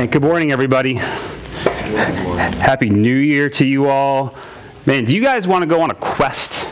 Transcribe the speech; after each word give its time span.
Man, 0.00 0.08
good 0.08 0.22
morning, 0.22 0.50
everybody. 0.50 0.94
Happy 0.94 2.88
New 2.88 3.16
Year 3.16 3.50
to 3.50 3.66
you 3.66 3.90
all. 3.90 4.34
Man, 4.86 5.04
do 5.04 5.14
you 5.14 5.22
guys 5.22 5.46
want 5.46 5.60
to 5.60 5.68
go 5.68 5.82
on 5.82 5.90
a 5.90 5.94
quest? 5.94 6.66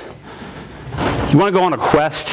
You 1.30 1.36
want 1.38 1.52
to 1.52 1.52
go 1.52 1.62
on 1.62 1.74
a 1.74 1.76
quest? 1.76 2.28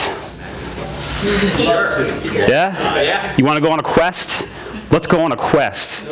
Sure. 1.57 2.07
Yeah? 2.33 3.01
Yeah. 3.01 3.35
You 3.37 3.43
want 3.43 3.57
to 3.57 3.61
go 3.61 3.73
on 3.73 3.79
a 3.81 3.83
quest? 3.83 4.47
Let's 4.89 5.05
go 5.05 5.21
on 5.21 5.33
a 5.33 5.35
quest. 5.35 6.07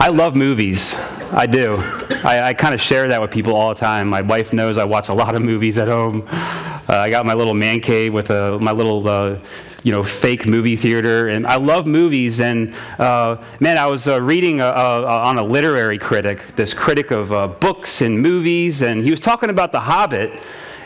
I 0.00 0.08
love 0.08 0.34
movies. 0.34 0.94
I 1.32 1.44
do. 1.44 1.76
I, 2.24 2.40
I 2.44 2.54
kind 2.54 2.72
of 2.72 2.80
share 2.80 3.06
that 3.08 3.20
with 3.20 3.30
people 3.30 3.54
all 3.54 3.68
the 3.68 3.74
time. 3.74 4.08
My 4.08 4.22
wife 4.22 4.54
knows 4.54 4.78
I 4.78 4.84
watch 4.84 5.10
a 5.10 5.14
lot 5.14 5.34
of 5.34 5.42
movies 5.42 5.76
at 5.76 5.88
home. 5.88 6.26
Uh, 6.32 6.84
I 6.88 7.10
got 7.10 7.26
my 7.26 7.34
little 7.34 7.52
man 7.52 7.80
cave 7.80 8.14
with 8.14 8.30
a, 8.30 8.58
my 8.60 8.72
little, 8.72 9.06
uh, 9.06 9.38
you 9.82 9.92
know, 9.92 10.02
fake 10.02 10.46
movie 10.46 10.76
theater, 10.76 11.28
and 11.28 11.46
I 11.46 11.56
love 11.56 11.86
movies. 11.86 12.40
And 12.40 12.74
uh, 12.98 13.42
man, 13.60 13.78
I 13.78 13.86
was 13.86 14.06
uh, 14.06 14.20
reading 14.20 14.60
uh, 14.60 14.66
uh, 14.66 15.22
on 15.24 15.38
a 15.38 15.42
literary 15.44 15.98
critic, 15.98 16.42
this 16.56 16.74
critic 16.74 17.10
of 17.10 17.32
uh, 17.32 17.46
books 17.46 18.00
and 18.00 18.20
movies, 18.20 18.82
and 18.82 19.02
he 19.02 19.10
was 19.10 19.20
talking 19.20 19.50
about 19.50 19.72
The 19.72 19.80
Hobbit 19.80 20.32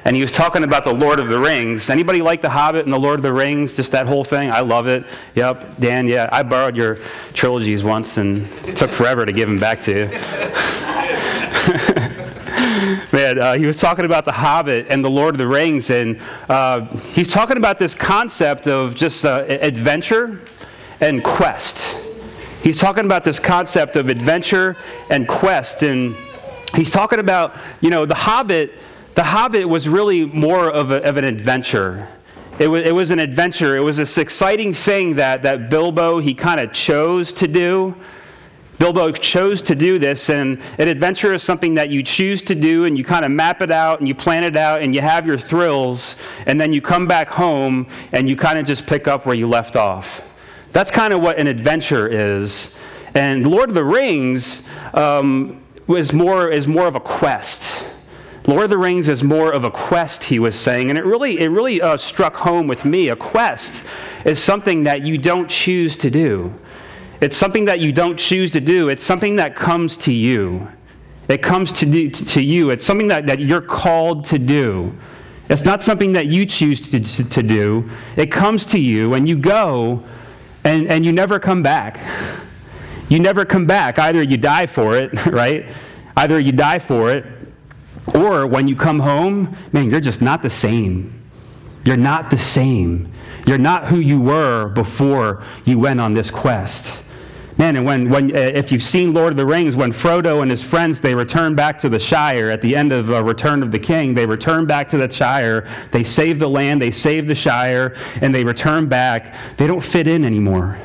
and 0.05 0.15
he 0.15 0.23
was 0.23 0.31
talking 0.31 0.65
about 0.65 0.85
the 0.85 0.93
Lord 0.93 1.19
of 1.19 1.29
the 1.29 1.41
Rings. 1.41 1.89
Anybody 1.89 2.21
like 2.21 2.43
the 2.43 2.51
Hobbit 2.51 2.85
and 2.85 2.93
the 2.93 2.99
Lord 2.99 3.19
of 3.19 3.23
the 3.23 3.33
Rings? 3.33 3.73
Just 3.73 3.93
that 3.93 4.07
whole 4.07 4.23
thing. 4.23 4.51
I 4.51 4.61
love 4.61 4.87
it. 4.87 5.07
Yep, 5.35 5.81
Dan. 5.81 6.07
Yeah, 6.07 6.29
I 6.31 6.43
borrowed 6.43 6.77
your 6.77 6.99
trilogies 7.33 7.83
once, 7.83 8.19
and 8.19 8.47
took 8.77 8.93
forever 8.93 9.25
to 9.25 9.33
give 9.33 9.49
them 9.49 9.59
back 9.59 9.81
to 9.83 9.91
you. 9.91 10.91
Man, 13.13 13.39
uh, 13.39 13.55
he 13.55 13.67
was 13.67 13.79
talking 13.79 14.05
about 14.05 14.25
the 14.25 14.33
Hobbit 14.33 14.87
and 14.91 15.05
the 15.05 15.11
Lord 15.11 15.35
of 15.35 15.39
the 15.39 15.49
Rings, 15.49 15.91
and 15.91 16.21
uh, 16.49 16.87
he's 17.13 17.31
talking 17.31 17.57
about 17.57 17.79
this 17.79 17.95
concept 17.95 18.67
of 18.67 18.95
just 18.95 19.25
uh, 19.25 19.45
adventure 19.49 20.41
and 21.01 21.23
quest. 21.23 21.97
He's 22.63 22.79
talking 22.79 23.05
about 23.05 23.25
this 23.25 23.39
concept 23.39 23.97
of 23.97 24.09
adventure 24.09 24.77
and 25.11 25.29
quest, 25.29 25.83
and 25.83 26.17
he's 26.75 26.91
talking 26.91 27.19
about, 27.19 27.57
you 27.81 27.91
know, 27.91 28.07
the 28.07 28.15
Hobbit 28.15 28.73
the 29.15 29.23
Hobbit 29.23 29.69
was 29.69 29.89
really 29.89 30.25
more 30.25 30.69
of, 30.69 30.91
a, 30.91 31.01
of 31.09 31.17
an 31.17 31.25
adventure. 31.25 32.09
It 32.59 32.67
was, 32.67 32.85
it 32.85 32.95
was 32.95 33.11
an 33.13 33.21
adventure. 33.21 33.77
It 33.77 33.81
was 33.81 33.97
this 33.97 34.19
exciting 34.19 34.75
thing 34.75 35.17
that, 35.17 35.43
that 35.43 35.71
Bilbo, 35.71 36.19
he 36.19 36.35
kind 36.35 36.61
of 36.61 36.73
chose 36.73 37.33
to 37.35 37.47
do. 37.47 37.95
Bilbo 38.79 39.13
chose 39.13 39.63
to 39.63 39.75
do 39.75 39.99
this, 39.99 40.29
and 40.29 40.61
an 40.79 40.89
adventure 40.89 41.33
is 41.33 41.43
something 41.43 41.75
that 41.75 41.91
you 41.91 42.03
choose 42.03 42.43
to 42.43 42.55
do, 42.55 42.85
and 42.85 42.99
you 42.99 43.05
kind 43.05 43.25
of 43.25 43.31
map 43.31 43.63
it 43.63 43.71
out, 43.71 44.01
and 44.01 44.09
you 44.09 44.15
plan 44.15 44.43
it 44.43 44.57
out, 44.57 44.83
and 44.83 44.95
you 44.95 45.01
have 45.01 45.27
your 45.27 45.39
thrills, 45.39 46.17
and 46.47 46.61
then 46.61 46.73
you 46.73 46.83
come 46.83 47.07
back 47.07 47.29
home, 47.29 47.87
and 48.13 48.29
you 48.29 48.37
kind 48.37 48.59
of 48.59 48.67
just 48.67 48.87
pick 48.87 49.07
up 49.07 49.27
where 49.27 49.37
you 49.37 49.49
left 49.49 49.77
off. 49.77 50.23
That's 50.73 50.91
kind 50.91 51.13
of 51.13 51.21
what 51.21 51.39
an 51.39 51.47
adventure 51.47 52.09
is. 52.09 52.75
And 53.15 53.47
Lord 53.47 53.69
of 53.69 53.77
the 53.77 53.85
Rings 53.85 54.63
um, 54.93 55.63
was 55.87 56.13
more, 56.13 56.51
is 56.51 56.67
more 56.67 56.89
of 56.89 56.97
a 56.97 57.01
quest. 57.01 57.85
Lord 58.47 58.65
of 58.65 58.71
the 58.71 58.79
Rings 58.79 59.09
is 59.09 59.23
more 59.23 59.53
of 59.53 59.65
a 59.65 59.71
quest, 59.71 60.25
he 60.25 60.39
was 60.39 60.59
saying, 60.59 60.91
and 60.91 60.99
it 60.99 61.05
really, 61.05 61.39
it 61.39 61.49
really 61.49 61.81
uh, 61.81 61.97
struck 61.97 62.37
home 62.37 62.67
with 62.67 62.85
me. 62.85 63.09
A 63.09 63.17
quest 63.17 63.85
is 64.25 64.43
something 64.43 64.85
that 64.85 65.07
you 65.07 65.17
don't 65.17 65.49
choose 65.49 65.97
to 65.99 66.11
do. 66.11 66.53
It's 67.25 67.39
something 67.39 67.65
that 67.65 67.81
you 67.81 67.91
don't 67.91 68.19
choose 68.19 68.51
to 68.51 68.61
do. 68.61 68.91
It's 68.91 69.03
something 69.03 69.37
that 69.37 69.57
comes 69.57 69.97
to 69.97 70.13
you. 70.13 70.69
It 71.27 71.43
comes 71.43 71.73
to, 71.73 71.87
do, 71.87 72.11
to 72.11 72.45
you. 72.45 72.69
It's 72.69 72.85
something 72.85 73.09
that, 73.09 73.25
that 73.29 73.41
you're 73.41 73.63
called 73.63 74.27
to 74.27 74.39
do. 74.39 74.95
It's 75.49 75.65
not 75.65 75.83
something 75.83 76.13
that 76.13 76.27
you 76.27 76.45
choose 76.45 76.83
to, 76.83 77.01
to, 77.01 77.25
to 77.25 77.43
do. 77.43 77.89
It 78.19 78.31
comes 78.31 78.67
to 78.67 78.79
you, 78.79 79.15
and 79.15 79.27
you 79.27 79.39
go, 79.39 80.05
and, 80.65 80.87
and 80.89 81.03
you 81.03 81.13
never 81.13 81.39
come 81.39 81.63
back. 81.63 81.99
You 83.09 83.21
never 83.21 83.47
come 83.47 83.65
back. 83.65 83.99
Either 83.99 84.23
you 84.23 84.37
die 84.37 84.67
for 84.67 84.95
it, 84.95 85.25
right? 85.27 85.65
Either 86.19 86.39
you 86.39 86.53
die 86.53 86.79
for 86.79 87.11
it, 87.11 87.25
or 88.15 88.47
when 88.47 88.69
you 88.69 88.77
come 88.77 89.01
home, 89.01 89.57
man, 89.73 89.89
you're 89.89 89.99
just 89.99 90.21
not 90.21 90.43
the 90.43 90.51
same. 90.51 91.23
You're 91.87 91.97
not 91.97 92.29
the 92.29 92.39
same. 92.39 93.11
You're 93.47 93.57
not 93.57 93.87
who 93.87 93.99
you 93.99 94.21
were 94.21 94.69
before 94.69 95.43
you 95.65 95.79
went 95.79 96.03
on 96.03 96.13
this 96.13 96.31
quest. 96.31 97.01
Man, 97.57 97.77
and 97.77 97.87
when, 97.87 98.11
when 98.11 98.35
uh, 98.35 98.41
if 98.41 98.73
you've 98.73 98.83
seen 98.83 99.15
Lord 99.15 99.33
of 99.33 99.37
the 99.37 99.47
Rings, 99.47 99.77
when 99.77 99.93
Frodo 99.93 100.43
and 100.43 100.51
his 100.51 100.61
friends 100.61 101.01
they 101.01 101.15
return 101.15 101.55
back 101.55 101.79
to 101.81 101.89
the 101.89 102.01
Shire 102.01 102.51
at 102.51 102.61
the 102.61 102.75
end 102.75 102.93
of 102.93 103.13
uh, 103.13 103.23
Return 103.23 103.63
of 103.63 103.71
the 103.71 103.79
King, 103.79 104.13
they 104.13 104.27
return 104.27 104.67
back 104.67 104.89
to 104.89 104.97
the 104.99 105.09
Shire. 105.09 105.69
They 105.93 106.03
save 106.03 106.41
the 106.41 106.49
land, 106.49 106.83
they 106.83 106.91
save 106.91 107.29
the 107.29 107.35
Shire, 107.37 107.95
and 108.21 108.35
they 108.35 108.43
return 108.43 108.87
back. 108.87 109.37
They 109.57 109.69
don't 109.69 109.85
fit 109.85 110.09
in 110.09 110.25
anymore. 110.25 110.79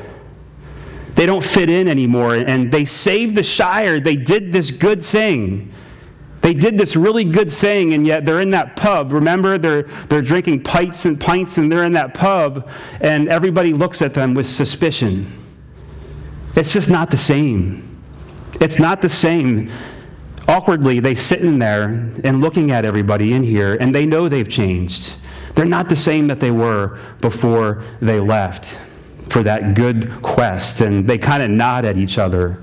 They 1.16 1.26
don't 1.26 1.42
fit 1.42 1.68
in 1.68 1.88
anymore, 1.88 2.36
and 2.36 2.70
they 2.70 2.84
saved 2.84 3.34
the 3.34 3.42
Shire. 3.42 3.98
They 3.98 4.16
did 4.16 4.52
this 4.52 4.70
good 4.70 5.04
thing. 5.04 5.72
They 6.40 6.54
did 6.54 6.78
this 6.78 6.94
really 6.94 7.24
good 7.24 7.52
thing, 7.52 7.94
and 7.94 8.06
yet 8.06 8.24
they're 8.24 8.40
in 8.40 8.50
that 8.50 8.76
pub. 8.76 9.12
Remember, 9.12 9.58
they're, 9.58 9.82
they're 10.08 10.22
drinking 10.22 10.62
pints 10.62 11.04
and 11.04 11.20
pints, 11.20 11.58
and 11.58 11.70
they're 11.70 11.84
in 11.84 11.94
that 11.94 12.14
pub, 12.14 12.68
and 13.00 13.28
everybody 13.28 13.72
looks 13.72 14.00
at 14.00 14.14
them 14.14 14.34
with 14.34 14.46
suspicion. 14.46 15.30
It's 16.60 16.74
just 16.74 16.90
not 16.90 17.10
the 17.10 17.16
same. 17.16 17.98
It's 18.60 18.78
not 18.78 19.00
the 19.00 19.08
same. 19.08 19.70
Awkwardly, 20.46 21.00
they 21.00 21.14
sit 21.14 21.40
in 21.40 21.58
there 21.58 21.84
and 22.22 22.42
looking 22.42 22.70
at 22.70 22.84
everybody 22.84 23.32
in 23.32 23.42
here, 23.42 23.78
and 23.80 23.94
they 23.94 24.04
know 24.04 24.28
they've 24.28 24.46
changed. 24.46 25.16
They're 25.54 25.64
not 25.64 25.88
the 25.88 25.96
same 25.96 26.26
that 26.26 26.38
they 26.38 26.50
were 26.50 26.98
before 27.22 27.82
they 28.02 28.20
left 28.20 28.78
for 29.30 29.42
that 29.42 29.72
good 29.74 30.20
quest, 30.20 30.82
and 30.82 31.08
they 31.08 31.16
kind 31.16 31.42
of 31.42 31.48
nod 31.48 31.86
at 31.86 31.96
each 31.96 32.18
other, 32.18 32.62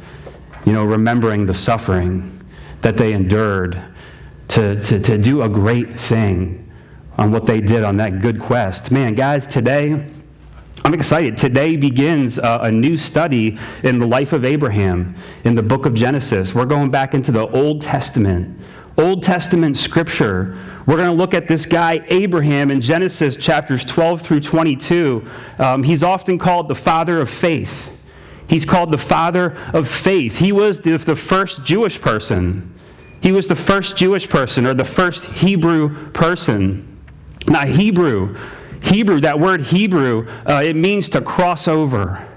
you 0.63 0.73
know, 0.73 0.85
remembering 0.85 1.47
the 1.47 1.55
suffering 1.55 2.45
that 2.81 2.97
they 2.97 3.13
endured 3.13 3.81
to, 4.49 4.79
to, 4.79 4.99
to 4.99 5.17
do 5.17 5.41
a 5.41 5.49
great 5.49 5.99
thing 5.99 6.71
on 7.17 7.31
what 7.31 7.47
they 7.47 7.61
did 7.61 7.83
on 7.83 7.97
that 7.97 8.21
good 8.21 8.39
quest. 8.39 8.91
Man, 8.91 9.15
guys, 9.15 9.47
today, 9.47 10.05
I'm 10.85 10.93
excited. 10.93 11.37
Today 11.37 11.75
begins 11.75 12.37
a, 12.37 12.59
a, 12.63 12.71
new 12.71 12.97
study 12.97 13.57
in 13.83 13.99
the 13.99 14.07
life 14.07 14.31
of 14.31 14.45
Abraham 14.45 15.15
in 15.43 15.55
the 15.55 15.63
book 15.63 15.85
of 15.85 15.93
Genesis. 15.93 16.55
We're 16.55 16.65
going 16.65 16.91
back 16.91 17.13
into 17.13 17.31
the 17.31 17.47
Old 17.49 17.81
Testament. 17.81 18.59
Old 18.97 19.21
Testament 19.21 19.77
scripture. 19.77 20.57
We're 20.85 20.95
going 20.95 21.09
to 21.09 21.15
look 21.15 21.33
at 21.33 21.47
this 21.47 21.65
guy, 21.65 22.05
Abraham, 22.07 22.71
in 22.71 22.79
Genesis 22.79 23.35
chapters 23.35 23.83
12 23.83 24.21
through 24.21 24.39
22. 24.39 25.27
Um, 25.59 25.83
he's 25.83 26.03
often 26.03 26.37
called 26.37 26.67
the 26.69 26.75
father 26.75 27.19
of 27.19 27.29
faith. 27.29 27.89
He's 28.47 28.63
called 28.63 28.91
the 28.91 28.97
father 28.97 29.57
of 29.73 29.89
faith. 29.89 30.37
He 30.37 30.51
was 30.51 30.79
the, 30.79 30.97
the 30.97 31.15
first 31.15 31.65
Jewish 31.65 31.99
person. 31.99 32.73
He 33.21 33.31
was 33.31 33.47
the 33.47 33.55
first 33.55 33.97
Jewish 33.97 34.29
person 34.29 34.65
or 34.65 34.73
the 34.73 34.85
first 34.85 35.25
Hebrew 35.25 36.11
person. 36.11 36.97
Now, 37.45 37.65
Hebrew, 37.65 38.37
Hebrew, 38.81 39.19
that 39.21 39.39
word 39.39 39.61
Hebrew, 39.61 40.27
uh, 40.45 40.61
it 40.63 40.75
means 40.75 41.09
to 41.09 41.21
cross 41.21 41.67
over. 41.67 42.27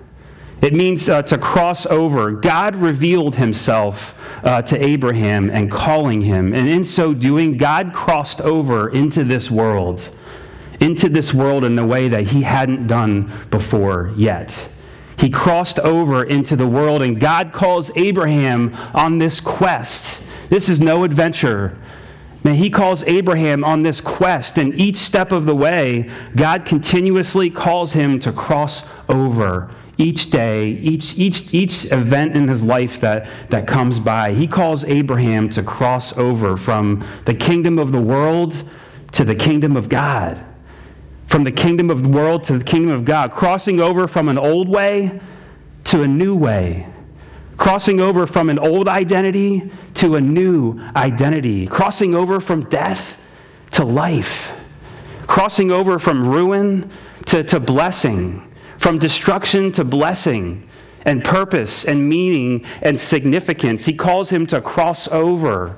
It 0.62 0.74
means 0.74 1.08
uh, 1.08 1.22
to 1.22 1.38
cross 1.38 1.86
over. 1.86 2.32
God 2.32 2.76
revealed 2.76 3.36
himself 3.36 4.14
uh, 4.44 4.60
to 4.62 4.84
Abraham 4.84 5.48
and 5.48 5.70
calling 5.70 6.20
him. 6.22 6.52
And 6.54 6.68
in 6.68 6.84
so 6.84 7.14
doing, 7.14 7.56
God 7.56 7.94
crossed 7.94 8.40
over 8.42 8.90
into 8.90 9.24
this 9.24 9.50
world, 9.50 10.10
into 10.78 11.08
this 11.08 11.32
world 11.32 11.64
in 11.64 11.78
a 11.78 11.86
way 11.86 12.08
that 12.08 12.24
he 12.24 12.42
hadn't 12.42 12.86
done 12.86 13.32
before 13.50 14.12
yet. 14.16 14.68
He 15.18 15.30
crossed 15.30 15.78
over 15.78 16.24
into 16.24 16.56
the 16.56 16.66
world, 16.66 17.02
and 17.02 17.20
God 17.20 17.52
calls 17.52 17.90
Abraham 17.94 18.74
on 18.94 19.18
this 19.18 19.40
quest. 19.40 20.22
This 20.48 20.68
is 20.68 20.80
no 20.80 21.04
adventure. 21.04 21.76
Man, 22.42 22.54
he 22.54 22.70
calls 22.70 23.02
Abraham 23.04 23.64
on 23.64 23.82
this 23.82 24.00
quest, 24.00 24.56
and 24.56 24.78
each 24.78 24.96
step 24.96 25.30
of 25.30 25.44
the 25.44 25.54
way, 25.54 26.08
God 26.34 26.64
continuously 26.64 27.50
calls 27.50 27.92
him 27.92 28.18
to 28.20 28.32
cross 28.32 28.82
over 29.08 29.70
each 29.98 30.30
day, 30.30 30.68
each, 30.68 31.14
each, 31.18 31.52
each 31.52 31.84
event 31.86 32.34
in 32.34 32.48
his 32.48 32.64
life 32.64 32.98
that, 33.00 33.28
that 33.50 33.66
comes 33.66 34.00
by. 34.00 34.32
He 34.32 34.46
calls 34.46 34.84
Abraham 34.84 35.50
to 35.50 35.62
cross 35.62 36.16
over 36.16 36.56
from 36.56 37.04
the 37.26 37.34
kingdom 37.34 37.78
of 37.78 37.92
the 37.92 38.00
world 38.00 38.64
to 39.12 39.24
the 39.24 39.34
kingdom 39.34 39.76
of 39.76 39.90
God. 39.90 40.42
From 41.26 41.44
the 41.44 41.52
kingdom 41.52 41.90
of 41.90 42.02
the 42.02 42.08
world 42.08 42.44
to 42.44 42.56
the 42.56 42.64
kingdom 42.64 42.94
of 42.94 43.04
God, 43.04 43.32
crossing 43.32 43.78
over 43.78 44.08
from 44.08 44.28
an 44.28 44.38
old 44.38 44.68
way 44.68 45.20
to 45.84 46.02
a 46.02 46.08
new 46.08 46.34
way, 46.34 46.86
crossing 47.60 48.00
over 48.00 48.26
from 48.26 48.48
an 48.48 48.58
old 48.58 48.88
identity 48.88 49.70
to 49.92 50.14
a 50.14 50.20
new 50.20 50.80
identity, 50.96 51.66
crossing 51.66 52.14
over 52.14 52.40
from 52.40 52.64
death 52.70 53.18
to 53.70 53.84
life, 53.84 54.54
crossing 55.26 55.70
over 55.70 55.98
from 55.98 56.26
ruin 56.26 56.90
to, 57.26 57.44
to 57.44 57.60
blessing, 57.60 58.50
from 58.78 58.98
destruction 58.98 59.70
to 59.70 59.84
blessing 59.84 60.66
and 61.02 61.22
purpose 61.22 61.84
and 61.84 62.08
meaning 62.08 62.64
and 62.80 62.98
significance. 62.98 63.84
He 63.84 63.92
calls 63.92 64.30
him 64.30 64.46
to 64.46 64.62
cross 64.62 65.06
over 65.08 65.76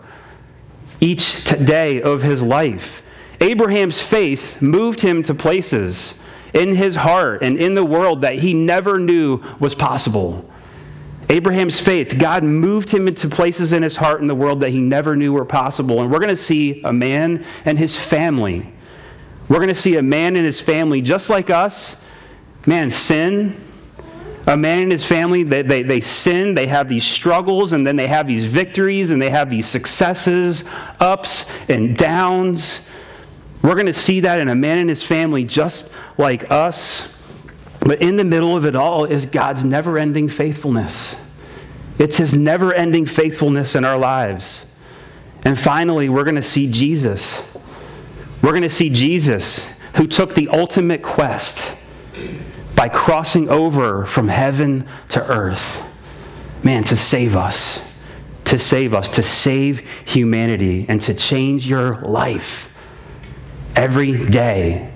each 1.01 1.43
day 1.45 2.01
of 2.01 2.23
his 2.23 2.45
life. 2.45 3.03
Abraham's 3.41 4.01
faith 4.01 4.63
moved 4.63 5.01
him 5.01 5.25
to 5.25 5.35
places 5.35 6.15
in 6.55 6.77
his 6.77 6.95
heart 6.95 7.43
and 7.43 7.59
in 7.59 7.75
the 7.75 7.85
world 7.85 8.21
that 8.23 8.39
he 8.39 8.55
never 8.55 9.01
knew 9.01 9.43
was 9.59 9.75
possible. 9.75 10.49
Abraham's 11.29 11.81
faith, 11.81 12.19
God 12.19 12.45
moved 12.45 12.91
him 12.91 13.09
into 13.09 13.29
places 13.29 13.73
in 13.73 13.83
his 13.83 13.97
heart 13.97 14.21
in 14.21 14.27
the 14.27 14.35
world 14.35 14.61
that 14.61 14.71
he 14.71 14.79
never 14.79 15.17
knew 15.17 15.33
were 15.33 15.45
possible. 15.45 16.01
And 16.01 16.11
we're 16.11 16.19
going 16.19 16.29
to 16.29 16.37
see 16.37 16.83
a 16.83 16.93
man 16.93 17.45
and 17.65 17.79
his 17.79 17.97
family. 17.97 18.73
We're 19.49 19.57
going 19.57 19.69
to 19.69 19.75
see 19.75 19.97
a 19.97 20.03
man 20.03 20.37
and 20.37 20.45
his 20.45 20.61
family, 20.61 21.01
just 21.01 21.31
like 21.31 21.51
us, 21.51 21.97
man, 22.67 22.91
sin. 22.91 23.61
A 24.47 24.57
man 24.57 24.83
and 24.83 24.93
his 24.93 25.05
family, 25.05 25.45
they, 25.45 25.63
they, 25.63 25.83
they 25.83 26.01
sin, 26.01 26.55
they 26.55 26.67
have 26.67 26.89
these 26.89 27.05
struggles, 27.05 27.73
and 27.73 27.87
then 27.87 27.95
they 27.95 28.09
have 28.09 28.27
these 28.27 28.45
victories, 28.45 29.13
and 29.13 29.23
they 29.23 29.31
have 29.31 29.49
these 29.49 29.69
successes, 29.69 30.65
ups 30.99 31.47
and 31.69 31.97
downs. 31.97 32.89
We're 33.63 33.75
going 33.75 33.87
to 33.87 33.93
see 33.93 34.21
that 34.21 34.41
in 34.41 34.49
a 34.49 34.57
man 34.57 34.79
and 34.79 34.89
his 34.89 35.03
family, 35.03 35.45
just 35.45 35.89
like 36.19 36.51
us. 36.51 37.09
But 37.85 38.01
in 38.01 38.17
the 38.17 38.25
middle 38.25 38.57
of 38.57 38.65
it 38.65 38.77
all 38.77 39.05
is 39.05 39.27
God's 39.27 39.65
never 39.65 39.99
ending 39.99 40.29
faithfulness. 40.29 41.17
It's 41.99 42.17
his 42.17 42.33
never 42.33 42.73
ending 42.73 43.07
faithfulness 43.07 43.75
in 43.75 43.85
our 43.85 43.99
lives. 43.99 44.67
And 45.45 45.59
finally, 45.59 46.09
we're 46.09 46.25
going 46.25 46.37
to 46.37 46.43
see 46.43 46.71
Jesus. 46.71 47.43
We're 48.41 48.53
going 48.53 48.63
to 48.63 48.71
see 48.71 48.89
Jesus 48.89 49.69
who 49.97 50.07
took 50.07 50.35
the 50.35 50.49
ultimate 50.49 51.03
quest 51.03 51.73
by 52.77 52.89
crossing 52.89 53.49
over 53.49 54.07
from 54.07 54.29
heaven 54.29 54.89
to 55.11 55.25
earth. 55.27 55.83
Man, 56.63 56.85
to 56.85 56.97
save 56.97 57.35
us, 57.35 57.83
to 58.45 58.59
save 58.59 58.95
us, 58.95 59.09
to 59.11 59.23
save 59.23 59.81
humanity, 60.05 60.87
and 60.89 61.03
to 61.03 61.15
change 61.15 61.67
your 61.67 62.01
life 62.03 62.69
every 63.75 64.17
day 64.17 64.92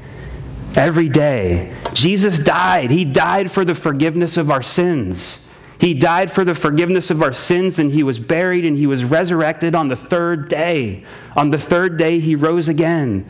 every 0.76 1.08
day. 1.08 1.74
Jesus 1.92 2.38
died. 2.38 2.90
He 2.90 3.04
died 3.04 3.50
for 3.50 3.64
the 3.64 3.74
forgiveness 3.74 4.36
of 4.36 4.50
our 4.50 4.62
sins. 4.62 5.40
He 5.78 5.92
died 5.92 6.30
for 6.30 6.44
the 6.44 6.54
forgiveness 6.54 7.10
of 7.10 7.22
our 7.22 7.32
sins, 7.32 7.78
and 7.78 7.90
he 7.90 8.02
was 8.02 8.18
buried 8.18 8.64
and 8.64 8.76
he 8.76 8.86
was 8.86 9.04
resurrected 9.04 9.74
on 9.74 9.88
the 9.88 9.96
third 9.96 10.48
day. 10.48 11.04
On 11.36 11.50
the 11.50 11.58
third 11.58 11.98
day, 11.98 12.18
he 12.18 12.34
rose 12.34 12.68
again. 12.68 13.28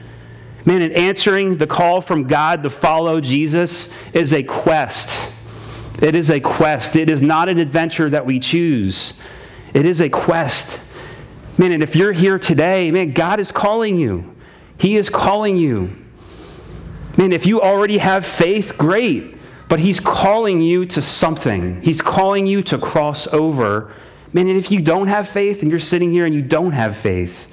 Man, 0.65 0.83
and 0.83 0.93
answering 0.93 1.57
the 1.57 1.67
call 1.67 2.01
from 2.01 2.25
God 2.25 2.63
to 2.65 2.71
follow 2.71 3.21
Jesus 3.21 3.89
is 4.13 4.33
a 4.33 4.43
quest. 4.43 5.31
It 6.01 6.15
is 6.15 6.31
a 6.31 6.41
quest. 6.41 6.95
It 6.95 7.09
is 7.09 7.23
not 7.23 7.49
an 7.49 7.59
adventure 7.59 8.11
that 8.11 8.27
we 8.27 8.39
choose, 8.39 9.15
it 9.75 9.87
is 9.87 10.01
a 10.01 10.09
quest. 10.09 10.81
Man, 11.59 11.73
and 11.73 11.83
if 11.83 11.97
you're 11.97 12.13
here 12.13 12.39
today, 12.39 12.91
man, 12.91 13.13
God 13.13 13.41
is 13.41 13.51
calling 13.51 13.97
you. 13.97 14.37
He 14.77 14.97
is 14.97 15.09
calling 15.09 15.57
you. 15.57 16.06
Man, 17.17 17.33
if 17.33 17.47
you 17.47 17.61
already 17.61 17.99
have 17.99 18.25
faith, 18.27 18.77
great. 18.77 19.37
But 19.69 19.81
He's 19.81 20.01
calling 20.01 20.61
you 20.61 20.87
to 20.87 21.03
something. 21.03 21.83
He's 21.83 22.01
calling 22.01 22.47
you 22.47 22.63
to 22.63 22.79
cross 22.79 23.27
over. 23.29 23.93
Man, 24.33 24.49
and 24.49 24.57
if 24.57 24.71
you 24.71 24.81
don't 24.81 25.09
have 25.09 25.29
faith 25.29 25.63
and 25.63 25.71
you're 25.71 25.81
sitting 25.81 26.13
here 26.13 26.27
and 26.27 26.35
you 26.35 26.43
don't 26.43 26.73
have 26.73 26.97
faith, 26.97 27.47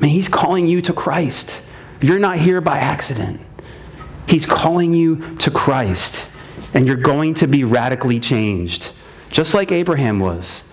man, 0.00 0.10
He's 0.10 0.28
calling 0.28 0.66
you 0.66 0.80
to 0.82 0.92
Christ. 0.92 1.62
You're 2.00 2.18
not 2.18 2.38
here 2.38 2.60
by 2.60 2.78
accident. 2.78 3.40
He's 4.28 4.46
calling 4.46 4.92
you 4.92 5.36
to 5.36 5.50
Christ, 5.50 6.28
and 6.74 6.86
you're 6.86 6.96
going 6.96 7.34
to 7.34 7.48
be 7.48 7.64
radically 7.64 8.20
changed, 8.20 8.92
just 9.30 9.54
like 9.54 9.72
Abraham 9.72 10.20
was 10.20 10.64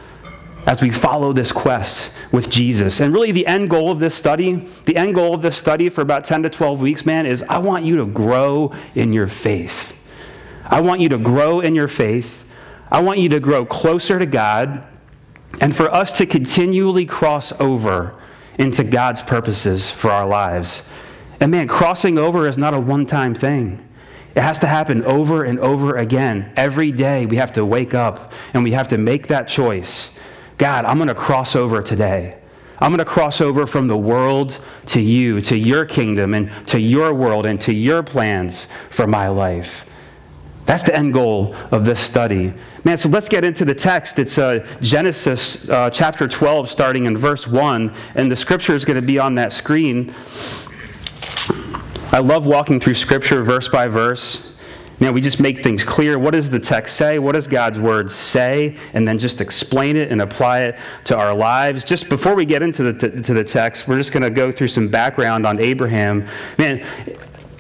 as 0.65 0.81
we 0.81 0.89
follow 0.89 1.31
this 1.31 1.51
quest 1.51 2.11
with 2.31 2.49
Jesus. 2.49 2.99
And 2.99 3.13
really, 3.13 3.31
the 3.31 3.45
end 3.45 3.69
goal 3.69 3.91
of 3.91 3.99
this 3.99 4.15
study, 4.15 4.67
the 4.85 4.97
end 4.97 5.15
goal 5.15 5.35
of 5.35 5.41
this 5.41 5.57
study 5.57 5.89
for 5.89 6.01
about 6.01 6.25
10 6.25 6.43
to 6.43 6.49
12 6.49 6.79
weeks, 6.79 7.05
man, 7.05 7.25
is 7.25 7.43
I 7.47 7.59
want 7.59 7.85
you 7.85 7.97
to 7.97 8.05
grow 8.05 8.73
in 8.95 9.13
your 9.13 9.27
faith. 9.27 9.93
I 10.65 10.81
want 10.81 11.01
you 11.01 11.09
to 11.09 11.17
grow 11.17 11.59
in 11.59 11.75
your 11.75 11.87
faith. 11.87 12.43
I 12.91 13.01
want 13.01 13.19
you 13.19 13.29
to 13.29 13.39
grow 13.39 13.65
closer 13.65 14.17
to 14.17 14.25
God 14.25 14.83
and 15.61 15.75
for 15.75 15.93
us 15.93 16.11
to 16.13 16.25
continually 16.25 17.05
cross 17.05 17.51
over 17.59 18.19
into 18.57 18.83
God's 18.83 19.21
purposes 19.21 19.91
for 19.91 20.09
our 20.09 20.27
lives. 20.27 20.83
And 21.39 21.51
man, 21.51 21.67
crossing 21.67 22.17
over 22.17 22.47
is 22.47 22.57
not 22.57 22.73
a 22.73 22.79
one 22.79 23.05
time 23.05 23.35
thing. 23.35 23.81
It 24.35 24.41
has 24.41 24.59
to 24.59 24.67
happen 24.67 25.03
over 25.05 25.43
and 25.43 25.59
over 25.59 25.95
again. 25.95 26.51
Every 26.57 26.91
day 26.91 27.25
we 27.25 27.37
have 27.37 27.53
to 27.53 27.65
wake 27.65 27.93
up 27.93 28.33
and 28.53 28.63
we 28.63 28.71
have 28.71 28.89
to 28.89 28.97
make 28.97 29.27
that 29.27 29.47
choice 29.47 30.11
God, 30.57 30.85
I'm 30.85 30.97
going 30.97 31.07
to 31.07 31.15
cross 31.15 31.55
over 31.55 31.81
today. 31.81 32.37
I'm 32.79 32.91
going 32.91 32.99
to 32.99 33.05
cross 33.05 33.41
over 33.41 33.65
from 33.65 33.87
the 33.87 33.97
world 33.97 34.59
to 34.87 35.01
you, 35.01 35.41
to 35.41 35.57
your 35.57 35.85
kingdom, 35.85 36.33
and 36.33 36.51
to 36.67 36.79
your 36.79 37.13
world, 37.13 37.45
and 37.45 37.59
to 37.61 37.73
your 37.73 38.03
plans 38.03 38.67
for 38.89 39.07
my 39.07 39.27
life. 39.27 39.85
That's 40.65 40.83
the 40.83 40.95
end 40.95 41.13
goal 41.13 41.55
of 41.71 41.85
this 41.85 41.99
study. 41.99 42.53
Man, 42.83 42.97
so 42.97 43.07
let's 43.07 43.29
get 43.29 43.43
into 43.43 43.65
the 43.65 43.75
text. 43.75 44.17
It's 44.17 44.37
uh, 44.37 44.65
Genesis 44.81 45.69
uh, 45.69 45.89
chapter 45.89 46.27
12, 46.27 46.69
starting 46.69 47.05
in 47.05 47.15
verse 47.15 47.47
1, 47.47 47.93
and 48.15 48.31
the 48.31 48.35
scripture 48.35 48.75
is 48.75 48.83
going 48.83 48.95
to 48.95 49.05
be 49.05 49.19
on 49.19 49.35
that 49.35 49.53
screen. 49.53 50.13
I 52.11 52.19
love 52.19 52.45
walking 52.45 52.79
through 52.79 52.95
scripture 52.95 53.43
verse 53.43 53.69
by 53.69 53.87
verse. 53.87 54.54
Know, 54.99 55.11
we 55.11 55.19
just 55.19 55.41
make 55.41 55.61
things 55.61 55.83
clear. 55.83 56.17
What 56.17 56.31
does 56.31 56.49
the 56.49 56.59
text 56.59 56.95
say? 56.95 57.19
What 57.19 57.33
does 57.33 57.47
God's 57.47 57.77
word 57.77 58.09
say? 58.09 58.77
And 58.93 59.05
then 59.05 59.19
just 59.19 59.41
explain 59.41 59.97
it 59.97 60.09
and 60.09 60.21
apply 60.21 60.61
it 60.61 60.79
to 61.05 61.17
our 61.17 61.35
lives. 61.35 61.83
Just 61.83 62.07
before 62.07 62.33
we 62.33 62.45
get 62.45 62.61
into 62.61 62.91
the, 62.91 63.09
t- 63.09 63.21
to 63.21 63.33
the 63.33 63.43
text, 63.43 63.89
we're 63.89 63.97
just 63.97 64.13
going 64.13 64.23
to 64.23 64.29
go 64.29 64.53
through 64.53 64.69
some 64.69 64.87
background 64.87 65.45
on 65.45 65.59
Abraham. 65.59 66.25
Man, 66.57 66.85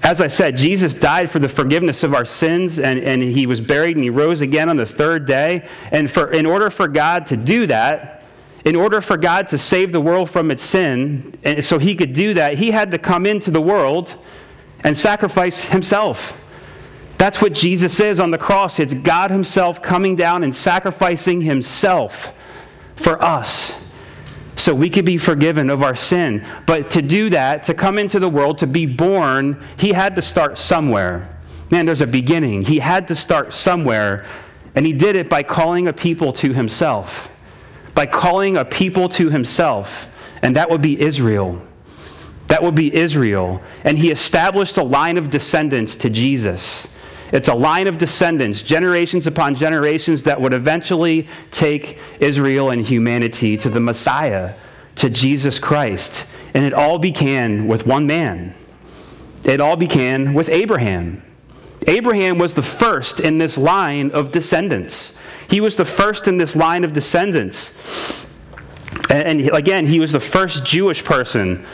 as 0.01 0.21
I 0.21 0.27
said, 0.27 0.55
Jesus 0.55 0.93
died 0.93 1.29
for 1.29 1.39
the 1.39 1.49
forgiveness 1.49 2.03
of 2.03 2.13
our 2.13 2.25
sins, 2.25 2.79
and, 2.79 2.99
and 2.99 3.21
he 3.21 3.45
was 3.45 3.59
buried 3.59 3.95
and 3.95 4.03
he 4.03 4.09
rose 4.09 4.39
again 4.39 4.69
on 4.69 4.77
the 4.77 4.85
third 4.85 5.25
day. 5.25 5.67
And 5.91 6.09
for, 6.09 6.31
in 6.31 6.45
order 6.45 6.69
for 6.69 6.87
God 6.87 7.25
to 7.27 7.37
do 7.37 7.67
that, 7.67 8.23
in 8.63 8.75
order 8.75 9.01
for 9.01 9.17
God 9.17 9.47
to 9.47 9.57
save 9.57 9.91
the 9.91 9.99
world 9.99 10.29
from 10.29 10.51
its 10.51 10.63
sin, 10.63 11.37
and 11.43 11.63
so 11.63 11.79
he 11.79 11.95
could 11.95 12.13
do 12.13 12.33
that, 12.35 12.57
he 12.57 12.71
had 12.71 12.91
to 12.91 12.97
come 12.97 13.25
into 13.25 13.51
the 13.51 13.61
world 13.61 14.15
and 14.83 14.97
sacrifice 14.97 15.65
himself. 15.65 16.33
That's 17.17 17.41
what 17.41 17.53
Jesus 17.53 17.99
is 17.99 18.19
on 18.19 18.31
the 18.31 18.37
cross. 18.37 18.79
It's 18.79 18.93
God 18.93 19.31
Himself 19.31 19.81
coming 19.81 20.15
down 20.15 20.43
and 20.43 20.53
sacrificing 20.53 21.41
Himself 21.41 22.33
for 22.95 23.21
us 23.21 23.81
so 24.57 24.73
we 24.73 24.89
could 24.89 25.05
be 25.05 25.17
forgiven 25.17 25.69
of 25.69 25.83
our 25.83 25.95
sin. 25.95 26.45
But 26.65 26.89
to 26.91 27.01
do 27.01 27.29
that, 27.31 27.63
to 27.63 27.73
come 27.73 27.99
into 27.99 28.19
the 28.19 28.29
world, 28.29 28.57
to 28.59 28.67
be 28.67 28.85
born, 28.85 29.61
He 29.77 29.93
had 29.93 30.15
to 30.15 30.21
start 30.21 30.57
somewhere. 30.57 31.29
Man, 31.69 31.85
there's 31.85 32.01
a 32.01 32.07
beginning. 32.07 32.63
He 32.63 32.79
had 32.79 33.07
to 33.09 33.15
start 33.15 33.53
somewhere. 33.53 34.25
And 34.75 34.85
He 34.85 34.93
did 34.93 35.15
it 35.15 35.29
by 35.29 35.43
calling 35.43 35.87
a 35.87 35.93
people 35.93 36.33
to 36.33 36.53
Himself. 36.53 37.29
By 37.93 38.05
calling 38.05 38.57
a 38.57 38.65
people 38.65 39.09
to 39.09 39.29
Himself. 39.29 40.07
And 40.41 40.55
that 40.55 40.69
would 40.69 40.81
be 40.81 40.99
Israel. 40.99 41.61
That 42.47 42.61
would 42.61 42.75
be 42.75 42.93
Israel. 42.93 43.61
And 43.83 43.97
He 43.97 44.11
established 44.11 44.77
a 44.77 44.83
line 44.83 45.17
of 45.17 45.29
descendants 45.29 45.95
to 45.97 46.09
Jesus. 46.09 46.87
It's 47.31 47.47
a 47.47 47.55
line 47.55 47.87
of 47.87 47.97
descendants, 47.97 48.61
generations 48.61 49.27
upon 49.27 49.55
generations, 49.55 50.23
that 50.23 50.39
would 50.39 50.53
eventually 50.53 51.27
take 51.51 51.97
Israel 52.19 52.69
and 52.69 52.85
humanity 52.85 53.57
to 53.57 53.69
the 53.69 53.79
Messiah, 53.79 54.53
to 54.95 55.09
Jesus 55.09 55.59
Christ. 55.59 56.25
And 56.53 56.63
it 56.63 56.73
all 56.73 56.99
began 56.99 57.67
with 57.67 57.85
one 57.85 58.07
man. 58.07 58.53
It 59.43 59.59
all 59.59 59.75
began 59.75 60.33
with 60.33 60.49
Abraham. 60.49 61.23
Abraham 61.87 62.37
was 62.37 62.53
the 62.53 62.63
first 62.63 63.19
in 63.19 63.37
this 63.37 63.57
line 63.57 64.11
of 64.11 64.31
descendants. 64.31 65.13
He 65.49 65.61
was 65.61 65.75
the 65.75 65.85
first 65.85 66.27
in 66.27 66.37
this 66.37 66.55
line 66.55 66.83
of 66.83 66.93
descendants. 66.93 67.73
And 69.09 69.41
again, 69.49 69.85
he 69.85 69.99
was 69.99 70.11
the 70.11 70.19
first 70.19 70.65
Jewish 70.65 71.03
person 71.03 71.65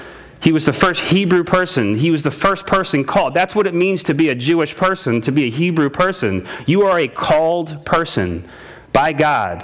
he 0.41 0.51
was 0.51 0.65
the 0.65 0.73
first 0.73 1.01
Hebrew 1.01 1.43
person. 1.43 1.95
He 1.95 2.09
was 2.09 2.23
the 2.23 2.31
first 2.31 2.65
person 2.65 3.03
called. 3.03 3.35
That's 3.35 3.53
what 3.53 3.67
it 3.67 3.75
means 3.75 4.03
to 4.03 4.13
be 4.13 4.29
a 4.29 4.35
Jewish 4.35 4.75
person, 4.75 5.21
to 5.21 5.31
be 5.31 5.43
a 5.45 5.49
Hebrew 5.51 5.89
person. 5.89 6.47
You 6.65 6.83
are 6.83 6.97
a 6.97 7.07
called 7.07 7.85
person 7.85 8.47
by 8.91 9.13
God. 9.13 9.63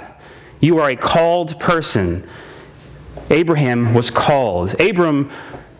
You 0.60 0.78
are 0.78 0.90
a 0.90 0.96
called 0.96 1.58
person. 1.58 2.28
Abraham 3.30 3.92
was 3.92 4.10
called. 4.10 4.80
Abram, 4.80 5.30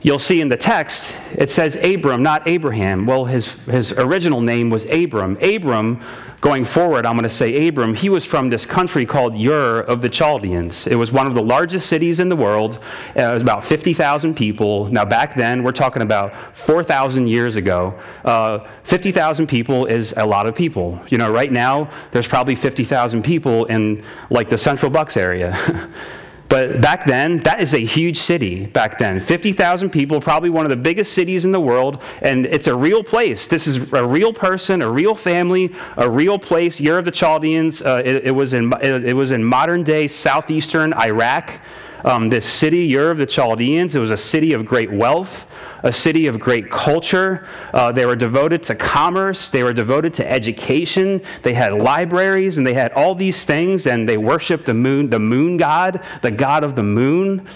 you'll 0.03 0.19
see 0.19 0.41
in 0.41 0.49
the 0.49 0.57
text, 0.57 1.17
it 1.33 1.51
says 1.51 1.77
Abram, 1.77 2.23
not 2.23 2.47
Abraham. 2.47 3.07
Well, 3.07 3.25
his, 3.25 3.53
his 3.67 3.93
original 3.93 4.41
name 4.41 4.71
was 4.71 4.85
Abram. 4.87 5.37
Abram 5.43 6.01
going 6.41 6.65
forward, 6.65 7.05
I'm 7.05 7.15
going 7.15 7.25
to 7.25 7.29
say 7.29 7.67
Abram, 7.67 7.95
he 7.95 8.09
was 8.09 8.25
from 8.25 8.49
this 8.49 8.65
country 8.65 9.05
called 9.05 9.35
Ur 9.35 9.81
of 9.81 10.03
the 10.03 10.09
Chaldeans. 10.09 10.87
It 10.87 10.95
was 10.95 11.11
one 11.11 11.27
of 11.27 11.35
the 11.35 11.43
largest 11.43 11.89
cities 11.89 12.21
in 12.21 12.29
the 12.29 12.37
world. 12.37 12.79
Uh, 13.17 13.23
it 13.23 13.33
was 13.35 13.43
about 13.43 13.65
50,000 13.65 14.35
people. 14.35 14.87
Now, 14.87 15.05
back 15.05 15.35
then, 15.35 15.65
we're 15.65 15.73
talking 15.73 16.03
about 16.03 16.57
4,000 16.57 17.27
years 17.27 17.57
ago. 17.57 17.99
Uh, 18.25 18.61
50,000 18.85 19.49
people 19.49 19.87
is 19.87 20.15
a 20.17 20.25
lot 20.25 20.47
of 20.47 20.55
people. 20.55 21.01
You 21.09 21.19
know, 21.19 21.31
right 21.31 21.51
now, 21.51 21.91
there's 22.13 22.29
probably 22.29 22.55
50,000 22.55 23.23
people 23.25 23.65
in 23.65 24.05
like 24.31 24.49
the 24.49 24.59
Central 24.59 24.91
Bucks 24.91 25.17
area. 25.17 25.91
But 26.49 26.81
back 26.81 27.05
then, 27.05 27.39
that 27.41 27.61
is 27.61 27.75
a 27.75 27.79
huge 27.79 28.19
city 28.19 28.67
back 28.67 28.99
then. 28.99 29.21
50,000 29.21 29.91
people, 29.91 30.21
probably 30.21 30.49
one 30.49 30.65
of 30.65 30.71
the 30.71 30.77
biggest 30.77 31.13
cities 31.13 31.45
in 31.45 31.53
the 31.53 31.61
world, 31.61 32.03
and 32.23 32.47
it's 32.47 32.67
a 32.67 32.75
real 32.75 33.05
place. 33.05 33.47
This 33.47 33.67
is 33.67 33.93
a 33.93 34.07
real 34.07 34.33
person, 34.33 34.81
a 34.81 34.91
real 34.91 35.15
family, 35.15 35.73
a 35.97 36.09
real 36.09 36.39
place. 36.39 36.81
Ur 36.81 36.99
of 36.99 37.05
the 37.05 37.11
Chaldeans, 37.11 37.83
uh, 37.83 38.03
it, 38.05 38.27
it, 38.27 38.31
was 38.31 38.55
in, 38.55 38.73
it, 38.81 39.05
it 39.05 39.15
was 39.15 39.31
in 39.31 39.45
modern 39.45 39.85
day 39.85 40.09
southeastern 40.09 40.95
Iraq. 40.95 41.61
Um, 42.05 42.29
this 42.29 42.47
city, 42.47 42.97
Ur 42.97 43.11
of 43.11 43.19
the 43.19 43.27
Chaldeans, 43.27 43.95
it 43.95 43.99
was 43.99 44.11
a 44.11 44.17
city 44.17 44.53
of 44.53 44.65
great 44.65 44.93
wealth 44.93 45.47
a 45.83 45.93
city 45.93 46.27
of 46.27 46.39
great 46.41 46.71
culture. 46.71 47.47
Uh, 47.73 47.93
they 47.93 48.07
were 48.07 48.17
devoted 48.17 48.63
to 48.65 48.75
commerce, 48.75 49.49
they 49.49 49.63
were 49.63 49.73
devoted 49.73 50.15
to 50.15 50.31
education. 50.31 51.23
They 51.43 51.55
had 51.55 51.73
libraries 51.75 52.59
and 52.59 52.67
they 52.67 52.75
had 52.75 52.93
all 52.93 53.15
these 53.15 53.45
things, 53.45 53.87
and 53.87 54.09
they 54.09 54.19
worshiped 54.19 54.67
the 54.67 54.75
moon, 54.75 55.11
the 55.11 55.19
moon 55.19 55.57
god, 55.57 56.05
the 56.23 56.31
god 56.31 56.65
of 56.65 56.75
the 56.75 56.83
moon. 56.83 57.47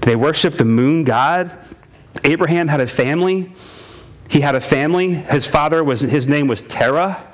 They 0.00 0.16
worshiped 0.16 0.58
the 0.58 0.64
moon 0.64 1.04
god. 1.04 1.56
Abraham 2.24 2.68
had 2.68 2.80
a 2.80 2.86
family. 2.86 3.52
He 4.28 4.40
had 4.40 4.54
a 4.54 4.60
family. 4.60 5.14
His 5.14 5.46
father 5.46 5.82
was 5.82 6.00
his 6.00 6.26
name 6.26 6.46
was 6.46 6.62
Terah. 6.62 7.24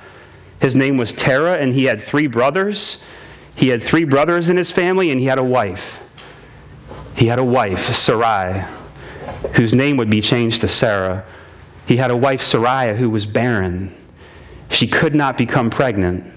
His 0.60 0.74
name 0.74 0.96
was 0.96 1.12
Terah, 1.12 1.54
and 1.54 1.74
he 1.74 1.84
had 1.84 2.00
three 2.00 2.26
brothers. 2.26 2.98
He 3.56 3.68
had 3.68 3.82
three 3.82 4.04
brothers 4.04 4.48
in 4.48 4.56
his 4.56 4.70
family, 4.70 5.10
and 5.10 5.20
he 5.20 5.26
had 5.26 5.38
a 5.38 5.44
wife. 5.44 6.00
He 7.16 7.26
had 7.26 7.38
a 7.38 7.44
wife, 7.44 7.94
Sarai 7.94 8.64
whose 9.54 9.74
name 9.74 9.96
would 9.96 10.10
be 10.10 10.20
changed 10.20 10.60
to 10.62 10.68
Sarah. 10.68 11.24
He 11.86 11.96
had 11.96 12.10
a 12.10 12.16
wife, 12.16 12.42
Sarai, 12.42 12.96
who 12.96 13.10
was 13.10 13.26
barren. 13.26 13.94
She 14.70 14.86
could 14.86 15.14
not 15.14 15.36
become 15.36 15.70
pregnant. 15.70 16.32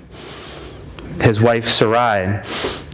His 1.22 1.42
wife, 1.42 1.68
Sarai. 1.68 2.44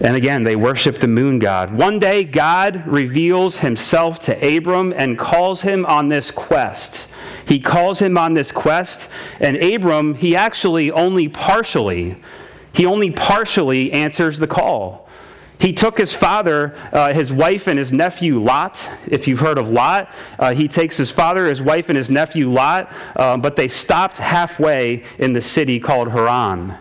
And 0.02 0.16
again, 0.16 0.44
they 0.44 0.56
worship 0.56 1.00
the 1.00 1.08
moon 1.08 1.40
god. 1.40 1.74
One 1.74 2.00
day, 2.00 2.24
God 2.24 2.84
reveals 2.86 3.58
himself 3.58 4.20
to 4.22 4.58
Abram 4.58 4.94
and 4.96 5.20
calls 5.20 5.62
him 5.62 5.86
on 5.88 6.08
this 6.08 6.32
quest. 6.32 7.08
He 7.46 7.60
calls 7.60 8.00
him 8.00 8.18
on 8.18 8.36
this 8.36 8.52
quest, 8.54 9.10
and 9.42 9.58
Abram, 9.58 10.16
he 10.16 10.36
actually 10.36 10.90
only 10.92 11.28
partially, 11.28 12.16
he 12.74 12.86
only 12.86 13.12
partially 13.12 13.92
answers 13.94 14.40
the 14.40 14.48
call. 14.48 15.08
He 15.60 15.72
took 15.72 15.98
his 15.98 16.12
father, 16.12 16.76
uh, 16.92 17.14
his 17.14 17.32
wife, 17.32 17.68
and 17.68 17.80
his 17.80 17.94
nephew 17.94 18.42
Lot. 18.42 18.90
If 19.08 19.28
you've 19.28 19.40
heard 19.40 19.58
of 19.58 19.70
Lot, 19.70 20.12
uh, 20.38 20.54
he 20.54 20.68
takes 20.68 20.98
his 20.98 21.10
father, 21.10 21.48
his 21.48 21.62
wife, 21.62 21.88
and 21.88 21.98
his 21.98 22.10
nephew 22.10 22.52
Lot, 22.52 22.92
uh, 23.16 23.38
but 23.38 23.56
they 23.56 23.70
stopped 23.70 24.18
halfway 24.18 25.04
in 25.20 25.32
the 25.34 25.42
city 25.42 25.80
called 25.80 26.10
Haran. 26.10 26.78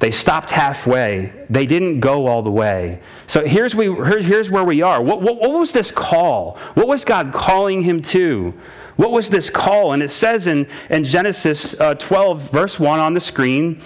They 0.00 0.10
stopped 0.10 0.50
halfway. 0.50 1.32
They 1.48 1.66
didn't 1.66 2.00
go 2.00 2.26
all 2.26 2.42
the 2.42 2.50
way. 2.50 3.00
So 3.26 3.46
here's, 3.46 3.74
we, 3.74 3.86
here's 4.20 4.50
where 4.50 4.64
we 4.64 4.82
are. 4.82 5.00
What, 5.00 5.22
what, 5.22 5.40
what 5.40 5.52
was 5.52 5.72
this 5.72 5.90
call? 5.90 6.58
What 6.74 6.88
was 6.88 7.04
God 7.04 7.32
calling 7.32 7.82
him 7.82 8.02
to? 8.02 8.52
What 8.96 9.12
was 9.12 9.30
this 9.30 9.48
call? 9.48 9.92
And 9.92 10.02
it 10.02 10.10
says 10.10 10.46
in, 10.46 10.66
in 10.90 11.04
Genesis 11.04 11.78
uh, 11.80 11.94
12, 11.94 12.50
verse 12.50 12.80
1 12.80 12.98
on 12.98 13.14
the 13.14 13.20
screen, 13.20 13.80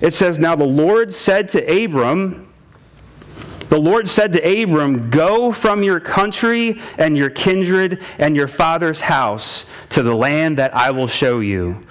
it 0.00 0.14
says, 0.14 0.38
Now 0.38 0.56
the 0.56 0.64
Lord 0.64 1.12
said 1.12 1.48
to 1.50 1.84
Abram, 1.84 2.46
the 3.68 3.78
Lord 3.78 4.08
said 4.08 4.32
to 4.32 4.62
Abram, 4.62 5.10
Go 5.10 5.52
from 5.52 5.84
your 5.84 6.00
country 6.00 6.80
and 6.98 7.16
your 7.16 7.30
kindred 7.30 8.02
and 8.18 8.34
your 8.34 8.48
father's 8.48 9.00
house 9.00 9.64
to 9.90 10.02
the 10.02 10.14
land 10.14 10.58
that 10.58 10.74
I 10.76 10.90
will 10.90 11.06
show 11.06 11.38
you. 11.38 11.86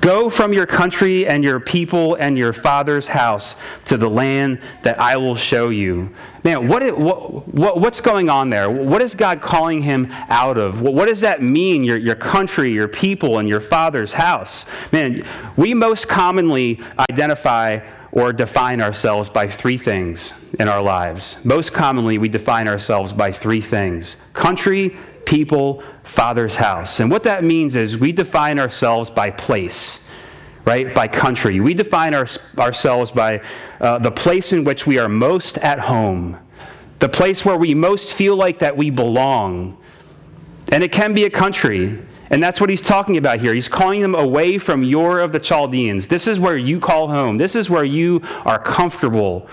Go 0.00 0.30
from 0.30 0.52
your 0.52 0.66
country 0.66 1.26
and 1.26 1.42
your 1.42 1.60
people 1.60 2.14
and 2.14 2.38
your 2.38 2.52
father's 2.52 3.08
house 3.08 3.56
to 3.86 3.96
the 3.96 4.08
land 4.08 4.60
that 4.82 5.00
I 5.00 5.16
will 5.16 5.36
show 5.36 5.70
you. 5.70 6.14
Man, 6.44 6.68
what, 6.68 6.98
what, 6.98 7.48
what, 7.48 7.80
what's 7.80 8.00
going 8.00 8.30
on 8.30 8.50
there? 8.50 8.70
What 8.70 9.02
is 9.02 9.14
God 9.14 9.40
calling 9.42 9.82
him 9.82 10.08
out 10.28 10.56
of? 10.56 10.80
What, 10.82 11.08
does 11.08 11.20
that 11.20 11.42
mean, 11.42 11.84
your, 11.84 11.98
your 11.98 12.14
country, 12.14 12.72
your 12.72 12.88
people, 12.88 13.38
and 13.38 13.48
your 13.48 13.60
father's 13.60 14.12
house? 14.12 14.64
Man, 14.92 15.24
we 15.56 15.74
most 15.74 16.08
commonly 16.08 16.80
identify 17.10 17.80
or 18.12 18.32
define 18.32 18.80
ourselves 18.80 19.28
by 19.28 19.46
three 19.46 19.76
things 19.78 20.32
in 20.58 20.68
our 20.68 20.82
lives. 20.82 21.36
Most 21.44 21.72
commonly, 21.72 22.18
we 22.18 22.28
define 22.28 22.68
ourselves 22.68 23.12
by 23.12 23.32
three 23.32 23.60
things 23.60 24.16
country, 24.32 24.96
people, 25.28 25.82
father's 26.04 26.56
house. 26.56 27.00
And 27.00 27.10
what 27.10 27.22
that 27.24 27.44
means 27.44 27.76
is 27.76 27.98
we 27.98 28.12
define 28.12 28.58
ourselves 28.58 29.10
by 29.10 29.28
place, 29.28 30.00
right? 30.64 30.94
By 30.94 31.06
country. 31.06 31.60
We 31.60 31.74
define 31.74 32.14
our, 32.14 32.26
ourselves 32.58 33.10
by 33.10 33.42
uh, 33.78 33.98
the 33.98 34.10
place 34.10 34.54
in 34.54 34.64
which 34.64 34.86
we 34.86 34.98
are 34.98 35.08
most 35.08 35.58
at 35.58 35.80
home, 35.80 36.38
the 36.98 37.10
place 37.10 37.44
where 37.44 37.58
we 37.58 37.74
most 37.74 38.14
feel 38.14 38.36
like 38.36 38.60
that 38.60 38.74
we 38.74 38.88
belong. 38.88 39.76
And 40.72 40.82
it 40.82 40.92
can 40.92 41.12
be 41.12 41.24
a 41.24 41.30
country, 41.30 42.02
and 42.30 42.42
that's 42.42 42.58
what 42.58 42.70
he's 42.70 42.80
talking 42.80 43.18
about 43.18 43.40
here. 43.40 43.52
He's 43.52 43.68
calling 43.68 44.00
them 44.00 44.14
away 44.14 44.56
from 44.56 44.82
Ur 44.82 45.18
of 45.18 45.32
the 45.32 45.40
Chaldeans. 45.40 46.06
This 46.08 46.26
is 46.26 46.38
where 46.38 46.56
you 46.56 46.80
call 46.80 47.08
home. 47.08 47.36
This 47.36 47.54
is 47.54 47.68
where 47.68 47.84
you 47.84 48.22
are 48.46 48.58
comfortable. 48.58 49.46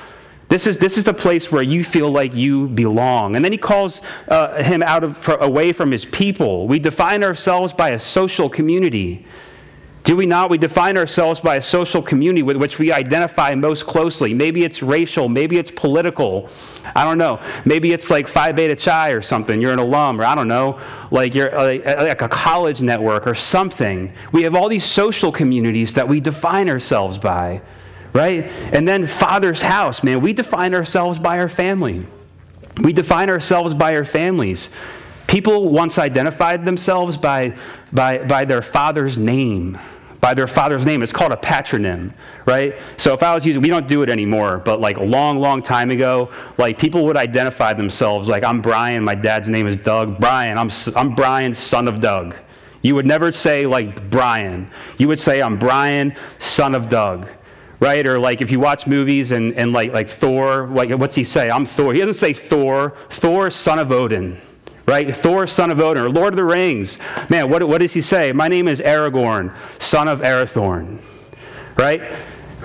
This 0.47 0.67
is, 0.67 0.77
this 0.77 0.97
is 0.97 1.03
the 1.03 1.13
place 1.13 1.51
where 1.51 1.63
you 1.63 1.83
feel 1.83 2.11
like 2.11 2.33
you 2.33 2.67
belong. 2.67 3.35
And 3.35 3.43
then 3.43 3.51
he 3.51 3.57
calls 3.57 4.01
uh, 4.27 4.61
him 4.61 4.83
out 4.83 5.03
of, 5.03 5.17
for, 5.17 5.35
away 5.35 5.73
from 5.73 5.91
his 5.91 6.05
people. 6.05 6.67
We 6.67 6.79
define 6.79 7.23
ourselves 7.23 7.73
by 7.73 7.89
a 7.89 7.99
social 7.99 8.47
community. 8.49 9.25
Do 10.05 10.15
we 10.15 10.27
not? 10.27 10.51
We 10.51 10.59
define 10.59 10.99
ourselves 10.99 11.39
by 11.39 11.55
a 11.55 11.61
social 11.61 11.99
community 11.99 12.43
with 12.43 12.57
which 12.57 12.77
we 12.77 12.91
identify 12.91 13.55
most 13.55 13.87
closely. 13.87 14.35
Maybe 14.35 14.63
it's 14.63 14.83
racial, 14.83 15.27
maybe 15.27 15.57
it's 15.57 15.71
political. 15.71 16.47
I 16.95 17.03
don't 17.03 17.17
know. 17.17 17.41
Maybe 17.65 17.91
it's 17.91 18.11
like 18.11 18.27
Phi 18.27 18.51
Beta 18.51 18.75
Chi 18.75 19.09
or 19.09 19.23
something. 19.23 19.59
You're 19.59 19.73
an 19.73 19.79
alum, 19.79 20.21
or 20.21 20.25
I 20.25 20.35
don't 20.35 20.47
know, 20.47 20.79
like 21.09 21.33
you're 21.33 21.51
like, 21.57 21.83
like 21.83 22.21
a 22.21 22.29
college 22.29 22.81
network 22.81 23.25
or 23.25 23.33
something. 23.33 24.13
We 24.31 24.43
have 24.43 24.53
all 24.53 24.69
these 24.69 24.85
social 24.85 25.31
communities 25.31 25.93
that 25.93 26.07
we 26.07 26.19
define 26.19 26.69
ourselves 26.69 27.17
by, 27.17 27.63
right? 28.15 28.45
And 28.71 28.87
then 28.87 29.05
Father's 29.05 29.61
house, 29.61 30.01
man, 30.01 30.21
we 30.21 30.31
define 30.31 30.73
ourselves 30.73 31.19
by 31.19 31.37
our 31.37 31.49
family. 31.49 32.07
We 32.81 32.93
define 32.93 33.29
ourselves 33.29 33.73
by 33.73 33.93
our 33.93 34.05
families. 34.05 34.69
People 35.27 35.67
once 35.67 35.97
identified 35.97 36.63
themselves 36.63 37.17
by, 37.17 37.57
by, 37.91 38.19
by 38.19 38.45
their 38.45 38.61
father's 38.61 39.17
name 39.17 39.77
by 40.21 40.33
their 40.33 40.47
father's 40.47 40.87
name. 40.87 41.03
It's 41.03 41.13
called 41.13 41.33
a 41.33 41.37
patronym, 41.37 42.11
right? 42.47 42.79
So 42.97 43.13
if 43.13 43.21
I 43.21 43.35
was 43.35 43.45
using, 43.45 43.61
we 43.61 43.67
don't 43.67 43.87
do 43.87 44.01
it 44.01 44.09
anymore, 44.09 44.57
but 44.57 44.81
like 44.81 44.97
a 44.97 45.03
long, 45.03 45.39
long 45.39 45.61
time 45.61 45.91
ago, 45.91 46.31
like 46.57 46.79
people 46.79 47.05
would 47.05 47.15
identify 47.15 47.73
themselves 47.73 48.27
like, 48.27 48.43
I'm 48.43 48.59
Brian, 48.59 49.03
my 49.03 49.13
dad's 49.13 49.47
name 49.47 49.67
is 49.67 49.77
Doug. 49.77 50.19
Brian, 50.19 50.57
I'm, 50.57 50.71
I'm 50.95 51.13
Brian, 51.13 51.53
son 51.53 51.87
of 51.87 51.99
Doug. 51.99 52.35
You 52.81 52.95
would 52.95 53.05
never 53.05 53.31
say 53.31 53.67
like 53.67 54.09
Brian. 54.09 54.71
You 54.97 55.09
would 55.09 55.19
say, 55.19 55.43
I'm 55.43 55.59
Brian, 55.59 56.15
son 56.39 56.73
of 56.73 56.89
Doug 56.89 57.27
right? 57.79 58.05
Or 58.05 58.19
like 58.19 58.41
if 58.41 58.51
you 58.51 58.59
watch 58.59 58.87
movies 58.87 59.31
and, 59.31 59.53
and 59.53 59.73
like, 59.73 59.93
like 59.93 60.09
Thor, 60.09 60.67
like 60.67 60.89
what's 60.91 61.15
he 61.15 61.23
say? 61.23 61.49
I'm 61.49 61.65
Thor. 61.65 61.93
He 61.93 61.99
doesn't 61.99 62.15
say 62.15 62.33
Thor. 62.33 62.95
Thor, 63.09 63.51
son 63.51 63.79
of 63.79 63.91
Odin 63.91 64.39
right? 64.87 65.15
Thor, 65.15 65.47
son 65.47 65.71
of 65.71 65.79
Odin, 65.79 66.03
or 66.03 66.09
Lord 66.09 66.33
of 66.33 66.37
the 66.37 66.43
Rings. 66.43 66.99
Man, 67.29 67.49
what, 67.49 67.67
what 67.67 67.81
does 67.81 67.93
he 67.93 68.01
say? 68.01 68.31
My 68.31 68.47
name 68.47 68.67
is 68.67 68.81
Aragorn, 68.81 69.51
son 69.79 70.07
of 70.07 70.21
Arathorn, 70.21 70.99
right? 71.75 72.01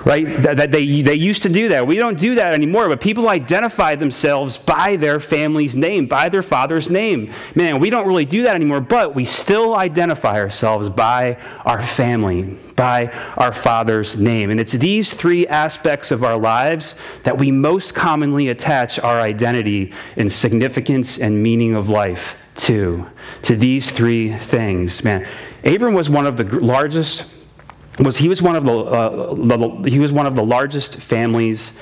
Right? 0.03 0.41
That, 0.41 0.71
they, 0.71 1.01
they 1.01 1.13
used 1.13 1.43
to 1.43 1.49
do 1.49 1.69
that. 1.69 1.85
We 1.85 1.97
don't 1.97 2.17
do 2.17 2.35
that 2.35 2.53
anymore, 2.53 2.89
but 2.89 3.01
people 3.01 3.29
identify 3.29 3.95
themselves 3.95 4.57
by 4.57 4.95
their 4.95 5.19
family's 5.19 5.75
name, 5.75 6.07
by 6.07 6.29
their 6.29 6.41
father's 6.41 6.89
name. 6.89 7.31
Man, 7.53 7.79
we 7.79 7.89
don't 7.91 8.07
really 8.07 8.25
do 8.25 8.43
that 8.43 8.55
anymore, 8.55 8.81
but 8.81 9.13
we 9.13 9.25
still 9.25 9.75
identify 9.75 10.39
ourselves 10.39 10.89
by 10.89 11.37
our 11.65 11.81
family, 11.81 12.57
by 12.75 13.11
our 13.37 13.53
father's 13.53 14.17
name. 14.17 14.49
And 14.49 14.59
it's 14.59 14.71
these 14.71 15.13
three 15.13 15.47
aspects 15.47 16.09
of 16.09 16.23
our 16.23 16.37
lives 16.37 16.95
that 17.23 17.37
we 17.37 17.51
most 17.51 17.93
commonly 17.93 18.47
attach 18.47 18.97
our 18.97 19.19
identity 19.19 19.93
and 20.17 20.31
significance 20.31 21.19
and 21.19 21.43
meaning 21.43 21.75
of 21.75 21.89
life 21.89 22.37
to. 22.55 23.05
To 23.43 23.55
these 23.55 23.91
three 23.91 24.35
things. 24.37 25.03
Man, 25.03 25.27
Abram 25.63 25.93
was 25.93 26.09
one 26.09 26.25
of 26.25 26.37
the 26.37 26.43
largest 26.43 27.25
was 27.99 28.17
he 28.17 28.29
was 28.29 28.41
one 28.41 28.55
of 28.55 28.65
the, 28.65 28.77
uh, 28.77 29.33
the 29.33 29.89
he 29.89 29.99
was 29.99 30.11
one 30.13 30.25
of 30.25 30.35
the 30.35 30.43
largest 30.43 30.97
families 30.97 31.73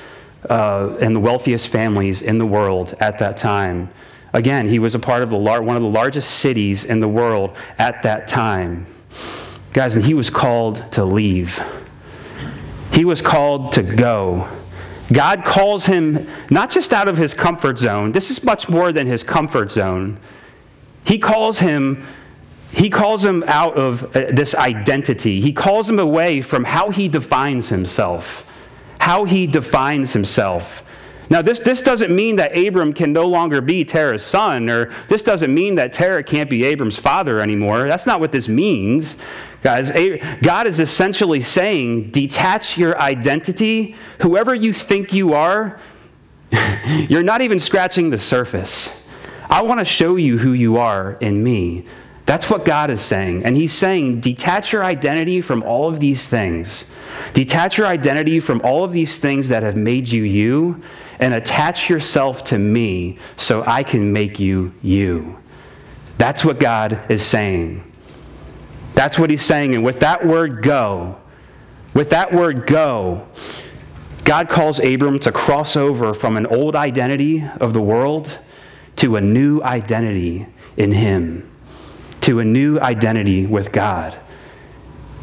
uh, 0.50 0.98
and 1.00 1.16
the 1.16 1.20
wealthiest 1.20 1.68
families 1.68 2.22
in 2.22 2.38
the 2.38 2.46
world 2.46 2.96
at 3.00 3.20
that 3.20 3.38
time. 3.38 3.90
Again, 4.34 4.68
he 4.68 4.80
was 4.80 4.96
a 4.96 5.00
part 5.00 5.24
of 5.24 5.30
the 5.30 5.38
lar- 5.38 5.62
one 5.62 5.76
of 5.76 5.82
the 5.82 5.90
largest 5.90 6.32
cities 6.32 6.86
in 6.86 7.00
the 7.00 7.08
world 7.08 7.56
at 7.78 8.04
that 8.04 8.28
time. 8.28 8.86
Guys, 9.74 9.96
and 9.96 10.06
he 10.06 10.14
was 10.14 10.30
called 10.30 10.92
to 10.94 11.04
leave. 11.04 11.62
He 12.92 13.06
was 13.06 13.22
called 13.22 13.74
to 13.74 13.84
go. 13.84 14.48
God 15.12 15.44
calls 15.44 15.86
him 15.88 16.28
not 16.50 16.70
just 16.70 16.94
out 16.94 17.10
of 17.10 17.18
his 17.18 17.34
comfort 17.34 17.78
zone, 17.78 18.12
this 18.12 18.30
is 18.30 18.44
much 18.44 18.70
more 18.70 18.92
than 18.92 19.08
his 19.08 19.24
comfort 19.24 19.72
zone. 19.72 20.20
He 21.04 21.18
calls 21.18 21.60
him 21.60 22.06
he 22.72 22.90
calls 22.90 23.26
him 23.26 23.44
out 23.48 23.76
of 23.76 24.04
uh, 24.16 24.32
this 24.32 24.54
identity. 24.56 25.42
He 25.42 25.54
calls 25.54 25.90
him 25.90 26.00
away 26.00 26.42
from 26.42 26.64
how 26.64 26.92
he 26.92 27.08
defines 27.08 27.70
himself. 27.70 28.46
How 29.00 29.24
he 29.24 29.48
defines 29.48 30.14
himself. 30.14 30.84
Now, 31.32 31.44
this, 31.44 31.60
this 31.60 31.84
doesn't 31.84 32.16
mean 32.16 32.38
that 32.38 32.58
Abram 32.58 32.92
can 32.92 33.14
no 33.14 33.28
longer 33.28 33.62
be 33.62 33.86
Terah's 33.86 34.26
son, 34.26 34.70
or 34.70 34.92
this 35.08 35.22
doesn't 35.22 35.54
mean 35.54 35.76
that 35.76 35.94
Terah 35.94 36.24
can't 36.24 36.50
be 36.50 36.64
Abram's 36.64 36.98
father 36.98 37.40
anymore. 37.40 37.88
That's 37.88 38.08
not 38.08 38.20
what 38.20 38.32
this 38.32 38.48
means. 38.48 39.18
Guys, 39.62 39.92
God 40.42 40.66
is 40.66 40.80
essentially 40.80 41.42
saying 41.42 42.12
detach 42.12 42.78
your 42.78 43.00
identity. 43.00 43.96
Whoever 44.22 44.56
you 44.56 44.74
think 44.74 45.14
you 45.14 45.34
are, 45.34 45.80
you're 46.86 47.24
not 47.24 47.42
even 47.42 47.60
scratching 47.60 48.10
the 48.10 48.18
surface. 48.18 48.92
I 49.50 49.62
want 49.62 49.80
to 49.80 49.86
show 49.86 50.16
you 50.16 50.40
who 50.40 50.54
you 50.54 50.78
are 50.78 51.14
in 51.20 51.44
me. 51.44 51.86
That's 52.30 52.48
what 52.48 52.64
God 52.64 52.92
is 52.92 53.02
saying. 53.02 53.44
And 53.44 53.58
He's 53.58 53.74
saying, 53.74 54.22
detach 54.22 54.72
your 54.72 54.84
identity 54.84 55.42
from 55.42 55.64
all 55.64 55.90
of 55.90 56.00
these 56.00 56.28
things. 56.28 56.86
Detach 57.34 57.80
your 57.80 57.88
identity 57.88 58.40
from 58.40 58.62
all 58.64 58.84
of 58.84 58.94
these 58.94 59.18
things 59.18 59.48
that 59.48 59.64
have 59.64 59.76
made 59.76 60.10
you 60.10 60.22
you, 60.22 60.84
and 61.20 61.34
attach 61.34 61.90
yourself 61.90 62.44
to 62.44 62.60
me 62.60 63.18
so 63.36 63.64
I 63.66 63.82
can 63.82 64.14
make 64.14 64.40
you 64.40 64.76
you. 64.84 65.40
That's 66.20 66.46
what 66.46 66.60
God 66.60 67.02
is 67.10 67.24
saying. 67.24 67.92
That's 68.94 69.18
what 69.18 69.32
He's 69.32 69.44
saying. 69.44 69.74
And 69.74 69.84
with 69.84 70.02
that 70.02 70.24
word 70.24 70.62
go, 70.62 71.18
with 71.96 72.12
that 72.12 72.32
word 72.32 72.68
go, 72.68 73.28
God 74.24 74.50
calls 74.50 74.80
Abram 74.80 75.18
to 75.22 75.32
cross 75.32 75.76
over 75.76 76.14
from 76.14 76.38
an 76.38 76.46
old 76.46 76.76
identity 76.76 77.44
of 77.60 77.74
the 77.74 77.82
world 77.82 78.38
to 78.98 79.16
a 79.16 79.22
new 79.22 79.64
identity 79.64 80.46
in 80.78 80.92
Him, 80.92 81.52
to 82.30 82.40
a 82.40 82.46
new 82.46 82.80
identity 82.80 83.48
with 83.48 83.72
God. 83.72 84.16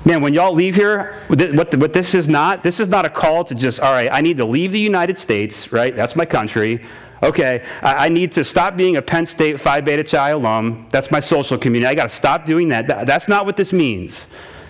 Man, 0.05 0.23
when 0.23 0.35
y'all 0.35 0.53
leave 0.53 0.75
here, 0.75 1.15
what, 1.29 1.73
what 1.77 1.93
this 1.93 2.17
is 2.17 2.29
not, 2.29 2.65
this 2.65 2.81
is 2.81 2.89
not 2.89 3.07
a 3.07 3.09
call 3.09 3.45
to 3.45 3.55
just, 3.55 3.79
all 3.79 3.93
right, 3.93 4.09
I 4.13 4.21
need 4.23 4.39
to 4.39 4.45
leave 4.45 4.73
the 4.73 4.81
United 4.81 5.17
States, 5.17 5.71
right? 5.71 5.95
That's 5.95 6.17
my 6.17 6.25
country. 6.25 6.83
Okay, 7.23 7.65
I, 7.81 8.09
need 8.09 8.33
to 8.33 8.43
stop 8.43 8.77
being 8.77 8.97
a 8.97 9.03
Penn 9.03 9.25
State 9.25 9.61
Phi 9.61 9.81
Beta 9.83 10.03
Chi 10.03 10.31
alum. 10.31 10.89
That's 10.91 11.13
my 11.13 11.21
social 11.21 11.57
community. 11.57 11.89
I 11.89 11.95
got 11.95 12.11
to 12.11 12.15
stop 12.17 12.45
doing 12.45 12.69
that. 12.69 12.89
That's 13.07 13.29
not 13.29 13.47
what 13.47 13.57
this 13.57 13.73
means. 13.73 14.27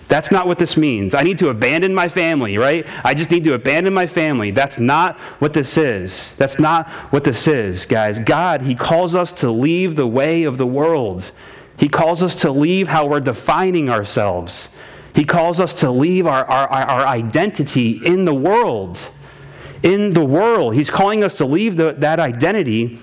That's 0.07 0.29
not 0.29 0.45
what 0.45 0.59
this 0.59 0.77
means. 0.77 1.15
I 1.15 1.23
need 1.23 1.39
to 1.39 1.49
abandon 1.49 1.93
my 1.95 2.07
family, 2.07 2.59
right? 2.59 2.85
I 3.03 3.15
just 3.15 3.31
need 3.31 3.43
to 3.45 3.55
abandon 3.55 3.95
my 3.95 4.05
family. 4.05 4.51
That's 4.51 4.77
not 4.77 5.17
what 5.39 5.53
this 5.53 5.75
is. 5.75 6.35
That's 6.37 6.59
not 6.59 6.87
what 7.11 7.23
this 7.23 7.47
is, 7.47 7.87
guys. 7.87 8.19
God, 8.19 8.61
He 8.61 8.75
calls 8.75 9.15
us 9.15 9.33
to 9.33 9.49
leave 9.49 9.95
the 9.95 10.07
way 10.07 10.43
of 10.43 10.59
the 10.59 10.67
world. 10.67 11.31
He 11.77 11.87
calls 11.87 12.23
us 12.23 12.35
to 12.37 12.51
leave 12.51 12.87
how 12.87 13.05
we're 13.07 13.19
defining 13.19 13.89
ourselves. 13.89 14.69
He 15.13 15.23
calls 15.23 15.59
us 15.59 15.73
to 15.75 15.91
leave 15.91 16.27
our, 16.27 16.45
our, 16.45 16.67
our 16.67 17.07
identity 17.07 18.01
in 18.03 18.25
the 18.25 18.33
world. 18.33 19.09
In 19.83 20.13
the 20.13 20.25
world. 20.25 20.73
He's 20.73 20.89
calling 20.89 21.23
us 21.23 21.35
to 21.35 21.45
leave 21.45 21.77
the, 21.77 21.93
that 21.93 22.19
identity 22.19 22.99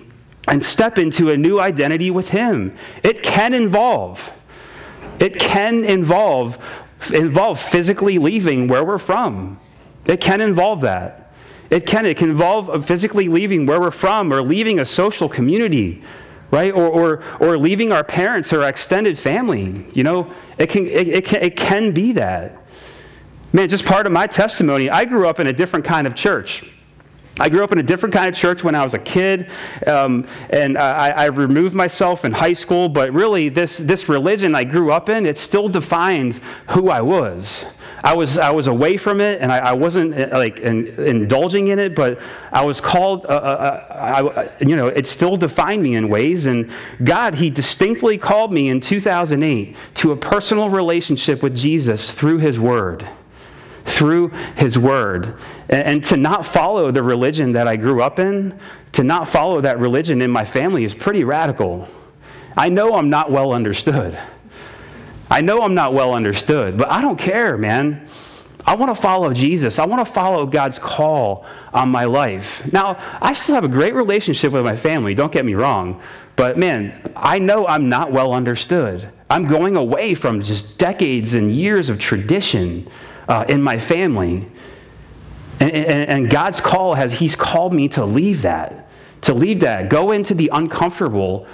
and 0.49 0.63
step 0.63 0.99
into 0.99 1.31
a 1.31 1.37
new 1.37 1.59
identity 1.61 2.11
with 2.11 2.31
Him. 2.31 2.77
It 3.03 3.23
can 3.23 3.55
involve. 3.55 4.33
It 5.19 5.39
can 5.39 5.85
involve 5.85 6.59
involve 7.13 7.61
physically 7.61 8.19
leaving 8.19 8.67
where 8.67 8.85
we're 8.85 8.99
from. 8.99 9.61
It 10.07 10.21
can 10.21 10.41
involve 10.41 10.83
that. 10.83 11.33
It 11.71 11.87
can. 11.87 12.07
It 12.07 12.17
can 12.17 12.31
involve 12.31 12.87
physically 12.87 13.29
leaving 13.29 13.67
where 13.67 13.81
we're 13.81 13.91
from 13.91 14.33
or 14.33 14.43
leaving 14.43 14.79
a 14.79 14.85
social 14.85 15.29
community, 15.29 16.03
right? 16.55 16.73
Or, 16.73 16.87
or, 16.87 17.23
or 17.41 17.59
leaving 17.59 17.91
our 17.91 18.05
parents 18.05 18.53
or 18.53 18.63
our 18.63 18.69
extended 18.69 19.19
family. 19.19 19.87
You 19.93 20.05
know, 20.05 20.33
it 20.57 20.69
can, 20.69 20.87
it, 20.87 21.09
it, 21.09 21.25
can, 21.25 21.43
it 21.43 21.57
can 21.57 21.93
be 21.93 22.13
that. 22.13 22.57
Man, 23.53 23.69
just 23.69 23.85
part 23.85 24.07
of 24.07 24.13
my 24.13 24.29
testimony, 24.29 24.89
I 24.89 25.05
grew 25.05 25.29
up 25.29 25.41
in 25.41 25.49
a 25.49 25.53
different 25.53 25.85
kind 25.85 26.07
of 26.07 26.15
church. 26.15 26.65
I 27.41 27.49
grew 27.49 27.65
up 27.65 27.73
in 27.73 27.79
a 27.79 27.83
different 27.83 28.15
kind 28.15 28.33
of 28.33 28.41
church 28.41 28.63
when 28.63 28.77
I 28.77 28.85
was 28.85 28.95
a 28.95 28.99
kid, 28.99 29.51
um, 29.89 30.25
and 30.51 30.79
I, 30.79 31.11
I, 31.11 31.25
removed 31.27 31.75
myself 31.75 32.25
in 32.25 32.31
high 32.31 32.53
school. 32.53 32.89
But 32.89 33.13
really, 33.13 33.49
this 33.49 33.79
this 33.79 34.09
religion 34.09 34.55
I 34.55 34.63
grew 34.63 34.93
up 34.93 35.09
in, 35.09 35.27
it 35.27 35.37
still 35.37 35.69
defined 35.69 36.41
who 36.71 36.91
I 36.91 37.01
was. 37.01 37.67
I 38.05 38.15
was 38.15 38.37
I 38.37 38.51
was 38.51 38.67
away 38.67 38.99
from 38.99 39.23
it, 39.23 39.41
and 39.41 39.51
I, 39.51 39.59
I 39.59 39.73
wasn't 39.73 40.15
uh, 40.15 40.29
like 40.33 40.61
in, 40.61 40.89
indulging 41.01 41.69
in 41.69 41.79
it, 41.79 41.95
but 41.95 42.21
I 42.53 42.63
was 42.63 42.79
called. 42.79 43.25
Uh, 43.25 43.29
uh, 43.31 44.51
I, 44.61 44.65
you 44.65 44.77
know, 44.77 44.89
it 44.89 45.07
still 45.07 45.37
defined 45.37 45.83
me 45.83 45.95
in 45.95 46.11
ways. 46.11 46.45
And 46.45 46.71
God, 47.03 47.37
He 47.37 47.49
distinctly 47.49 48.19
called 48.19 48.53
me 48.53 48.69
in 48.69 48.81
2008 48.81 49.75
to 49.95 50.13
a 50.13 50.17
personal 50.17 50.69
relationship 50.69 51.43
with 51.43 51.57
Jesus 51.57 52.11
through 52.11 52.39
His 52.39 52.61
Word 52.61 53.09
through 53.87 54.29
His 54.57 54.79
Word. 54.79 55.37
And, 55.69 56.03
to 56.05 56.17
not 56.17 56.47
follow 56.47 56.91
the 56.91 57.03
religion 57.03 57.53
that 57.53 57.69
I 57.69 57.77
grew 57.77 58.03
up 58.03 58.19
in, 58.19 58.59
to 58.93 59.05
not 59.05 59.29
follow 59.29 59.61
that 59.61 59.79
religion 59.79 60.23
in 60.23 60.31
my 60.31 60.45
family 60.45 60.85
is 60.85 60.95
pretty 60.95 61.23
radical. 61.23 61.87
I 62.57 62.69
know 62.69 62.95
I'm 62.95 63.11
not 63.11 63.31
well 63.31 63.53
understood. 63.53 64.19
I 65.31 65.41
know 65.41 65.61
I'm 65.63 65.75
not 65.75 65.95
well 65.95 66.15
understood, 66.15 66.77
but 66.77 66.91
I 66.91 67.01
don't 67.01 67.19
care, 67.19 67.57
man. 67.57 68.09
I 68.67 68.77
want 68.77 68.95
to 68.95 69.01
follow 69.01 69.33
Jesus. 69.33 69.79
I 69.79 69.85
want 69.85 70.07
to 70.07 70.11
follow 70.11 70.47
God's 70.47 70.79
call 70.79 71.45
on 71.73 71.91
my 71.91 72.05
life. 72.05 72.71
Now, 72.73 72.99
I 73.21 73.35
still 73.35 73.55
have 73.55 73.65
a 73.65 73.69
great 73.69 73.95
relationship 73.95 74.53
with 74.53 74.65
my 74.65 74.77
family, 74.77 75.15
don't 75.15 75.33
get 75.33 75.45
me 75.45 75.55
wrong. 75.55 76.01
But 76.37 76.59
man, 76.59 77.13
I 77.15 77.39
know 77.39 77.67
I'm 77.67 77.89
not 77.89 78.11
well 78.11 78.33
understood. 78.33 79.11
I'm 79.31 79.47
going 79.47 79.77
away 79.77 80.15
from 80.15 80.43
just 80.43 80.79
decades 80.79 81.35
and 81.35 81.55
years 81.55 81.89
of 81.89 81.99
tradition 81.99 82.89
uh, 83.29 83.45
in 83.49 83.63
my 83.63 83.79
family. 83.79 84.49
And, 85.61 85.71
and, 85.71 86.11
and 86.11 86.31
God's 86.31 86.61
call 86.61 86.95
has, 86.95 87.13
He's 87.15 87.37
called 87.37 87.73
me 87.73 87.89
to 87.91 88.05
leave 88.05 88.43
that, 88.43 88.89
to 89.23 89.35
leave 89.35 89.61
that, 89.61 89.89
go 89.89 90.11
into 90.11 90.35
the 90.35 90.51
uncomfortable 90.53 91.47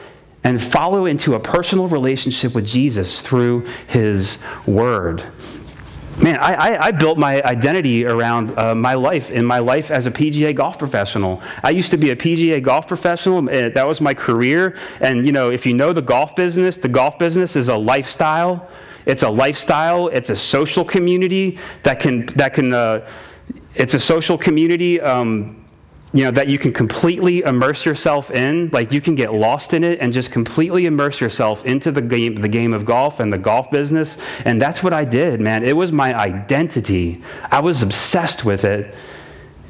and 0.43 0.63
follow 0.63 1.07
into 1.07 1.35
a 1.35 1.41
personal 1.41 1.89
relationship 1.89 2.55
with 2.55 2.67
Jesus 2.67 3.21
through 3.21 3.67
His 3.87 4.39
Word. 4.67 5.25
Man, 6.23 6.39
I, 6.41 6.55
I, 6.55 6.87
I 6.87 6.91
built 6.91 7.17
my 7.17 7.41
identity 7.43 8.05
around 8.05 8.59
uh, 8.59 8.75
my 8.75 8.93
life, 8.93 9.31
in 9.31 9.45
my 9.45 9.59
life 9.59 9.91
as 9.91 10.05
a 10.05 10.11
PGA 10.11 10.55
golf 10.55 10.79
professional. 10.79 11.41
I 11.63 11.71
used 11.71 11.91
to 11.93 11.97
be 11.97 12.11
a 12.11 12.17
PGA 12.17 12.63
golf 12.63 12.87
professional. 12.87 13.41
That 13.43 13.89
was 13.89 14.03
my 14.03 14.13
career. 14.13 14.77
And, 15.01 15.25
you 15.25 15.33
know, 15.33 15.51
if 15.51 15.65
you 15.65 15.73
know 15.73 15.95
the 15.95 16.03
golf 16.03 16.37
business, 16.37 16.77
the 16.77 16.89
golf 16.89 17.19
business 17.19 17.57
is 17.57 17.69
a 17.69 17.77
lifestyle. 17.77 18.69
It's 19.07 19.23
a 19.23 19.31
lifestyle. 19.31 20.09
It's 20.09 20.29
a 20.29 20.37
social 20.37 20.85
community 20.85 21.59
that 21.85 22.01
can 22.01 22.27
that 22.37 22.53
can. 22.53 22.75
Uh, 22.75 23.09
it's 23.75 23.95
a 23.95 24.01
social 24.01 24.37
community. 24.37 25.01
Um, 25.01 25.60
you 26.13 26.25
know 26.25 26.33
that 26.33 26.49
you 26.49 26.59
can 26.59 26.73
completely 26.73 27.43
immerse 27.43 27.85
yourself 27.85 28.31
in. 28.31 28.69
Like 28.73 28.93
you 28.93 29.01
can 29.01 29.15
get 29.15 29.33
lost 29.33 29.73
in 29.75 29.85
it 29.85 30.01
and 30.01 30.13
just 30.13 30.33
completely 30.33 30.87
immerse 30.87 31.21
yourself 31.21 31.65
into 31.65 31.93
the 31.93 32.03
game 32.03 32.35
the 32.35 32.49
game 32.49 32.73
of 32.73 32.85
golf 32.85 33.21
and 33.21 33.33
the 33.33 33.39
golf 33.39 33.71
business. 33.71 34.17
And 34.45 34.61
that's 34.61 34.83
what 34.83 34.93
i 34.93 35.05
did 35.05 35.41
man. 35.41 35.63
It 35.65 35.77
was 35.77 35.93
my 35.93 36.13
identity. 36.15 37.23
I 37.51 37.61
was 37.61 37.83
obsessed 37.83 38.45
with 38.45 38.65
it. 38.65 38.95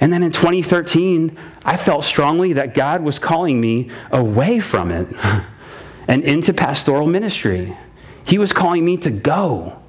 And 0.00 0.10
then 0.12 0.22
in 0.22 0.32
2013 0.32 1.36
i 1.64 1.76
felt 1.76 2.04
strongly 2.04 2.54
that 2.54 2.74
god 2.74 3.02
was 3.02 3.18
calling 3.18 3.60
me 3.60 3.90
away 4.10 4.60
from 4.60 4.90
it 4.90 5.14
and 6.08 6.22
into 6.24 6.54
pastoral 6.54 7.06
ministry. 7.06 7.76
He 8.24 8.38
was 8.38 8.52
calling 8.52 8.84
me 8.84 8.96
to 8.98 9.10
go. 9.10 9.79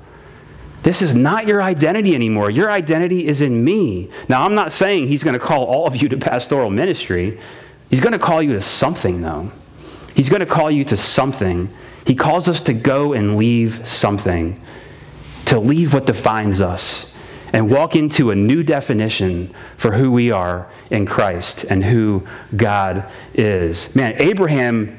This 0.84 1.02
is 1.02 1.14
not 1.14 1.48
your 1.48 1.62
identity 1.62 2.16
anymore. 2.16 2.50
Your 2.50 2.72
identity 2.72 3.28
is 3.28 3.42
in 3.42 3.64
me. 3.64 4.10
Now, 4.28 4.44
I'm 4.44 4.56
not 4.56 4.72
saying 4.72 5.08
he's 5.08 5.24
going 5.24 5.36
to 5.36 5.40
call 5.40 5.66
all 5.66 5.86
of 5.86 5.96
you 5.96 6.10
to 6.10 6.18
pastoral 6.18 6.70
ministry. 6.70 7.40
He's 7.90 8.00
going 8.00 8.14
to 8.14 8.20
call 8.20 8.42
you 8.42 8.54
to 8.54 8.62
something, 8.62 9.22
though. 9.22 9.52
He's 10.16 10.30
going 10.30 10.40
to 10.40 10.46
call 10.46 10.72
you 10.72 10.84
to 10.86 10.98
something. 10.98 11.72
He 12.06 12.16
calls 12.16 12.50
us 12.50 12.62
to 12.62 12.74
go 12.74 13.14
and 13.14 13.38
leave 13.38 13.88
something, 13.88 14.60
to 15.46 15.60
leave 15.60 15.94
what 15.94 16.06
defines 16.06 16.62
us, 16.62 17.14
and 17.54 17.70
walk 17.70 17.96
into 17.96 18.32
a 18.32 18.36
new 18.36 18.64
definition 18.64 19.54
for 19.78 19.92
who 19.92 20.12
we 20.12 20.32
are 20.32 20.70
in 20.90 21.06
Christ 21.06 21.64
and 21.66 21.84
who 21.84 22.26
God 22.56 23.06
is. 23.34 23.94
Man, 23.96 24.16
Abraham 24.18 24.98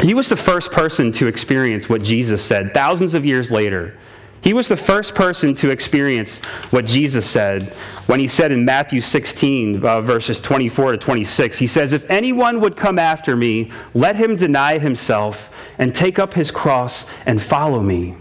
he 0.00 0.14
was 0.14 0.28
the 0.28 0.36
first 0.36 0.70
person 0.70 1.10
to 1.12 1.26
experience 1.26 1.88
what 1.88 2.02
Jesus 2.02 2.44
said 2.44 2.72
thousands 2.72 3.14
of 3.14 3.26
years 3.26 3.50
later. 3.50 3.98
He 4.40 4.54
was 4.54 4.68
the 4.68 4.76
first 4.76 5.14
person 5.14 5.54
to 5.56 5.70
experience 5.70 6.38
what 6.70 6.86
Jesus 6.86 7.28
said 7.28 7.74
when 8.08 8.20
he 8.20 8.28
said 8.28 8.52
in 8.52 8.64
Matthew 8.64 9.02
16, 9.02 9.84
uh, 9.84 10.00
verses 10.00 10.40
24 10.40 10.92
to 10.92 10.98
26, 10.98 11.58
he 11.58 11.66
says, 11.66 11.92
If 11.92 12.08
anyone 12.08 12.58
would 12.60 12.74
come 12.74 12.98
after 12.98 13.36
me, 13.36 13.70
let 13.92 14.16
him 14.16 14.34
deny 14.34 14.78
himself 14.78 15.50
and 15.76 15.94
take 15.94 16.18
up 16.18 16.32
his 16.32 16.50
cross 16.50 17.04
and 17.26 17.42
follow 17.42 17.82
me. 17.82 18.16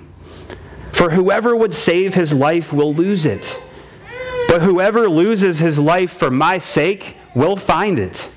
For 0.91 1.12
whoever 1.12 1.56
would 1.56 1.73
save 1.73 2.15
his 2.15 2.34
life 2.34 2.73
will 2.73 2.93
lose 2.93 3.25
it. 3.25 3.62
But 4.49 4.62
whoever 4.62 5.08
loses 5.08 5.60
his 5.60 5.80
life 5.80 6.12
for 6.12 6.30
my 6.30 6.58
sake 6.58 7.15
will 7.34 7.56
find 7.56 7.97
it. 7.97 8.30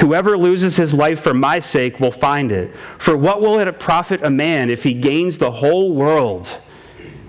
Whoever 0.00 0.36
loses 0.36 0.76
his 0.76 0.92
life 0.92 1.20
for 1.20 1.32
my 1.32 1.60
sake 1.60 2.00
will 2.00 2.10
find 2.10 2.50
it. 2.50 2.74
For 2.98 3.16
what 3.16 3.40
will 3.40 3.60
it 3.60 3.78
profit 3.78 4.24
a 4.24 4.30
man 4.30 4.68
if 4.68 4.82
he 4.82 4.94
gains 4.94 5.38
the 5.38 5.52
whole 5.52 5.94
world 5.94 6.58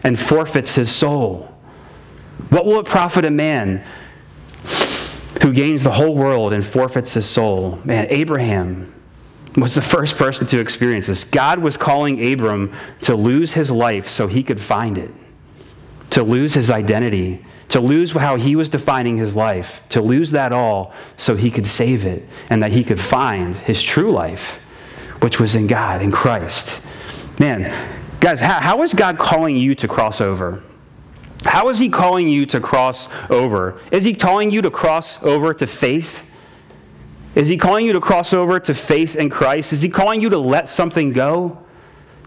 and 0.04 0.20
forfeits 0.20 0.76
his 0.76 0.92
soul? 0.92 1.54
What 2.50 2.66
will 2.66 2.80
it 2.80 2.86
profit 2.86 3.26
a 3.26 3.32
man? 3.32 3.84
who 5.42 5.54
gains 5.54 5.84
the 5.84 5.92
whole 5.92 6.16
world 6.16 6.54
and 6.54 6.66
forfeits 6.66 7.14
his 7.14 7.26
soul. 7.26 7.80
Man, 7.84 8.08
Abraham 8.10 8.94
was 9.56 9.76
the 9.76 9.82
first 9.82 10.18
person 10.18 10.48
to 10.48 10.60
experience 10.60 11.08
this. 11.08 11.24
God 11.24 11.60
was 11.60 11.78
calling 11.78 12.34
Abram 12.34 12.74
to 13.02 13.16
lose 13.16 13.54
his 13.54 13.72
life 13.72 14.10
so 14.10 14.28
he 14.28 14.44
could 14.44 14.62
find 14.62 14.98
it, 14.98 15.12
to 16.12 16.24
lose 16.24 16.54
his 16.54 16.70
identity, 16.70 17.46
to 17.70 17.80
lose 17.80 18.12
how 18.12 18.38
he 18.38 18.56
was 18.56 18.70
defining 18.70 19.18
his 19.18 19.36
life, 19.36 19.82
to 19.90 20.02
lose 20.02 20.32
that 20.32 20.52
all 20.52 20.94
so 21.18 21.36
he 21.36 21.52
could 21.52 21.68
save 21.68 22.06
it 22.06 22.28
and 22.50 22.62
that 22.64 22.72
he 22.72 22.84
could 22.84 23.00
find 23.00 23.56
his 23.56 23.82
true 23.82 24.12
life, 24.12 24.60
which 25.22 25.40
was 25.40 25.56
in 25.56 25.68
God, 25.68 26.02
in 26.02 26.12
Christ. 26.12 26.82
Man, 27.40 27.74
guys, 28.20 28.40
how, 28.40 28.60
how 28.60 28.82
is 28.84 28.94
God 28.94 29.18
calling 29.18 29.58
you 29.58 29.76
to 29.76 29.88
cross 29.88 30.22
over? 30.22 30.64
How 31.44 31.70
is 31.70 31.80
he 31.80 31.90
calling 31.90 32.28
you 32.28 32.46
to 32.48 32.60
cross 32.60 33.08
over? 33.30 33.80
Is 33.92 34.04
he 34.04 34.14
calling 34.14 34.52
you 34.52 34.62
to 34.64 34.72
cross 34.72 35.22
over 35.22 35.54
to 35.54 35.68
faith? 35.68 36.24
Is 37.36 37.48
he 37.48 37.58
calling 37.58 37.86
you 37.86 37.94
to 37.94 38.02
cross 38.02 38.34
over 38.34 38.60
to 38.60 38.74
faith 38.74 39.16
in 39.16 39.30
Christ? 39.30 39.72
Is 39.72 39.82
he 39.82 39.90
calling 39.90 40.22
you 40.22 40.30
to 40.30 40.40
let 40.40 40.70
something 40.70 41.14
go? 41.14 41.64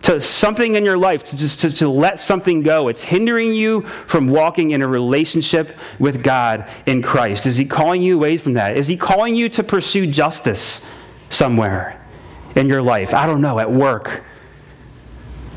To 0.03 0.19
something 0.19 0.77
in 0.77 0.85
your 0.85 0.97
life, 0.97 1.25
to 1.25 1.37
just 1.37 1.61
to, 1.61 1.71
to 1.75 1.89
let 1.89 2.21
something 2.21 2.63
go. 2.63 2.89
It's 2.89 3.03
hindering 3.03 3.53
you 3.53 3.83
from 3.83 4.29
walking 4.29 4.71
in 4.71 4.81
a 4.81 4.89
relationship 4.89 5.77
with 5.99 6.23
God 6.23 6.67
in 6.87 7.03
Christ. 7.03 7.45
Is 7.45 7.59
he 7.59 7.67
calling 7.67 8.01
you 8.01 8.17
away 8.17 8.39
from 8.39 8.55
that? 8.55 8.79
Is 8.79 8.87
he 8.87 8.97
calling 8.97 9.35
you 9.35 9.51
to 9.51 9.63
pursue 9.63 10.07
justice 10.07 10.81
somewhere 11.29 12.01
in 12.57 12.69
your 12.69 12.81
life? 12.81 13.13
I 13.13 13.27
don't 13.27 13.43
know, 13.43 13.59
at 13.59 13.71
work, 13.71 14.23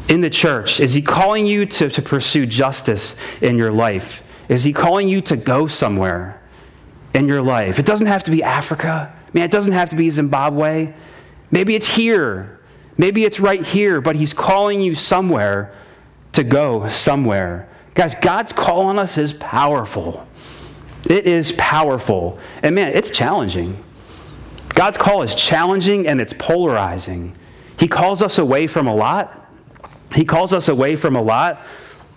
in 0.08 0.22
the 0.22 0.30
church? 0.30 0.80
Is 0.80 0.94
he 0.94 1.02
calling 1.02 1.46
you 1.46 1.66
to, 1.66 1.90
to 1.90 2.02
pursue 2.02 2.46
justice 2.46 3.16
in 3.42 3.58
your 3.58 3.72
life? 3.72 4.24
Is 4.50 4.64
he 4.64 4.74
calling 4.74 5.08
you 5.08 5.22
to 5.22 5.38
go 5.38 5.68
somewhere 5.68 6.42
in 7.14 7.28
your 7.28 7.42
life? 7.42 7.80
It 7.80 7.86
doesn't 7.86 8.08
have 8.08 8.24
to 8.24 8.32
be 8.32 8.44
Africa. 8.44 9.14
Man, 9.34 9.46
it 9.46 9.52
doesn't 9.52 9.72
have 9.72 9.90
to 9.90 9.96
be 9.96 10.10
Zimbabwe. 10.10 10.94
Maybe 11.52 11.76
it's 11.76 11.88
here. 11.88 12.60
Maybe 12.98 13.26
it's 13.26 13.40
right 13.40 13.66
here, 13.66 14.02
but 14.02 14.16
he's 14.16 14.34
calling 14.34 14.82
you 14.82 14.96
somewhere 14.96 15.74
to 16.34 16.44
go 16.44 16.88
somewhere. 16.90 17.70
Guys, 17.96 18.16
God's 18.16 18.54
call 18.54 18.86
on 18.88 19.00
us 19.00 19.18
is 19.18 19.34
powerful. 19.34 20.28
It 21.10 21.26
is 21.26 21.52
powerful. 21.54 22.40
And 22.62 22.76
man, 22.76 22.94
it's 22.94 23.10
challenging. 23.10 23.84
God's 24.70 24.98
call 24.98 25.22
is 25.22 25.36
challenging 25.36 26.08
and 26.08 26.20
it's 26.20 26.34
polarizing. 26.34 27.36
He 27.78 27.88
calls 27.88 28.22
us 28.22 28.38
away 28.38 28.68
from 28.68 28.88
a 28.88 28.96
lot 28.96 29.43
he 30.14 30.26
calls 30.26 30.54
us 30.54 30.68
away 30.68 30.96
from 30.96 31.16
a 31.16 31.22
lot, 31.22 31.62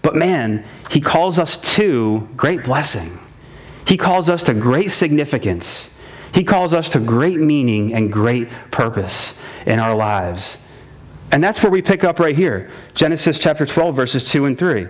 but 0.03 0.15
man, 0.15 0.65
He 0.91 1.01
calls 1.01 1.39
us 1.39 1.57
to 1.77 2.29
great 2.37 2.63
blessing. 2.65 3.19
He 3.87 3.97
calls 3.97 4.29
us 4.29 4.43
to 4.45 4.55
great 4.55 4.91
significance. 4.91 5.93
He 6.33 6.45
calls 6.45 6.75
us 6.75 6.89
to 6.91 7.01
great 7.01 7.39
meaning 7.39 7.95
and 7.95 8.13
great 8.13 8.49
purpose 8.71 9.35
in 9.67 9.81
our 9.81 9.97
lives. 9.97 10.59
And 11.33 11.43
that's 11.43 11.63
where 11.63 11.73
we 11.73 11.83
pick 11.83 12.05
up 12.05 12.21
right 12.21 12.37
here 12.37 12.71
Genesis 12.95 13.39
chapter 13.39 13.67
12, 13.67 13.97
verses 13.97 14.25
2 14.25 14.45
and 14.45 14.59
3. 14.59 14.87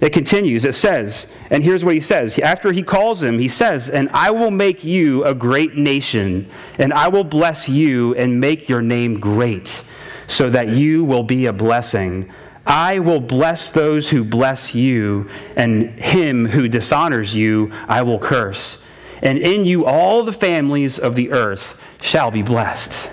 It 0.00 0.12
continues, 0.12 0.64
it 0.64 0.74
says, 0.74 1.28
and 1.50 1.62
here's 1.62 1.84
what 1.84 1.94
he 1.94 2.00
says. 2.00 2.36
After 2.40 2.72
he 2.72 2.82
calls 2.82 3.22
him, 3.22 3.38
he 3.38 3.46
says, 3.46 3.88
And 3.88 4.08
I 4.12 4.32
will 4.32 4.50
make 4.50 4.82
you 4.82 5.22
a 5.22 5.32
great 5.32 5.76
nation, 5.76 6.50
and 6.80 6.92
I 6.92 7.06
will 7.06 7.22
bless 7.22 7.68
you 7.68 8.12
and 8.16 8.40
make 8.40 8.68
your 8.68 8.82
name 8.82 9.20
great 9.20 9.84
so 10.26 10.50
that 10.50 10.68
you 10.68 11.04
will 11.04 11.22
be 11.22 11.46
a 11.46 11.52
blessing. 11.52 12.30
I 12.66 13.00
will 13.00 13.20
bless 13.20 13.70
those 13.70 14.10
who 14.10 14.22
bless 14.22 14.74
you, 14.74 15.28
and 15.56 15.90
him 15.98 16.46
who 16.46 16.68
dishonors 16.68 17.34
you 17.34 17.72
I 17.88 18.02
will 18.02 18.18
curse. 18.18 18.82
And 19.22 19.38
in 19.38 19.64
you 19.64 19.84
all 19.84 20.22
the 20.22 20.32
families 20.32 20.98
of 20.98 21.14
the 21.14 21.32
earth 21.32 21.74
shall 22.00 22.30
be 22.30 22.42
blessed. 22.42 23.10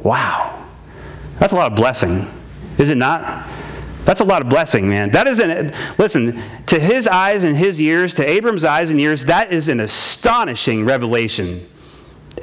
Wow. 0.00 0.66
That's 1.38 1.52
a 1.52 1.56
lot 1.56 1.72
of 1.72 1.76
blessing, 1.76 2.28
is 2.78 2.88
it 2.88 2.96
not? 2.96 3.48
That's 4.04 4.20
a 4.20 4.24
lot 4.24 4.42
of 4.42 4.48
blessing, 4.48 4.88
man. 4.88 5.10
That 5.10 5.28
is 5.28 5.38
an, 5.38 5.72
listen, 5.98 6.42
to 6.66 6.80
his 6.80 7.06
eyes 7.06 7.44
and 7.44 7.56
his 7.56 7.80
ears, 7.80 8.14
to 8.14 8.28
Abram's 8.28 8.64
eyes 8.64 8.90
and 8.90 8.98
ears, 9.00 9.26
that 9.26 9.52
is 9.52 9.68
an 9.68 9.80
astonishing 9.80 10.84
revelation. 10.86 11.68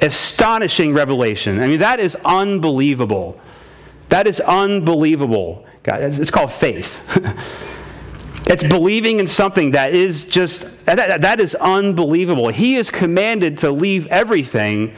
Astonishing 0.00 0.94
revelation. 0.94 1.60
I 1.60 1.66
mean, 1.66 1.80
that 1.80 1.98
is 1.98 2.16
unbelievable. 2.24 3.40
That 4.08 4.26
is 4.26 4.40
unbelievable. 4.40 5.66
It's 5.84 6.30
called 6.30 6.52
faith. 6.52 7.00
it's 8.46 8.62
believing 8.62 9.20
in 9.20 9.26
something 9.26 9.72
that 9.72 9.92
is 9.92 10.24
just, 10.24 10.66
that, 10.86 11.20
that 11.20 11.40
is 11.40 11.54
unbelievable. 11.56 12.48
He 12.48 12.76
is 12.76 12.90
commanded 12.90 13.58
to 13.58 13.70
leave 13.70 14.06
everything, 14.06 14.94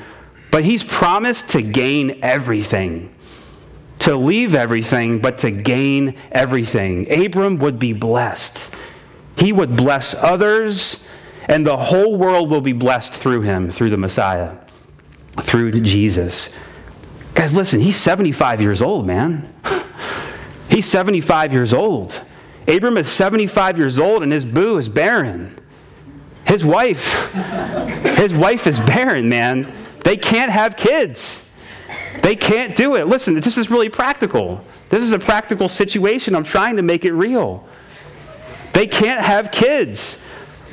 but 0.51 0.65
he's 0.65 0.85
promised 0.85 1.51
to 1.51 1.63
gain 1.63 2.19
everything. 2.23 3.15
To 4.01 4.17
leave 4.17 4.55
everything, 4.55 5.19
but 5.19 5.39
to 5.39 5.51
gain 5.51 6.15
everything. 6.31 7.11
Abram 7.13 7.59
would 7.59 7.79
be 7.79 7.93
blessed. 7.93 8.73
He 9.37 9.53
would 9.53 9.77
bless 9.77 10.15
others, 10.15 11.05
and 11.49 11.67
the 11.67 11.77
whole 11.77 12.17
world 12.17 12.51
will 12.51 12.61
be 12.61 12.73
blessed 12.73 13.13
through 13.13 13.43
him, 13.43 13.71
through 13.71 13.91
the 13.91 13.99
Messiah, 13.99 14.57
through 15.43 15.81
Jesus. 15.81 16.51
Guys, 17.39 17.55
listen, 17.55 17.79
he's 17.79 17.95
75 17.95 18.61
years 18.61 18.83
old, 18.83 19.07
man. 19.07 19.55
he's 20.69 20.87
75 20.87 21.53
years 21.53 21.73
old. 21.73 22.21
Abram 22.67 22.97
is 22.97 23.09
75 23.09 23.79
years 23.79 23.97
old 23.97 24.25
and 24.25 24.33
his 24.33 24.45
boo 24.45 24.77
is 24.77 24.89
barren. 24.89 25.57
His 26.49 26.65
wife, 26.65 27.33
his 28.17 28.35
wife 28.35 28.67
is 28.67 28.81
barren, 28.81 29.29
man. 29.29 29.73
They 30.03 30.17
can't 30.17 30.51
have 30.51 30.75
kids. 30.75 31.45
They 32.25 32.35
can't 32.35 32.75
do 32.75 32.97
it. 32.97 33.07
Listen, 33.07 33.35
this 33.35 33.57
is 33.57 33.71
really 33.71 33.89
practical. 33.89 34.65
This 34.89 35.05
is 35.05 35.13
a 35.13 35.19
practical 35.21 35.69
situation. 35.69 36.35
I'm 36.35 36.43
trying 36.43 36.75
to 36.75 36.83
make 36.83 37.05
it 37.05 37.13
real. 37.13 37.69
They 38.73 38.89
can't 38.89 39.21
have 39.21 39.53
kids. 39.53 40.21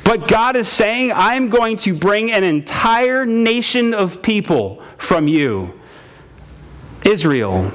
But 0.02 0.26
God 0.26 0.56
is 0.56 0.66
saying, 0.66 1.12
I'm 1.14 1.48
going 1.48 1.76
to 1.76 1.94
bring 1.94 2.32
an 2.32 2.42
entire 2.42 3.24
nation 3.24 3.94
of 3.94 4.20
people 4.20 4.82
from 4.98 5.28
you. 5.28 5.72
Israel, 7.06 7.72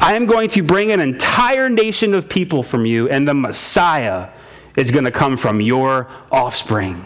I 0.00 0.14
am 0.14 0.26
going 0.26 0.48
to 0.50 0.62
bring 0.62 0.92
an 0.92 1.00
entire 1.00 1.68
nation 1.68 2.14
of 2.14 2.28
people 2.28 2.62
from 2.62 2.86
you, 2.86 3.08
and 3.08 3.26
the 3.26 3.34
Messiah 3.34 4.28
is 4.76 4.90
going 4.90 5.04
to 5.04 5.10
come 5.10 5.36
from 5.36 5.60
your 5.60 6.08
offspring. 6.30 7.04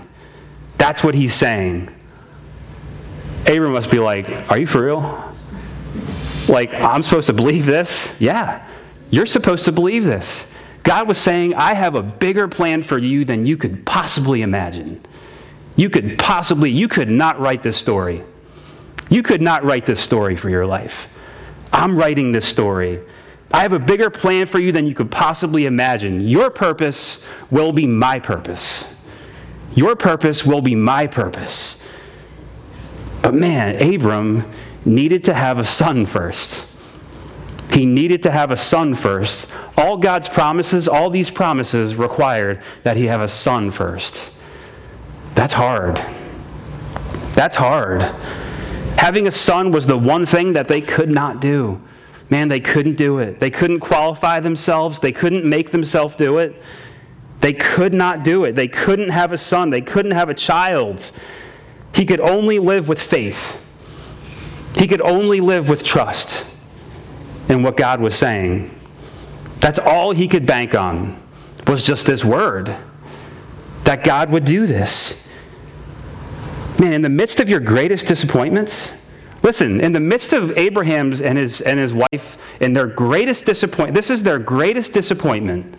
That's 0.76 1.02
what 1.02 1.14
he's 1.14 1.34
saying. 1.34 1.88
Abram 3.46 3.72
must 3.72 3.90
be 3.90 3.98
like, 3.98 4.28
Are 4.50 4.58
you 4.58 4.66
for 4.66 4.84
real? 4.84 5.34
Like, 6.48 6.74
I'm 6.74 7.02
supposed 7.02 7.26
to 7.26 7.32
believe 7.32 7.64
this? 7.64 8.14
Yeah, 8.20 8.66
you're 9.10 9.26
supposed 9.26 9.64
to 9.64 9.72
believe 9.72 10.04
this. 10.04 10.46
God 10.82 11.08
was 11.08 11.18
saying, 11.18 11.54
I 11.54 11.74
have 11.74 11.94
a 11.94 12.02
bigger 12.02 12.46
plan 12.48 12.82
for 12.82 12.98
you 12.98 13.24
than 13.24 13.46
you 13.46 13.56
could 13.56 13.84
possibly 13.84 14.42
imagine. 14.42 15.04
You 15.74 15.90
could 15.90 16.18
possibly, 16.18 16.70
you 16.70 16.86
could 16.86 17.10
not 17.10 17.40
write 17.40 17.62
this 17.62 17.76
story. 17.76 18.22
You 19.08 19.22
could 19.22 19.42
not 19.42 19.64
write 19.64 19.86
this 19.86 20.00
story 20.00 20.36
for 20.36 20.48
your 20.48 20.66
life. 20.66 21.08
I'm 21.72 21.96
writing 21.96 22.32
this 22.32 22.46
story. 22.46 23.00
I 23.52 23.62
have 23.62 23.72
a 23.72 23.78
bigger 23.78 24.10
plan 24.10 24.46
for 24.46 24.58
you 24.58 24.72
than 24.72 24.86
you 24.86 24.94
could 24.94 25.10
possibly 25.10 25.66
imagine. 25.66 26.20
Your 26.20 26.50
purpose 26.50 27.20
will 27.50 27.72
be 27.72 27.86
my 27.86 28.18
purpose. 28.18 28.86
Your 29.74 29.94
purpose 29.94 30.44
will 30.44 30.62
be 30.62 30.74
my 30.74 31.06
purpose. 31.06 31.76
But 33.22 33.34
man, 33.34 33.82
Abram 33.82 34.50
needed 34.84 35.24
to 35.24 35.34
have 35.34 35.58
a 35.58 35.64
son 35.64 36.06
first. 36.06 36.66
He 37.70 37.84
needed 37.84 38.22
to 38.22 38.30
have 38.30 38.50
a 38.50 38.56
son 38.56 38.94
first. 38.94 39.48
All 39.76 39.98
God's 39.98 40.28
promises, 40.28 40.88
all 40.88 41.10
these 41.10 41.30
promises 41.30 41.94
required 41.94 42.62
that 42.84 42.96
he 42.96 43.06
have 43.06 43.20
a 43.20 43.28
son 43.28 43.70
first. 43.70 44.30
That's 45.34 45.52
hard. 45.52 45.96
That's 47.34 47.56
hard. 47.56 48.14
Having 48.96 49.26
a 49.26 49.30
son 49.30 49.70
was 49.72 49.86
the 49.86 49.98
one 49.98 50.26
thing 50.26 50.54
that 50.54 50.68
they 50.68 50.80
could 50.80 51.10
not 51.10 51.40
do. 51.40 51.80
Man, 52.28 52.48
they 52.48 52.60
couldn't 52.60 52.96
do 52.96 53.18
it. 53.18 53.38
They 53.38 53.50
couldn't 53.50 53.80
qualify 53.80 54.40
themselves, 54.40 55.00
they 55.00 55.12
couldn't 55.12 55.44
make 55.44 55.70
themselves 55.70 56.16
do 56.16 56.38
it. 56.38 56.60
They 57.40 57.52
could 57.52 57.92
not 57.92 58.24
do 58.24 58.44
it. 58.44 58.54
They 58.54 58.66
couldn't 58.66 59.10
have 59.10 59.32
a 59.32 59.38
son, 59.38 59.70
they 59.70 59.82
couldn't 59.82 60.12
have 60.12 60.28
a 60.28 60.34
child. 60.34 61.12
He 61.94 62.04
could 62.04 62.20
only 62.20 62.58
live 62.58 62.88
with 62.88 63.00
faith. 63.00 63.58
He 64.74 64.86
could 64.86 65.00
only 65.00 65.40
live 65.40 65.68
with 65.68 65.84
trust 65.84 66.44
in 67.48 67.62
what 67.62 67.76
God 67.76 68.00
was 68.00 68.14
saying. 68.14 68.70
That's 69.60 69.78
all 69.78 70.12
he 70.12 70.28
could 70.28 70.46
bank 70.46 70.74
on 70.74 71.22
was 71.66 71.82
just 71.82 72.06
this 72.06 72.24
word 72.24 72.74
that 73.84 74.04
God 74.04 74.30
would 74.30 74.44
do 74.44 74.66
this. 74.66 75.22
Man, 76.78 76.92
in 76.92 77.02
the 77.02 77.08
midst 77.08 77.40
of 77.40 77.48
your 77.48 77.60
greatest 77.60 78.06
disappointments, 78.06 78.92
listen, 79.42 79.80
in 79.80 79.92
the 79.92 80.00
midst 80.00 80.34
of 80.34 80.56
Abraham's 80.58 81.22
and 81.22 81.38
his, 81.38 81.62
and 81.62 81.80
his 81.80 81.94
wife 81.94 82.36
and 82.60 82.76
their 82.76 82.86
greatest 82.86 83.46
disappointment, 83.46 83.94
this 83.94 84.10
is 84.10 84.22
their 84.22 84.38
greatest 84.38 84.92
disappointment. 84.92 85.74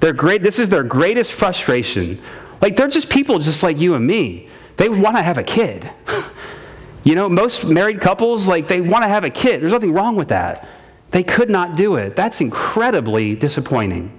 Their 0.00 0.12
great, 0.12 0.42
this 0.42 0.58
is 0.58 0.68
their 0.68 0.82
greatest 0.82 1.32
frustration. 1.32 2.20
Like, 2.60 2.76
they're 2.76 2.88
just 2.88 3.08
people 3.08 3.38
just 3.38 3.62
like 3.62 3.78
you 3.78 3.94
and 3.94 4.04
me. 4.04 4.48
they 4.78 4.88
want 4.88 5.16
to 5.16 5.22
have 5.22 5.38
a 5.38 5.44
kid. 5.44 5.88
you 7.04 7.14
know, 7.14 7.28
most 7.28 7.64
married 7.64 8.00
couples, 8.00 8.48
like, 8.48 8.66
they 8.66 8.80
want 8.80 9.04
to 9.04 9.08
have 9.08 9.22
a 9.22 9.30
kid. 9.30 9.62
There's 9.62 9.72
nothing 9.72 9.92
wrong 9.92 10.16
with 10.16 10.28
that. 10.28 10.68
They 11.12 11.22
could 11.22 11.50
not 11.50 11.76
do 11.76 11.94
it. 11.96 12.16
That's 12.16 12.40
incredibly 12.40 13.36
disappointing, 13.36 14.18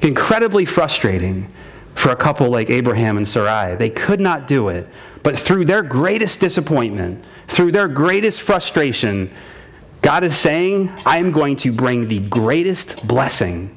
incredibly 0.00 0.64
frustrating 0.64 1.52
for 1.96 2.10
a 2.10 2.16
couple 2.16 2.50
like 2.50 2.70
Abraham 2.70 3.16
and 3.16 3.26
Sarai. 3.26 3.74
They 3.74 3.90
could 3.90 4.20
not 4.20 4.46
do 4.46 4.68
it. 4.68 4.88
But 5.22 5.38
through 5.38 5.64
their 5.64 5.82
greatest 5.82 6.38
disappointment, 6.38 7.24
through 7.48 7.72
their 7.72 7.88
greatest 7.88 8.42
frustration, 8.42 9.32
God 10.02 10.22
is 10.22 10.36
saying, 10.36 10.92
I 11.04 11.18
am 11.18 11.32
going 11.32 11.56
to 11.56 11.72
bring 11.72 12.06
the 12.06 12.20
greatest 12.20 13.08
blessing 13.08 13.76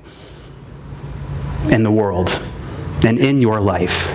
in 1.72 1.82
the 1.84 1.92
world 1.92 2.40
and 3.04 3.18
in 3.18 3.42
your 3.42 3.60
life. 3.60 4.10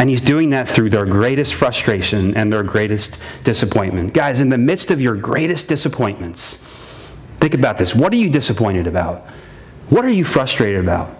And 0.00 0.10
he's 0.10 0.20
doing 0.20 0.50
that 0.50 0.68
through 0.68 0.90
their 0.90 1.06
greatest 1.06 1.54
frustration 1.54 2.36
and 2.36 2.52
their 2.52 2.62
greatest 2.62 3.18
disappointment. 3.44 4.14
Guys, 4.14 4.40
in 4.40 4.48
the 4.48 4.58
midst 4.58 4.90
of 4.90 5.00
your 5.00 5.14
greatest 5.16 5.68
disappointments, 5.68 6.56
think 7.40 7.54
about 7.54 7.78
this. 7.78 7.94
What 7.94 8.12
are 8.12 8.16
you 8.16 8.30
disappointed 8.30 8.86
about? 8.86 9.26
What 9.88 10.04
are 10.04 10.10
you 10.10 10.24
frustrated 10.24 10.80
about? 10.80 11.17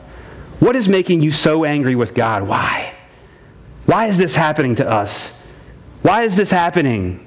What 0.61 0.75
is 0.77 0.89
making 0.89 1.21
you 1.21 1.31
so 1.31 1.65
angry 1.65 1.95
with 1.95 2.15
God? 2.15 2.43
Why? 2.43 2.95
Why 3.87 4.07
is 4.07 4.19
this 4.19 4.35
happening 4.35 4.75
to 4.77 4.89
us? 4.89 5.39
Why 6.03 6.23
is 6.23 6.37
this 6.37 6.51
happening? 6.51 7.25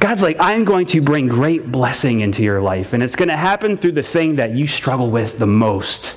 God's 0.00 0.22
like, 0.22 0.36
I'm 0.38 0.64
going 0.64 0.86
to 0.88 1.00
bring 1.00 1.28
great 1.28 1.70
blessing 1.70 2.20
into 2.20 2.42
your 2.42 2.60
life, 2.60 2.92
and 2.92 3.02
it's 3.02 3.16
going 3.16 3.28
to 3.28 3.36
happen 3.36 3.76
through 3.76 3.92
the 3.92 4.02
thing 4.02 4.36
that 4.36 4.50
you 4.50 4.66
struggle 4.66 5.10
with 5.10 5.38
the 5.38 5.46
most. 5.46 6.16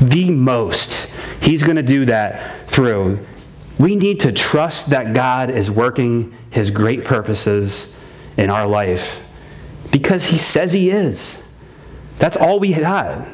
The 0.00 0.30
most. 0.30 1.12
He's 1.40 1.62
going 1.62 1.76
to 1.76 1.82
do 1.82 2.06
that 2.06 2.66
through. 2.68 3.24
We 3.78 3.96
need 3.96 4.20
to 4.20 4.32
trust 4.32 4.90
that 4.90 5.12
God 5.12 5.50
is 5.50 5.70
working 5.70 6.34
his 6.50 6.70
great 6.70 7.04
purposes 7.04 7.92
in 8.36 8.48
our 8.48 8.66
life 8.66 9.20
because 9.90 10.24
he 10.24 10.38
says 10.38 10.72
he 10.72 10.90
is. 10.90 11.42
That's 12.18 12.36
all 12.36 12.60
we 12.60 12.72
got. 12.72 13.26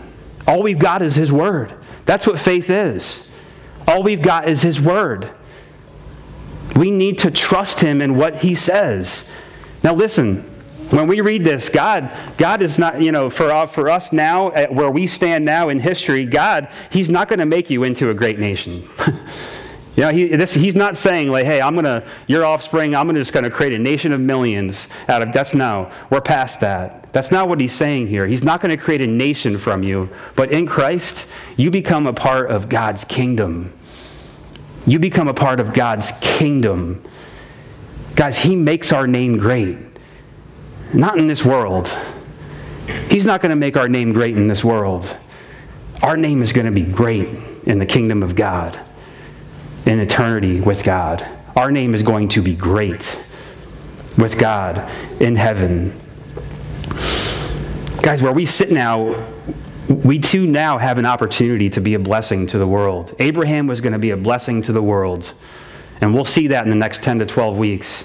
All 0.51 0.65
we've 0.65 0.81
got 0.81 1.01
is 1.01 1.15
his 1.15 1.31
word. 1.31 1.73
That's 2.07 2.27
what 2.27 2.41
faith 2.41 2.71
is. 2.71 3.31
All 3.87 4.03
we've 4.03 4.21
got 4.21 4.49
is 4.49 4.63
his 4.63 4.81
word. 4.81 5.31
We 6.75 6.91
need 6.91 7.21
to 7.21 7.31
trust 7.31 7.79
him 7.79 8.03
in 8.03 8.17
what 8.17 8.39
he 8.39 8.57
says. 8.57 9.31
Now 9.85 9.95
listen, 9.95 10.43
when 10.91 11.07
we 11.07 11.21
read 11.21 11.45
this, 11.45 11.69
God, 11.69 12.13
God 12.37 12.63
is 12.63 12.81
not, 12.81 13.01
you 13.01 13.13
know, 13.13 13.31
for, 13.31 13.53
uh, 13.53 13.67
for 13.67 13.89
us 13.89 14.13
now, 14.13 14.51
where 14.73 14.91
we 14.91 15.07
stand 15.07 15.45
now 15.45 15.69
in 15.69 15.79
history, 15.79 16.25
God, 16.25 16.67
He's 16.91 17.09
not 17.09 17.29
going 17.29 17.39
to 17.39 17.47
make 17.47 17.71
you 17.71 17.85
into 17.85 18.11
a 18.11 18.15
great 18.15 18.41
nation. 18.41 18.89
you 19.97 20.05
know, 20.05 20.11
he, 20.11 20.27
this, 20.29 20.55
He's 20.55 20.77
not 20.77 20.97
saying, 20.97 21.31
like, 21.31 21.45
hey, 21.45 21.61
I'm 21.61 21.75
to, 21.85 22.07
your 22.27 22.45
offspring, 22.45 22.95
I'm 22.95 23.07
gonna 23.07 23.19
just 23.19 23.33
to 23.45 23.51
create 23.51 23.75
a 23.75 23.79
nation 23.79 24.13
of 24.13 24.21
millions 24.21 24.89
out 25.09 25.23
of, 25.23 25.33
that's 25.33 25.55
no, 25.55 25.91
we're 26.11 26.21
past 26.21 26.61
that. 26.61 27.13
That's 27.13 27.31
not 27.31 27.49
what 27.49 27.61
He's 27.61 27.73
saying 27.73 28.07
here. 28.07 28.27
He's 28.27 28.45
not 28.45 28.61
to 28.71 28.83
create 28.83 29.01
a 29.01 29.07
nation 29.07 29.59
from 29.59 29.83
you, 29.83 30.09
but 30.37 30.53
in 30.53 30.67
Christ, 30.67 31.27
you 31.57 31.71
become 31.71 32.07
a 32.07 32.13
part 32.13 32.51
of 32.51 32.69
God's 32.69 33.05
kingdom. 33.05 33.73
You 34.87 34.99
become 34.99 35.29
a 35.29 35.35
part 35.35 35.61
of 35.61 35.73
God's 35.73 36.13
kingdom. 36.21 37.05
Guys, 38.15 38.39
He 38.39 38.57
makes 38.57 38.93
our 38.93 39.07
name 39.07 39.39
great. 39.39 39.77
Not 40.93 41.19
in 41.19 41.27
this 41.27 41.45
world. 41.45 41.97
He's 43.09 43.27
not 43.27 43.41
going 43.41 43.51
to 43.51 43.57
make 43.57 43.77
our 43.77 43.89
name 43.89 44.13
great 44.13 44.37
in 44.37 44.49
this 44.49 44.65
world. 44.65 45.17
Our 46.03 46.17
name 46.17 46.43
is 46.43 46.53
going 46.53 46.67
to 46.67 46.73
be 46.73 46.83
great 46.83 47.29
in 47.65 47.79
the 47.79 47.87
kingdom 47.87 48.23
of 48.23 48.35
God, 48.35 48.81
in 49.87 50.01
eternity 50.01 50.61
with 50.61 50.83
God. 50.85 51.27
Our 51.57 51.71
name 51.71 51.95
is 51.95 52.03
going 52.03 52.29
to 52.29 52.43
be 52.43 52.55
great 52.55 53.19
with 54.17 54.39
God 54.39 54.91
in 55.21 55.37
heaven. 55.37 55.99
Guys, 58.03 58.23
where 58.23 58.33
we 58.33 58.47
sit 58.47 58.71
now, 58.71 59.27
we 59.89 60.19
too 60.19 60.47
now 60.47 60.79
have 60.79 60.99
an 60.99 61.07
opportunity 61.07 61.69
to 61.71 61.81
be 61.81 61.95
a 61.95 61.99
blessing 61.99 62.47
to 62.49 62.59
the 62.59 62.67
world. 62.67 63.15
Abraham 63.19 63.67
was 63.67 63.81
going 63.81 63.93
to 63.93 63.99
be 63.99 64.11
a 64.11 64.17
blessing 64.17 64.63
to 64.63 64.73
the 64.73 64.83
world. 64.83 65.35
And 66.01 66.15
we'll 66.15 66.25
see 66.25 66.47
that 66.49 66.65
in 66.65 66.71
the 66.71 66.77
next 66.77 67.03
10 67.03 67.19
to 67.19 67.27
12 67.27 67.59
weeks. 67.59 68.05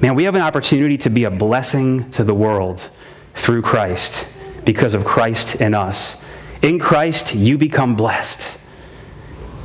Man, 0.00 0.14
we 0.14 0.24
have 0.24 0.34
an 0.34 0.42
opportunity 0.42 0.96
to 0.98 1.10
be 1.10 1.24
a 1.24 1.30
blessing 1.30 2.10
to 2.12 2.24
the 2.24 2.34
world 2.34 2.88
through 3.34 3.62
Christ 3.62 4.26
because 4.64 4.94
of 4.94 5.04
Christ 5.04 5.56
in 5.56 5.74
us. 5.74 6.16
In 6.62 6.78
Christ, 6.78 7.34
you 7.34 7.56
become 7.56 7.94
blessed. 7.94 8.58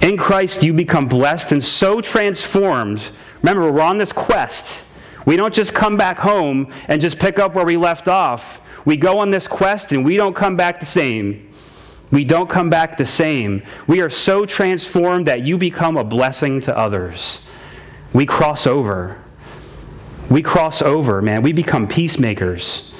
In 0.04 0.18
Christ, 0.18 0.64
you 0.64 0.74
become 0.74 1.08
blessed 1.08 1.54
and 1.54 1.64
so 1.64 2.02
transformed. 2.02 3.10
Remember, 3.42 3.72
we're 3.72 3.82
on 3.82 3.98
this 3.98 4.12
quest. 4.12 4.84
We 5.26 5.38
don't 5.38 5.54
just 5.54 5.74
come 5.74 5.96
back 5.96 6.20
home 6.20 6.74
and 6.90 7.00
just 7.00 7.20
pick 7.20 7.40
up 7.40 7.56
where 7.56 7.66
we 7.66 7.78
left 7.78 8.10
off. 8.10 8.60
We 8.84 8.98
go 8.98 9.20
on 9.20 9.32
this 9.32 9.48
quest 9.48 9.94
and 9.94 10.04
we 10.04 10.18
don't 10.18 10.36
come 10.36 10.58
back 10.58 10.82
the 10.82 10.86
same. 10.86 11.50
We 12.12 12.26
don't 12.26 12.50
come 12.50 12.70
back 12.70 12.98
the 12.98 13.06
same. 13.06 13.64
We 13.88 14.02
are 14.02 14.10
so 14.10 14.46
transformed 14.46 15.26
that 15.28 15.44
you 15.44 15.58
become 15.58 15.96
a 15.96 16.04
blessing 16.04 16.60
to 16.62 16.78
others. 16.78 17.40
We 18.12 18.26
cross 18.26 18.68
over. 18.68 19.24
We 20.30 20.42
cross 20.42 20.82
over, 20.82 21.22
man. 21.22 21.44
We 21.44 21.54
become 21.54 21.88
peacemakers. 21.88 22.92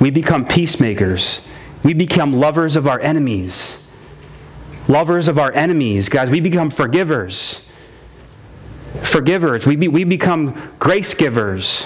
We 0.00 0.10
become 0.10 0.44
peacemakers. 0.44 1.42
We 1.84 1.94
become 1.94 2.32
lovers 2.32 2.74
of 2.74 2.88
our 2.88 2.98
enemies. 2.98 3.78
Lovers 4.88 5.28
of 5.28 5.38
our 5.38 5.52
enemies, 5.52 6.08
guys. 6.08 6.30
We 6.30 6.40
become 6.40 6.70
forgivers. 6.70 7.66
Forgivers. 9.02 9.66
We, 9.66 9.76
be, 9.76 9.88
we 9.88 10.04
become 10.04 10.74
grace 10.78 11.14
givers 11.14 11.84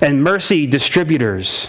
and 0.00 0.22
mercy 0.22 0.66
distributors. 0.66 1.68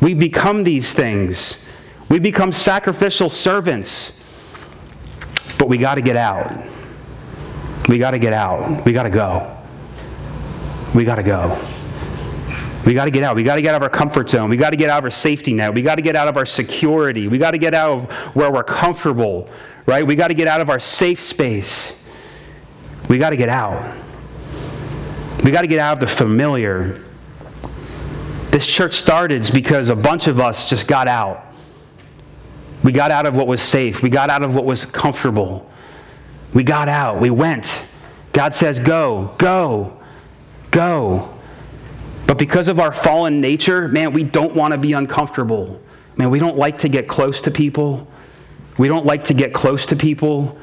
We 0.00 0.14
become 0.14 0.64
these 0.64 0.92
things. 0.92 1.64
We 2.08 2.18
become 2.18 2.52
sacrificial 2.52 3.28
servants. 3.28 4.20
But 5.58 5.68
we 5.68 5.78
got 5.78 5.96
to 5.96 6.02
get 6.02 6.16
out. 6.16 6.66
We 7.88 7.98
got 7.98 8.12
to 8.12 8.18
get 8.18 8.32
out. 8.32 8.84
We 8.84 8.92
got 8.92 9.04
to 9.04 9.10
go 9.10 9.56
we 10.94 11.04
got 11.04 11.16
to 11.16 11.22
go. 11.22 11.79
We 12.86 12.94
got 12.94 13.04
to 13.04 13.10
get 13.10 13.22
out. 13.22 13.36
We 13.36 13.42
got 13.42 13.56
to 13.56 13.62
get 13.62 13.74
out 13.74 13.82
of 13.82 13.82
our 13.82 13.90
comfort 13.90 14.30
zone. 14.30 14.48
We 14.48 14.56
got 14.56 14.70
to 14.70 14.76
get 14.76 14.88
out 14.88 14.98
of 14.98 15.04
our 15.04 15.10
safety 15.10 15.52
net. 15.52 15.74
We 15.74 15.82
got 15.82 15.96
to 15.96 16.02
get 16.02 16.16
out 16.16 16.28
of 16.28 16.36
our 16.36 16.46
security. 16.46 17.28
We 17.28 17.36
got 17.36 17.50
to 17.50 17.58
get 17.58 17.74
out 17.74 17.90
of 17.90 18.10
where 18.34 18.50
we're 18.50 18.64
comfortable, 18.64 19.50
right? 19.86 20.06
We 20.06 20.16
got 20.16 20.28
to 20.28 20.34
get 20.34 20.48
out 20.48 20.60
of 20.60 20.70
our 20.70 20.80
safe 20.80 21.20
space. 21.20 21.94
We 23.08 23.18
got 23.18 23.30
to 23.30 23.36
get 23.36 23.48
out. 23.48 23.96
We 25.44 25.50
got 25.50 25.62
to 25.62 25.66
get 25.66 25.78
out 25.78 25.94
of 25.94 26.00
the 26.00 26.06
familiar. 26.06 27.02
This 28.50 28.66
church 28.66 28.94
started 28.94 29.48
because 29.52 29.90
a 29.90 29.96
bunch 29.96 30.26
of 30.26 30.40
us 30.40 30.64
just 30.64 30.86
got 30.86 31.06
out. 31.06 31.46
We 32.82 32.92
got 32.92 33.10
out 33.10 33.26
of 33.26 33.34
what 33.34 33.46
was 33.46 33.60
safe. 33.60 34.02
We 34.02 34.08
got 34.08 34.30
out 34.30 34.42
of 34.42 34.54
what 34.54 34.64
was 34.64 34.86
comfortable. 34.86 35.70
We 36.54 36.62
got 36.62 36.88
out. 36.88 37.20
We 37.20 37.30
went. 37.30 37.84
God 38.32 38.54
says, 38.54 38.78
Go, 38.78 39.34
go. 39.38 39.98
Go. 40.70 41.39
But 42.30 42.38
because 42.38 42.68
of 42.68 42.78
our 42.78 42.92
fallen 42.92 43.40
nature, 43.40 43.88
man, 43.88 44.12
we 44.12 44.22
don't 44.22 44.54
want 44.54 44.70
to 44.70 44.78
be 44.78 44.92
uncomfortable. 44.92 45.82
Man, 46.16 46.30
we 46.30 46.38
don't 46.38 46.56
like 46.56 46.78
to 46.78 46.88
get 46.88 47.08
close 47.08 47.40
to 47.40 47.50
people. 47.50 48.06
We 48.78 48.86
don't 48.86 49.04
like 49.04 49.24
to 49.24 49.34
get 49.34 49.52
close 49.52 49.84
to 49.86 49.96
people. 49.96 50.56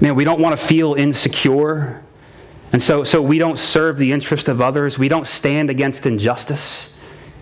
Man, 0.00 0.16
we 0.16 0.24
don't 0.24 0.40
want 0.40 0.58
to 0.58 0.66
feel 0.66 0.94
insecure. 0.94 2.02
And 2.72 2.82
so, 2.82 3.04
so 3.04 3.22
we 3.22 3.38
don't 3.38 3.56
serve 3.56 3.98
the 3.98 4.10
interest 4.10 4.48
of 4.48 4.60
others. 4.60 4.98
We 4.98 5.08
don't 5.08 5.28
stand 5.28 5.70
against 5.70 6.06
injustice. 6.06 6.90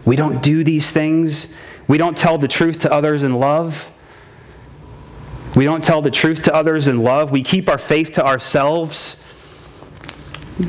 We 0.05 0.14
don't 0.14 0.42
do 0.42 0.62
these 0.62 0.92
things. 0.92 1.48
We 1.88 1.96
don't 1.96 2.18
tell 2.18 2.37
the 2.37 2.48
truth 2.48 2.81
to 2.81 2.92
others 2.92 3.22
in 3.22 3.37
love. 3.37 3.90
We 5.55 5.64
don't 5.64 5.83
tell 5.83 6.02
the 6.02 6.11
truth 6.11 6.42
to 6.42 6.55
others 6.55 6.87
in 6.87 7.02
love. 7.02 7.31
We 7.31 7.42
keep 7.42 7.70
our 7.70 7.79
faith 7.79 8.12
to 8.12 8.26
ourselves. 8.26 9.16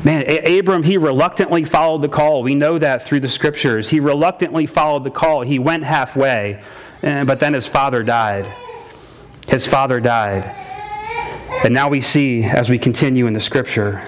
Man, 0.04 0.24
Abram, 0.46 0.82
he 0.82 0.98
reluctantly 0.98 1.64
followed 1.64 2.02
the 2.02 2.10
call. 2.10 2.42
We 2.42 2.54
know 2.54 2.78
that 2.78 3.04
through 3.04 3.20
the 3.20 3.28
scriptures. 3.28 3.88
He 3.88 4.00
reluctantly 4.00 4.66
followed 4.66 5.04
the 5.04 5.10
call. 5.10 5.40
He 5.42 5.58
went 5.58 5.82
halfway, 5.82 6.62
but 7.00 7.40
then 7.40 7.54
his 7.54 7.66
father 7.66 8.02
died. 8.02 8.52
His 9.46 9.66
father 9.66 9.98
died. 9.98 10.44
And 11.64 11.72
now 11.72 11.88
we 11.88 12.02
see, 12.02 12.44
as 12.44 12.68
we 12.68 12.78
continue 12.78 13.26
in 13.26 13.32
the 13.32 13.40
scripture, 13.40 14.02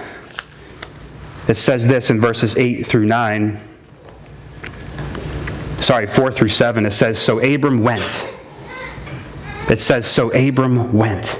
it 1.47 1.57
says 1.57 1.87
this 1.87 2.11
in 2.11 2.21
verses 2.21 2.55
8 2.55 2.85
through 2.85 3.05
9. 3.05 3.59
Sorry, 5.77 6.05
4 6.05 6.31
through 6.31 6.49
7. 6.49 6.85
It 6.85 6.91
says, 6.91 7.17
So 7.17 7.39
Abram 7.39 7.81
went. 7.81 8.27
It 9.67 9.81
says, 9.81 10.05
So 10.05 10.29
Abram 10.29 10.93
went 10.93 11.39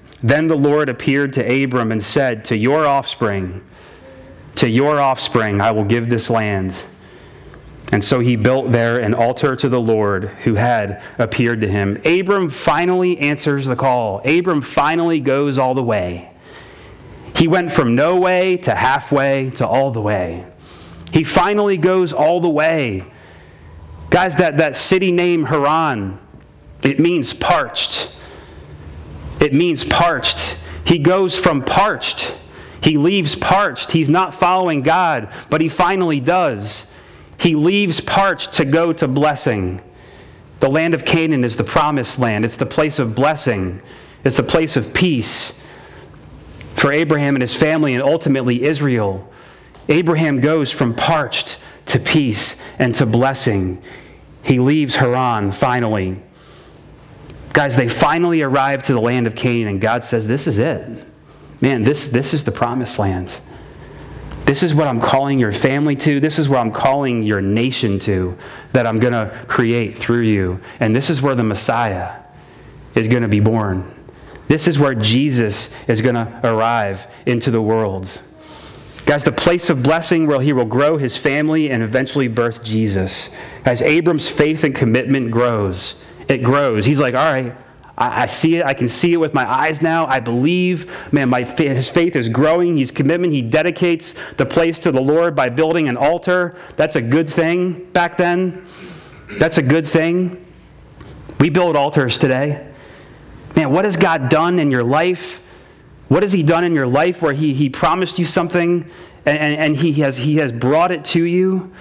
Then 0.23 0.47
the 0.47 0.55
Lord 0.55 0.89
appeared 0.89 1.33
to 1.33 1.63
Abram 1.63 1.91
and 1.91 2.03
said, 2.03 2.45
To 2.45 2.57
your 2.57 2.85
offspring, 2.85 3.63
to 4.55 4.69
your 4.69 4.99
offspring 4.99 5.61
I 5.61 5.71
will 5.71 5.85
give 5.85 6.09
this 6.09 6.29
land. 6.29 6.83
And 7.91 8.03
so 8.03 8.19
he 8.19 8.37
built 8.37 8.71
there 8.71 8.99
an 8.99 9.13
altar 9.13 9.55
to 9.57 9.67
the 9.67 9.81
Lord 9.81 10.29
who 10.43 10.55
had 10.55 11.01
appeared 11.17 11.59
to 11.61 11.67
him. 11.67 12.01
Abram 12.05 12.49
finally 12.49 13.19
answers 13.19 13.65
the 13.65 13.75
call. 13.75 14.21
Abram 14.25 14.61
finally 14.61 15.19
goes 15.19 15.57
all 15.57 15.73
the 15.73 15.83
way. 15.83 16.31
He 17.35 17.47
went 17.47 17.71
from 17.71 17.95
no 17.95 18.17
way 18.17 18.57
to 18.57 18.75
halfway 18.75 19.49
to 19.51 19.67
all 19.67 19.91
the 19.91 20.01
way. 20.01 20.45
He 21.11 21.23
finally 21.23 21.77
goes 21.77 22.13
all 22.13 22.39
the 22.39 22.49
way. 22.49 23.05
Guys, 24.09 24.37
that, 24.37 24.57
that 24.57 24.77
city 24.77 25.11
name 25.11 25.45
Haran, 25.45 26.19
it 26.83 26.99
means 26.99 27.33
parched. 27.33 28.11
It 29.41 29.53
means 29.53 29.83
parched. 29.83 30.57
He 30.85 30.99
goes 30.99 31.37
from 31.37 31.63
parched. 31.63 32.35
He 32.81 32.97
leaves 32.97 33.35
parched. 33.35 33.91
He's 33.91 34.09
not 34.09 34.33
following 34.33 34.81
God, 34.81 35.29
but 35.49 35.61
he 35.61 35.67
finally 35.67 36.19
does. 36.19 36.85
He 37.37 37.55
leaves 37.55 37.99
parched 37.99 38.53
to 38.53 38.65
go 38.65 38.93
to 38.93 39.07
blessing. 39.07 39.81
The 40.59 40.69
land 40.69 40.93
of 40.93 41.03
Canaan 41.03 41.43
is 41.43 41.57
the 41.57 41.63
promised 41.63 42.19
land, 42.19 42.45
it's 42.45 42.55
the 42.55 42.67
place 42.67 42.99
of 42.99 43.15
blessing, 43.15 43.81
it's 44.23 44.37
the 44.37 44.43
place 44.43 44.77
of 44.77 44.93
peace 44.93 45.53
for 46.75 46.93
Abraham 46.93 47.35
and 47.35 47.41
his 47.41 47.55
family, 47.55 47.95
and 47.95 48.03
ultimately 48.03 48.63
Israel. 48.63 49.27
Abraham 49.89 50.39
goes 50.39 50.71
from 50.71 50.95
parched 50.95 51.57
to 51.87 51.99
peace 51.99 52.55
and 52.79 52.93
to 52.95 53.05
blessing. 53.05 53.81
He 54.43 54.59
leaves 54.59 54.95
Haran 54.95 55.51
finally. 55.51 56.21
Guys, 57.53 57.75
they 57.75 57.87
finally 57.87 58.41
arrive 58.41 58.81
to 58.83 58.93
the 58.93 59.01
land 59.01 59.27
of 59.27 59.35
Canaan, 59.35 59.67
and 59.67 59.81
God 59.81 60.03
says, 60.03 60.27
This 60.27 60.47
is 60.47 60.57
it. 60.57 60.87
Man, 61.59 61.83
this, 61.83 62.07
this 62.07 62.33
is 62.33 62.43
the 62.43 62.51
promised 62.51 62.97
land. 62.97 63.39
This 64.45 64.63
is 64.63 64.73
what 64.73 64.87
I'm 64.87 64.99
calling 64.99 65.39
your 65.39 65.51
family 65.51 65.95
to. 65.97 66.19
This 66.19 66.39
is 66.39 66.49
what 66.49 66.59
I'm 66.59 66.71
calling 66.71 67.23
your 67.23 67.41
nation 67.41 67.99
to 67.99 68.37
that 68.73 68.87
I'm 68.87 68.99
going 68.99 69.13
to 69.13 69.45
create 69.47 69.97
through 69.97 70.23
you. 70.23 70.59
And 70.79 70.95
this 70.95 71.09
is 71.09 71.21
where 71.21 71.35
the 71.35 71.43
Messiah 71.43 72.19
is 72.95 73.07
going 73.07 73.21
to 73.21 73.27
be 73.27 73.39
born. 73.39 73.89
This 74.47 74.67
is 74.67 74.79
where 74.79 74.95
Jesus 74.95 75.69
is 75.87 76.01
going 76.01 76.15
to 76.15 76.41
arrive 76.43 77.07
into 77.25 77.51
the 77.51 77.61
world. 77.61 78.21
Guys, 79.05 79.23
the 79.23 79.31
place 79.31 79.69
of 79.69 79.83
blessing 79.83 80.27
where 80.27 80.41
he 80.41 80.53
will 80.53 80.65
grow 80.65 80.97
his 80.97 81.15
family 81.15 81.69
and 81.69 81.83
eventually 81.83 82.27
birth 82.27 82.63
Jesus. 82.63 83.29
As 83.65 83.81
Abram's 83.81 84.27
faith 84.27 84.63
and 84.63 84.75
commitment 84.75 85.31
grows, 85.31 85.95
it 86.31 86.43
grows. 86.43 86.85
He's 86.85 86.99
like, 86.99 87.13
all 87.13 87.31
right, 87.31 87.55
I, 87.97 88.23
I, 88.23 88.25
see 88.25 88.57
it. 88.57 88.65
I 88.65 88.73
can 88.73 88.87
see 88.87 89.13
it 89.13 89.17
with 89.17 89.33
my 89.33 89.49
eyes 89.49 89.81
now. 89.81 90.07
I 90.07 90.19
believe. 90.19 90.91
Man, 91.11 91.29
my, 91.29 91.43
his 91.43 91.89
faith 91.89 92.15
is 92.15 92.29
growing. 92.29 92.77
His 92.77 92.91
commitment. 92.91 93.33
He 93.33 93.41
dedicates 93.41 94.15
the 94.37 94.45
place 94.45 94.79
to 94.79 94.91
the 94.91 95.01
Lord 95.01 95.35
by 95.35 95.49
building 95.49 95.87
an 95.87 95.97
altar. 95.97 96.55
That's 96.77 96.95
a 96.95 97.01
good 97.01 97.29
thing 97.29 97.85
back 97.91 98.17
then. 98.17 98.65
That's 99.37 99.57
a 99.57 99.61
good 99.61 99.87
thing. 99.87 100.45
We 101.39 101.49
build 101.49 101.75
altars 101.75 102.17
today. 102.17 102.67
Man, 103.55 103.71
what 103.71 103.85
has 103.85 103.97
God 103.97 104.29
done 104.29 104.59
in 104.59 104.71
your 104.71 104.83
life? 104.83 105.41
What 106.07 106.23
has 106.23 106.31
He 106.31 106.43
done 106.43 106.63
in 106.63 106.73
your 106.73 106.87
life 106.87 107.21
where 107.21 107.33
He, 107.33 107.53
he 107.53 107.69
promised 107.69 108.19
you 108.19 108.25
something 108.25 108.89
and, 109.25 109.37
and, 109.37 109.55
and 109.57 109.75
he, 109.75 109.93
has, 110.01 110.17
he 110.17 110.37
has 110.37 110.51
brought 110.51 110.91
it 110.91 111.05
to 111.05 111.23
you? 111.23 111.71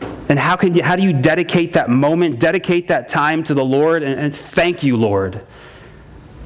And 0.00 0.38
how, 0.38 0.56
can 0.56 0.74
you, 0.74 0.82
how 0.82 0.96
do 0.96 1.02
you 1.02 1.12
dedicate 1.12 1.72
that 1.72 1.88
moment, 1.88 2.38
dedicate 2.38 2.88
that 2.88 3.08
time 3.08 3.42
to 3.44 3.54
the 3.54 3.64
Lord, 3.64 4.02
and, 4.02 4.20
and 4.20 4.34
thank 4.34 4.82
you, 4.82 4.96
Lord? 4.96 5.40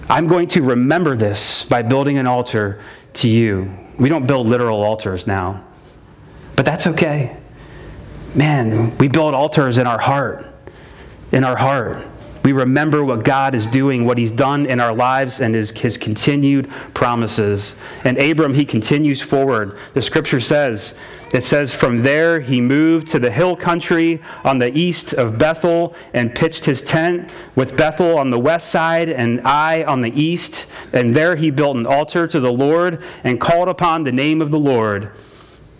I'm 0.08 0.26
going 0.26 0.48
to 0.48 0.62
remember 0.62 1.16
this 1.16 1.64
by 1.64 1.82
building 1.82 2.18
an 2.18 2.26
altar 2.26 2.80
to 3.14 3.28
you. 3.28 3.72
We 3.98 4.08
don't 4.08 4.26
build 4.26 4.46
literal 4.46 4.82
altars 4.82 5.26
now, 5.26 5.64
but 6.54 6.64
that's 6.64 6.86
okay. 6.86 7.36
Man, 8.34 8.96
we 8.98 9.08
build 9.08 9.34
altars 9.34 9.78
in 9.78 9.86
our 9.86 9.98
heart, 9.98 10.46
in 11.32 11.44
our 11.44 11.56
heart. 11.56 12.06
We 12.44 12.52
remember 12.52 13.04
what 13.04 13.24
God 13.24 13.54
is 13.54 13.66
doing, 13.66 14.04
what 14.04 14.18
He's 14.18 14.32
done 14.32 14.66
in 14.66 14.80
our 14.80 14.94
lives, 14.94 15.40
and 15.40 15.54
His, 15.54 15.70
his 15.70 15.96
continued 15.96 16.70
promises. 16.94 17.74
And 18.04 18.18
Abram, 18.18 18.54
he 18.54 18.64
continues 18.64 19.20
forward. 19.20 19.76
The 19.94 20.02
scripture 20.02 20.40
says, 20.40 20.94
it 21.32 21.44
says, 21.44 21.74
From 21.74 22.02
there 22.02 22.40
he 22.40 22.60
moved 22.60 23.08
to 23.08 23.18
the 23.18 23.30
hill 23.30 23.56
country 23.56 24.20
on 24.44 24.58
the 24.58 24.76
east 24.76 25.14
of 25.14 25.38
Bethel 25.38 25.94
and 26.12 26.34
pitched 26.34 26.66
his 26.66 26.82
tent 26.82 27.30
with 27.56 27.76
Bethel 27.76 28.18
on 28.18 28.30
the 28.30 28.38
west 28.38 28.70
side 28.70 29.08
and 29.08 29.40
Ai 29.46 29.82
on 29.84 30.02
the 30.02 30.12
east. 30.20 30.66
And 30.92 31.16
there 31.16 31.36
he 31.36 31.50
built 31.50 31.76
an 31.76 31.86
altar 31.86 32.26
to 32.26 32.38
the 32.38 32.52
Lord 32.52 33.02
and 33.24 33.40
called 33.40 33.68
upon 33.68 34.04
the 34.04 34.12
name 34.12 34.42
of 34.42 34.50
the 34.50 34.58
Lord. 34.58 35.12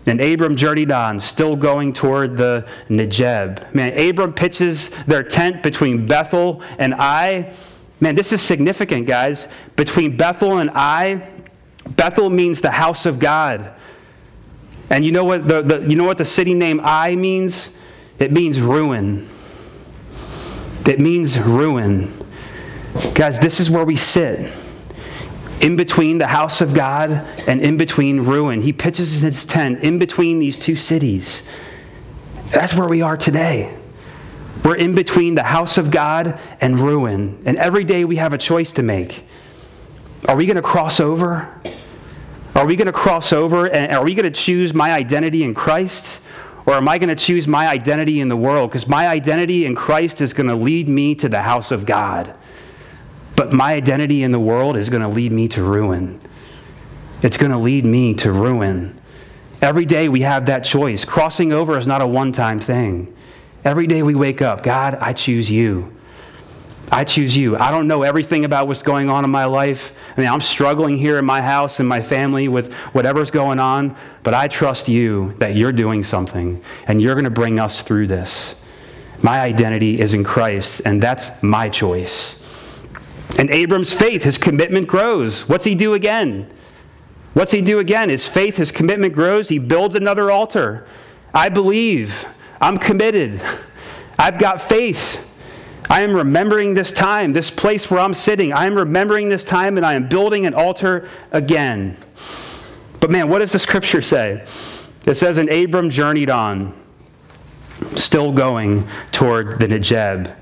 And 0.07 0.21
Abram 0.21 0.57
journeyed 0.57 0.91
on, 0.91 1.21
still 1.21 1.55
going 1.55 1.93
toward 1.93 2.37
the 2.37 2.67
Negeb. 2.89 3.73
Man, 3.73 3.97
Abram 3.99 4.33
pitches 4.33 4.91
their 5.07 5.23
tent 5.23 5.63
between 5.63 6.07
Bethel 6.07 6.63
and 6.79 6.95
Ai. 6.95 7.55
Man, 8.01 8.17
this 8.17 8.33
is 8.33 8.43
significant, 8.43 9.07
guys. 9.07 9.47
Between 9.77 10.17
Bethel 10.17 10.59
and 10.59 10.71
Ai, 10.71 11.29
Bethel 11.91 12.31
means 12.31 12.61
the 12.61 12.73
house 12.73 13.07
of 13.07 13.21
God. 13.21 13.75
And 14.93 15.07
you 15.07 15.11
know 15.11 15.25
what 15.25 15.49
the, 15.49 15.63
the, 15.63 15.89
you 15.89 15.97
know 15.97 16.05
what 16.05 16.19
the 16.19 16.25
city 16.27 16.53
name 16.53 16.79
Ai 16.81 17.17
means? 17.17 17.71
It 18.19 18.31
means 18.31 18.61
ruin. 18.61 19.27
It 20.85 21.01
means 21.01 21.41
ruin. 21.41 22.13
Guys, 23.15 23.39
this 23.39 23.59
is 23.59 23.71
where 23.71 23.87
we 23.87 23.97
sit 23.97 24.53
in 25.63 25.77
between 25.77 26.19
the 26.19 26.27
house 26.27 26.61
of 26.61 26.75
God 26.75 27.11
and 27.49 27.63
in 27.63 27.79
between 27.79 28.21
ruin. 28.21 28.61
He 28.61 28.75
pitches 28.75 29.23
his 29.23 29.47
tent 29.47 29.83
in 29.83 29.99
between 29.99 30.41
these 30.41 30.59
two 30.59 30.77
cities. 30.77 31.43
That's 32.51 32.75
where 32.75 32.87
we 32.89 33.01
are 33.01 33.17
today. 33.17 33.75
We're 34.63 34.77
in 34.77 34.95
between 34.95 35.37
the 35.37 35.45
house 35.45 35.79
of 35.79 35.91
God 35.91 36.39
and 36.61 36.79
ruin. 36.79 37.41
And 37.47 37.57
every 37.57 37.85
day 37.85 38.05
we 38.05 38.17
have 38.17 38.35
a 38.35 38.39
choice 38.39 38.73
to 38.73 38.83
make. 38.83 39.25
Are 40.29 40.37
we 40.37 40.45
going 40.45 40.57
to 40.57 40.63
cross 40.63 41.01
over? 41.01 41.63
Are 42.55 42.67
we 42.67 42.77
going 42.77 42.87
to 42.87 42.93
cross 42.93 43.33
over 43.33 43.69
and 43.69 43.93
are 43.93 44.05
we 44.05 44.15
going 44.15 44.31
to 44.31 44.41
choose 44.41 44.75
my 44.75 44.93
identity 44.93 45.43
in 45.43 45.55
Christ? 45.55 46.21
Or 46.67 46.75
am 46.75 46.87
I 46.87 46.99
going 46.99 47.09
to 47.09 47.17
choose 47.17 47.49
my 47.49 47.67
identity 47.67 48.21
in 48.21 48.29
the 48.29 48.37
world? 48.37 48.71
Because 48.71 48.87
my 48.87 49.09
identity 49.09 49.65
in 49.67 49.75
Christ 49.75 50.21
is 50.21 50.33
going 50.33 50.47
to 50.47 50.55
lead 50.55 50.89
me 50.89 51.15
to 51.17 51.29
the 51.29 51.43
house 51.43 51.71
of 51.71 51.87
God. 51.87 52.35
But 53.35 53.53
my 53.53 53.73
identity 53.75 54.23
in 54.23 54.33
the 54.33 54.39
world 54.39 54.77
is 54.77 54.89
going 54.89 55.03
to 55.03 55.09
lead 55.09 55.33
me 55.33 55.49
to 55.49 55.63
ruin. 55.63 56.21
It's 57.23 57.37
going 57.37 57.53
to 57.53 57.59
lead 57.59 57.85
me 57.85 58.15
to 58.15 58.31
ruin. 58.31 59.01
Every 59.61 59.87
day 59.87 60.09
we 60.09 60.21
have 60.21 60.47
that 60.47 60.65
choice. 60.65 61.05
Crossing 61.05 61.53
over 61.53 61.79
is 61.79 61.87
not 61.87 62.03
a 62.03 62.07
one 62.07 62.33
time 62.33 62.61
thing. 62.61 63.15
Every 63.65 63.87
day 63.87 64.03
we 64.03 64.15
wake 64.15 64.43
up, 64.43 64.63
God, 64.63 64.99
I 65.01 65.13
choose 65.13 65.51
you. 65.51 65.97
I 66.93 67.05
choose 67.05 67.35
you. 67.35 67.57
I 67.57 67.71
don't 67.71 67.89
know 67.89 68.03
everything 68.03 68.45
about 68.45 68.69
what's 68.69 68.83
going 68.83 69.09
on 69.09 69.25
in 69.25 69.31
my 69.31 69.47
life. 69.47 69.95
I 70.15 70.21
mean, 70.21 70.29
I'm 70.29 70.43
struggling 70.43 70.99
here 70.99 71.17
in 71.17 71.25
my 71.25 71.41
house 71.41 71.81
and 71.81 71.89
my 71.89 72.03
family 72.03 72.49
with 72.49 72.75
whatever's 72.93 73.31
going 73.31 73.59
on, 73.59 73.97
but 74.23 74.35
I 74.35 74.47
trust 74.47 74.89
you 74.89 75.33
that 75.39 75.57
you're 75.57 75.73
doing 75.73 76.05
something 76.05 76.63
and 76.87 77.01
you're 77.01 77.15
going 77.15 77.25
to 77.25 77.31
bring 77.31 77.59
us 77.59 77.81
through 77.81 78.09
this. 78.09 78.57
My 79.23 79.41
identity 79.41 80.01
is 80.01 80.13
in 80.13 80.23
Christ, 80.23 80.83
and 80.85 81.03
that's 81.03 81.31
my 81.43 81.71
choice. 81.71 82.39
And 83.39 83.49
Abram's 83.49 83.93
faith, 83.93 84.25
his 84.25 84.37
commitment 84.37 84.87
grows. 84.87 85.49
What's 85.49 85.65
he 85.65 85.75
do 85.75 85.95
again? 85.95 86.53
What's 87.33 87.53
he 87.53 87.63
do 87.63 87.79
again? 87.79 88.11
His 88.11 88.29
faith, 88.29 88.57
his 88.57 88.71
commitment 88.71 89.15
grows. 89.15 89.49
He 89.49 89.59
builds 89.59 89.95
another 89.95 90.31
altar. 90.31 90.87
I 91.33 91.49
believe. 91.49 92.27
I'm 92.61 92.77
committed. 92.77 93.41
I've 94.19 94.39
got 94.39 94.61
faith. 94.61 95.19
I 95.93 96.01
am 96.01 96.15
remembering 96.15 96.73
this 96.73 96.91
time, 96.91 97.35
this 97.35 97.51
place 97.51 97.91
where 97.91 98.01
I'm 98.01 98.15
sitting. 98.15 98.55
I 98.55 98.65
am 98.65 98.77
remembering 98.77 99.29
this 99.29 99.45
time 99.45 99.77
and 99.77 99.85
I 99.85 99.93
am 99.93 100.09
building 100.09 100.47
an 100.47 100.55
altar 100.55 101.07
again. 101.33 101.99
But 102.99 103.11
man, 103.11 103.29
what 103.29 103.41
does 103.41 103.53
the 103.53 103.59
scripture 103.59 104.01
say? 104.01 104.43
It 105.05 105.17
says, 105.17 105.37
And 105.37 105.51
Abram 105.51 105.91
journeyed 105.91 106.31
on, 106.31 106.73
still 107.95 108.33
going 108.33 108.89
toward 109.11 109.61
the 109.61 109.67
Negeb. 109.67 110.35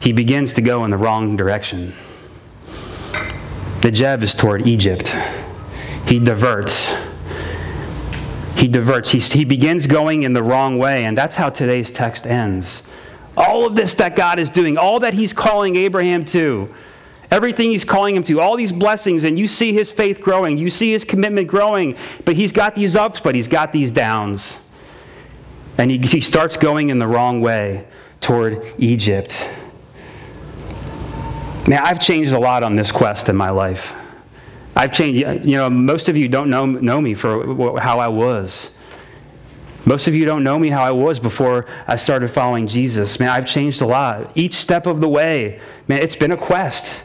He 0.00 0.12
begins 0.12 0.52
to 0.52 0.60
go 0.60 0.84
in 0.84 0.90
the 0.90 0.98
wrong 0.98 1.34
direction. 1.34 1.94
The 3.80 3.90
Negeb 3.90 4.22
is 4.22 4.34
toward 4.34 4.66
Egypt. 4.66 5.16
He 6.06 6.18
diverts. 6.18 6.94
He 8.54 8.68
diverts. 8.68 9.12
He 9.12 9.46
begins 9.46 9.86
going 9.86 10.24
in 10.24 10.34
the 10.34 10.42
wrong 10.42 10.76
way, 10.76 11.06
and 11.06 11.16
that's 11.16 11.36
how 11.36 11.48
today's 11.48 11.90
text 11.90 12.26
ends. 12.26 12.82
All 13.40 13.66
of 13.66 13.74
this 13.74 13.94
that 13.94 14.16
God 14.16 14.38
is 14.38 14.50
doing, 14.50 14.76
all 14.76 15.00
that 15.00 15.14
He's 15.14 15.32
calling 15.32 15.74
Abraham 15.76 16.26
to, 16.26 16.72
everything 17.30 17.70
He's 17.70 17.86
calling 17.86 18.14
him 18.14 18.22
to, 18.24 18.38
all 18.38 18.56
these 18.56 18.70
blessings, 18.70 19.24
and 19.24 19.38
you 19.38 19.48
see 19.48 19.72
his 19.72 19.90
faith 19.90 20.20
growing, 20.20 20.58
you 20.58 20.68
see 20.68 20.92
his 20.92 21.04
commitment 21.04 21.48
growing, 21.48 21.96
but 22.24 22.36
he's 22.36 22.52
got 22.52 22.74
these 22.74 22.94
ups, 22.94 23.20
but 23.20 23.34
he's 23.34 23.48
got 23.48 23.72
these 23.72 23.90
downs. 23.90 24.58
And 25.78 25.90
he, 25.90 25.98
he 25.98 26.20
starts 26.20 26.58
going 26.58 26.90
in 26.90 26.98
the 26.98 27.08
wrong 27.08 27.40
way 27.40 27.86
toward 28.20 28.74
Egypt. 28.76 29.48
Man, 31.66 31.80
I've 31.82 32.00
changed 32.00 32.32
a 32.32 32.38
lot 32.38 32.62
on 32.62 32.74
this 32.74 32.92
quest 32.92 33.30
in 33.30 33.36
my 33.36 33.50
life. 33.50 33.94
I've 34.76 34.92
changed, 34.92 35.46
you 35.46 35.56
know, 35.56 35.70
most 35.70 36.08
of 36.08 36.16
you 36.16 36.28
don't 36.28 36.50
know, 36.50 36.66
know 36.66 37.00
me 37.00 37.14
for 37.14 37.80
how 37.80 37.98
I 37.98 38.08
was. 38.08 38.70
Most 39.84 40.08
of 40.08 40.14
you 40.14 40.26
don't 40.26 40.44
know 40.44 40.58
me 40.58 40.68
how 40.68 40.82
I 40.82 40.92
was 40.92 41.18
before 41.18 41.66
I 41.86 41.96
started 41.96 42.28
following 42.28 42.66
Jesus. 42.66 43.18
Man, 43.18 43.30
I've 43.30 43.46
changed 43.46 43.80
a 43.80 43.86
lot. 43.86 44.30
Each 44.34 44.54
step 44.54 44.86
of 44.86 45.00
the 45.00 45.08
way, 45.08 45.60
man, 45.88 46.02
it's 46.02 46.16
been 46.16 46.32
a 46.32 46.36
quest. 46.36 47.02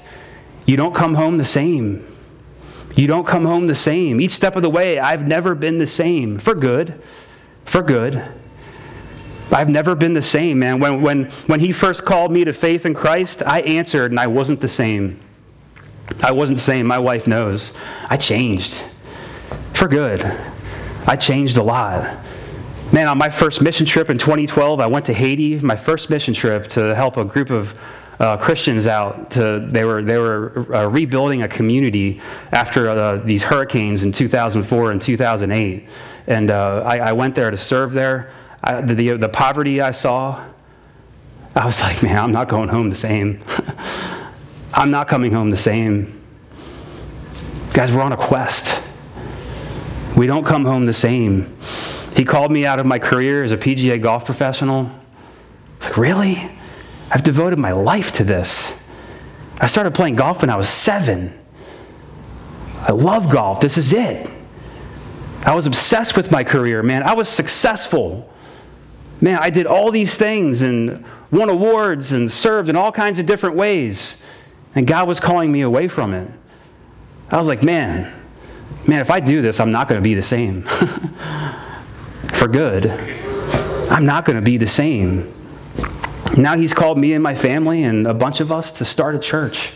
You 0.66 0.76
don't 0.76 0.94
come 0.94 1.16
home 1.16 1.38
the 1.38 1.46
same. 1.46 2.06
You 2.96 3.08
don't 3.08 3.26
come 3.26 3.46
home 3.46 3.68
the 3.68 3.76
same. 3.76 4.20
Each 4.20 4.32
step 4.32 4.56
of 4.56 4.62
the 4.62 4.70
way, 4.70 5.00
I've 5.00 5.28
never 5.28 5.56
been 5.56 5.78
the 5.78 5.88
same. 5.88 6.38
For 6.40 6.54
good. 6.54 7.02
For 7.66 7.82
good. 7.82 8.24
I've 9.52 9.70
never 9.70 9.96
been 9.96 10.14
the 10.14 10.22
same, 10.22 10.60
man. 10.60 10.80
When, 10.80 11.02
when, 11.02 11.26
when 11.48 11.60
he 11.60 11.72
first 11.72 12.04
called 12.04 12.32
me 12.32 12.44
to 12.46 12.54
faith 12.54 12.86
in 12.86 12.94
Christ, 12.94 13.44
I 13.46 13.62
answered 13.62 14.12
and 14.12 14.20
I 14.20 14.28
wasn't 14.28 14.60
the 14.60 14.68
same. 14.68 15.20
I 16.22 16.32
wasn't 16.32 16.58
the 16.58 16.64
same. 16.64 16.88
My 16.88 17.00
wife 17.00 17.28
knows. 17.28 17.72
I 18.10 18.18
changed. 18.18 18.84
For 19.74 19.88
good. 19.88 20.24
I 21.08 21.16
changed 21.16 21.58
a 21.58 21.64
lot. 21.64 22.18
Man, 22.96 23.10
on 23.10 23.18
my 23.18 23.28
first 23.28 23.62
mission 23.62 23.86
trip 23.86 24.10
in 24.10 24.18
2012, 24.18 24.80
I 24.80 24.88
went 24.88 25.04
to 25.08 25.14
Haiti, 25.14 25.60
my 25.60 25.76
first 25.76 26.10
mission 26.10 26.34
trip 26.34 26.68
to 26.68 26.96
help 26.96 27.18
a 27.18 27.26
group 27.26 27.50
of 27.50 27.76
uh, 28.22 28.38
Christians 28.38 28.88
out. 28.88 29.32
To, 29.32 29.68
they 29.70 29.84
were, 29.84 30.02
they 30.02 30.18
were 30.18 30.74
uh, 30.74 30.88
rebuilding 30.88 31.42
a 31.42 31.48
community 31.50 32.22
after 32.54 32.88
uh, 32.88 33.18
these 33.18 33.44
hurricanes 33.44 34.04
in 34.04 34.14
2004 34.14 34.92
and 34.94 35.02
2008. 35.02 35.90
And 36.28 36.50
uh, 36.50 36.84
I, 36.86 37.00
I, 37.00 37.12
went 37.12 37.36
there 37.36 37.52
to 37.52 37.58
serve 37.58 37.92
there. 37.92 38.32
I, 38.64 38.80
the, 38.80 38.94
the, 38.94 39.18
the 39.18 39.28
poverty 39.28 39.82
I 39.82 39.92
saw, 39.92 40.46
I 41.54 41.66
was 41.66 41.82
like, 41.82 42.02
man, 42.02 42.18
I'm 42.18 42.32
not 42.32 42.48
going 42.48 42.70
home 42.70 42.90
the 42.90 42.96
same. 42.96 43.44
I'm 44.74 44.90
not 44.90 45.10
coming 45.10 45.34
home 45.34 45.50
the 45.52 45.58
same. 45.58 46.26
Guys, 47.74 47.92
we're 47.92 48.04
on 48.04 48.14
a 48.14 48.18
quest. 48.18 48.85
We 50.16 50.28
don't 50.28 50.46
come 50.46 50.66
home 50.66 50.86
the 50.86 50.94
same. 50.94 51.58
He 52.16 52.24
called 52.24 52.52
me 52.52 52.66
out 52.66 52.80
of 52.80 52.86
my 52.86 53.00
career 53.00 53.44
as 53.44 53.52
a 53.52 53.58
PGA 53.58 54.02
golf 54.02 54.24
professional. 54.24 54.90
Like, 55.82 55.98
really? 55.98 56.52
I've 57.12 57.24
devoted 57.24 57.60
my 57.60 57.74
life 57.74 58.12
to 58.14 58.24
this. 58.24 58.78
I 59.60 59.68
started 59.68 59.94
playing 59.94 60.16
golf 60.16 60.42
when 60.42 60.50
I 60.50 60.56
was 60.56 60.70
seven. 60.70 61.38
I 62.82 62.92
love 62.92 63.30
golf. 63.30 63.60
This 63.60 63.78
is 63.78 63.94
it. 63.94 64.30
I 65.46 65.54
was 65.54 65.68
obsessed 65.68 66.16
with 66.18 66.32
my 66.32 66.44
career, 66.44 66.82
man. 66.82 67.04
I 67.04 67.14
was 67.14 67.30
successful. 67.30 68.32
Man, 69.22 69.38
I 69.42 69.50
did 69.50 69.68
all 69.68 69.92
these 69.92 70.18
things 70.18 70.62
and 70.62 71.06
won 71.30 71.50
awards 71.50 72.12
and 72.12 72.32
served 72.32 72.70
in 72.70 72.76
all 72.76 72.92
kinds 72.92 73.20
of 73.20 73.26
different 73.26 73.56
ways. 73.56 74.18
And 74.74 74.88
God 74.88 75.08
was 75.08 75.20
calling 75.20 75.52
me 75.52 75.62
away 75.62 75.88
from 75.88 76.14
it. 76.14 76.30
I 77.30 77.38
was 77.38 77.48
like, 77.48 77.64
man, 77.64 78.12
man, 78.88 79.02
if 79.02 79.10
I 79.10 79.20
do 79.20 79.42
this, 79.42 79.60
I'm 79.60 79.72
not 79.72 79.88
going 79.88 80.00
to 80.00 80.04
be 80.04 80.14
the 80.14 80.22
same. 80.22 80.64
For 82.34 82.48
good. 82.48 82.88
I'm 83.90 84.06
not 84.06 84.26
going 84.26 84.36
to 84.36 84.42
be 84.42 84.58
the 84.58 84.68
same. 84.68 85.32
Now 86.38 86.58
he's 86.58 86.74
called 86.74 86.98
me 86.98 87.14
and 87.14 87.24
my 87.24 87.36
family 87.36 87.84
and 87.84 88.08
a 88.08 88.14
bunch 88.14 88.40
of 88.40 88.52
us 88.52 88.72
to 88.74 88.86
start 88.86 89.16
a 89.16 89.20
church, 89.20 89.74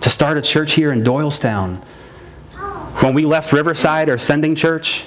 to 0.00 0.10
start 0.10 0.38
a 0.38 0.42
church 0.42 0.72
here 0.74 0.92
in 0.92 1.02
Doylestown. 1.02 1.82
When 3.02 3.14
we 3.14 3.24
left 3.24 3.52
Riverside, 3.52 4.08
our 4.08 4.18
sending 4.18 4.54
church, 4.54 5.04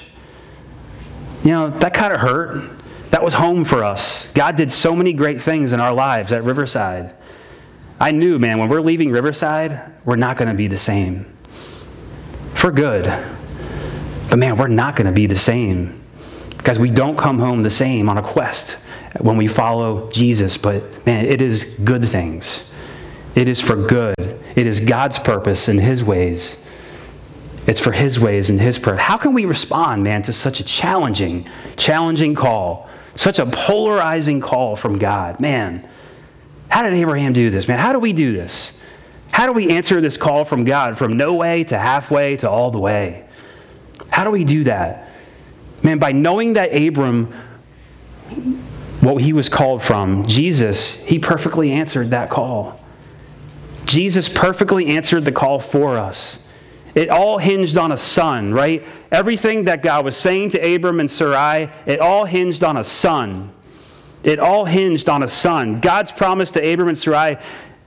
you 1.44 1.50
know, 1.50 1.70
that 1.70 1.94
kind 1.94 2.12
of 2.12 2.20
hurt. 2.20 2.70
That 3.10 3.22
was 3.22 3.34
home 3.34 3.64
for 3.64 3.84
us. 3.84 4.28
God 4.34 4.56
did 4.56 4.70
so 4.72 4.94
many 4.94 5.12
great 5.12 5.40
things 5.40 5.72
in 5.72 5.80
our 5.80 5.94
lives 5.94 6.32
at 6.32 6.42
Riverside. 6.44 7.14
I 8.00 8.10
knew, 8.10 8.38
man, 8.38 8.58
when 8.58 8.68
we're 8.68 8.80
leaving 8.80 9.10
Riverside, 9.10 9.80
we're 10.04 10.16
not 10.16 10.36
going 10.36 10.48
to 10.48 10.54
be 10.54 10.66
the 10.66 10.76
same. 10.76 11.35
For 12.66 12.72
good. 12.72 13.04
But 14.28 14.40
man, 14.40 14.56
we're 14.56 14.66
not 14.66 14.96
going 14.96 15.06
to 15.06 15.12
be 15.12 15.26
the 15.26 15.36
same. 15.36 16.02
Because 16.56 16.80
we 16.80 16.90
don't 16.90 17.16
come 17.16 17.38
home 17.38 17.62
the 17.62 17.70
same 17.70 18.08
on 18.08 18.18
a 18.18 18.22
quest 18.22 18.72
when 19.20 19.36
we 19.36 19.46
follow 19.46 20.10
Jesus. 20.10 20.58
But 20.58 21.06
man, 21.06 21.26
it 21.26 21.40
is 21.40 21.62
good 21.84 22.04
things. 22.08 22.68
It 23.36 23.46
is 23.46 23.60
for 23.60 23.76
good. 23.76 24.16
It 24.56 24.66
is 24.66 24.80
God's 24.80 25.20
purpose 25.20 25.68
and 25.68 25.78
His 25.78 26.02
ways. 26.02 26.56
It's 27.68 27.78
for 27.78 27.92
His 27.92 28.18
ways 28.18 28.50
and 28.50 28.60
His 28.60 28.80
purpose. 28.80 29.02
How 29.02 29.16
can 29.16 29.32
we 29.32 29.44
respond, 29.44 30.02
man, 30.02 30.22
to 30.22 30.32
such 30.32 30.58
a 30.58 30.64
challenging, 30.64 31.48
challenging 31.76 32.34
call? 32.34 32.90
Such 33.14 33.38
a 33.38 33.46
polarizing 33.46 34.40
call 34.40 34.74
from 34.74 34.98
God. 34.98 35.38
Man, 35.38 35.88
how 36.68 36.82
did 36.82 36.94
Abraham 36.94 37.32
do 37.32 37.48
this, 37.48 37.68
man? 37.68 37.78
How 37.78 37.92
do 37.92 38.00
we 38.00 38.12
do 38.12 38.32
this? 38.32 38.72
How 39.36 39.46
do 39.46 39.52
we 39.52 39.68
answer 39.68 40.00
this 40.00 40.16
call 40.16 40.46
from 40.46 40.64
God 40.64 40.96
from 40.96 41.18
no 41.18 41.34
way 41.34 41.62
to 41.64 41.76
halfway 41.76 42.38
to 42.38 42.48
all 42.48 42.70
the 42.70 42.78
way? 42.78 43.26
How 44.08 44.24
do 44.24 44.30
we 44.30 44.44
do 44.44 44.64
that? 44.64 45.10
Man, 45.82 45.98
by 45.98 46.12
knowing 46.12 46.54
that 46.54 46.74
Abram 46.74 47.34
what 49.02 49.22
he 49.22 49.34
was 49.34 49.50
called 49.50 49.82
from, 49.82 50.26
Jesus, 50.26 50.94
he 50.94 51.18
perfectly 51.18 51.70
answered 51.70 52.12
that 52.12 52.30
call. 52.30 52.80
Jesus 53.84 54.26
perfectly 54.26 54.86
answered 54.86 55.26
the 55.26 55.32
call 55.32 55.60
for 55.60 55.98
us. 55.98 56.38
It 56.94 57.10
all 57.10 57.36
hinged 57.36 57.76
on 57.76 57.92
a 57.92 57.98
son, 57.98 58.54
right? 58.54 58.82
Everything 59.12 59.66
that 59.66 59.82
God 59.82 60.06
was 60.06 60.16
saying 60.16 60.52
to 60.52 60.74
Abram 60.74 60.98
and 60.98 61.10
Sarai, 61.10 61.70
it 61.84 62.00
all 62.00 62.24
hinged 62.24 62.64
on 62.64 62.78
a 62.78 62.84
son. 62.84 63.52
It 64.24 64.38
all 64.38 64.64
hinged 64.64 65.10
on 65.10 65.22
a 65.22 65.28
son. 65.28 65.80
God's 65.80 66.10
promise 66.10 66.50
to 66.52 66.72
Abram 66.72 66.88
and 66.88 66.98
Sarai 66.98 67.36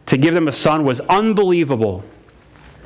to 0.09 0.17
give 0.17 0.33
them 0.33 0.47
a 0.47 0.51
son 0.51 0.83
was 0.83 0.99
unbelievable. 1.01 2.03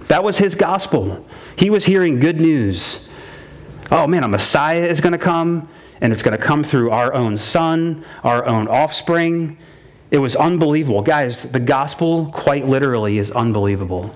That 0.09 0.25
was 0.25 0.37
his 0.37 0.55
gospel. 0.55 1.25
He 1.57 1.69
was 1.69 1.85
hearing 1.85 2.19
good 2.19 2.39
news. 2.39 3.07
Oh 3.89 4.07
man, 4.07 4.25
a 4.25 4.27
Messiah 4.27 4.83
is 4.83 4.99
going 4.99 5.13
to 5.13 5.17
come 5.17 5.69
and 6.01 6.11
it's 6.11 6.21
going 6.21 6.37
to 6.37 6.43
come 6.43 6.65
through 6.65 6.91
our 6.91 7.13
own 7.13 7.37
son, 7.37 8.03
our 8.25 8.45
own 8.45 8.67
offspring. 8.67 9.57
It 10.11 10.17
was 10.17 10.35
unbelievable. 10.35 11.01
Guys, 11.01 11.43
the 11.43 11.61
gospel, 11.61 12.29
quite 12.29 12.67
literally, 12.67 13.17
is 13.17 13.31
unbelievable. 13.31 14.13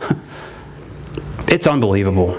it's 1.47 1.66
unbelievable. 1.66 2.38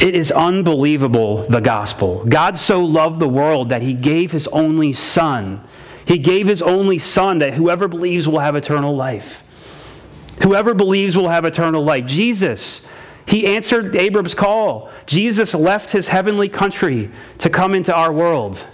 It 0.00 0.14
is 0.14 0.30
unbelievable, 0.32 1.44
the 1.48 1.60
gospel. 1.60 2.26
God 2.26 2.58
so 2.58 2.84
loved 2.84 3.20
the 3.20 3.28
world 3.28 3.70
that 3.70 3.80
he 3.80 3.94
gave 3.94 4.32
his 4.32 4.48
only 4.48 4.92
son. 4.92 5.66
He 6.06 6.18
gave 6.18 6.46
his 6.46 6.62
only 6.62 6.98
son 6.98 7.38
that 7.38 7.54
whoever 7.54 7.88
believes 7.88 8.28
will 8.28 8.40
have 8.40 8.56
eternal 8.56 8.94
life. 8.94 9.42
Whoever 10.42 10.74
believes 10.74 11.16
will 11.16 11.28
have 11.28 11.44
eternal 11.44 11.82
life. 11.82 12.06
Jesus 12.06 12.82
he 13.26 13.46
answered 13.46 13.96
Abram's 13.96 14.34
call. 14.34 14.90
Jesus 15.06 15.54
left 15.54 15.90
his 15.90 16.08
heavenly 16.08 16.48
country 16.48 17.10
to 17.38 17.48
come 17.48 17.74
into 17.74 17.94
our 17.94 18.12
world. 18.12 18.66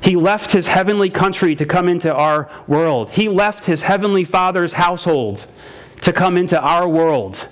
He 0.00 0.14
left 0.14 0.52
his 0.52 0.68
heavenly 0.68 1.10
country 1.10 1.56
to 1.56 1.66
come 1.66 1.88
into 1.88 2.14
our 2.14 2.48
world. 2.68 3.10
He 3.10 3.28
left 3.28 3.64
his 3.64 3.82
heavenly 3.82 4.22
Father's 4.22 4.74
household 4.74 5.46
to 6.02 6.12
come 6.12 6.36
into 6.36 6.60
our 6.60 6.88
world. 6.88 7.48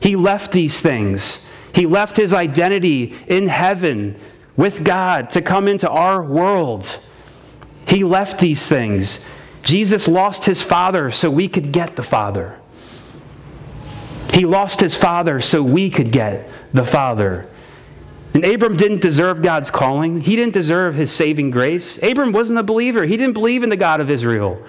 He 0.00 0.16
left 0.16 0.52
these 0.52 0.80
things. 0.80 1.44
He 1.74 1.84
left 1.84 2.16
his 2.16 2.32
identity 2.32 3.14
in 3.26 3.48
heaven 3.48 4.18
with 4.56 4.84
God 4.84 5.28
to 5.30 5.42
come 5.42 5.68
into 5.68 5.88
our 5.88 6.22
world. 6.22 6.98
He 7.86 8.04
left 8.04 8.38
these 8.38 8.68
things. 8.68 9.20
Jesus 9.62 10.08
lost 10.08 10.44
his 10.44 10.62
Father 10.62 11.10
so 11.10 11.30
we 11.30 11.48
could 11.48 11.72
get 11.72 11.96
the 11.96 12.02
Father. 12.02 12.58
He 14.32 14.46
lost 14.46 14.80
his 14.80 14.96
father 14.96 15.40
so 15.40 15.62
we 15.62 15.90
could 15.90 16.10
get 16.10 16.48
the 16.72 16.84
Father. 16.84 17.48
And 18.32 18.42
Abram 18.44 18.78
didn't 18.78 19.02
deserve 19.02 19.42
God's 19.42 19.70
calling. 19.70 20.22
He 20.22 20.36
didn't 20.36 20.54
deserve 20.54 20.94
his 20.94 21.12
saving 21.12 21.50
grace. 21.50 21.98
Abram 22.02 22.32
wasn't 22.32 22.58
a 22.58 22.62
believer. 22.62 23.04
He 23.04 23.18
didn't 23.18 23.34
believe 23.34 23.62
in 23.62 23.68
the 23.68 23.76
God 23.76 24.00
of 24.00 24.10
Israel. 24.10 24.64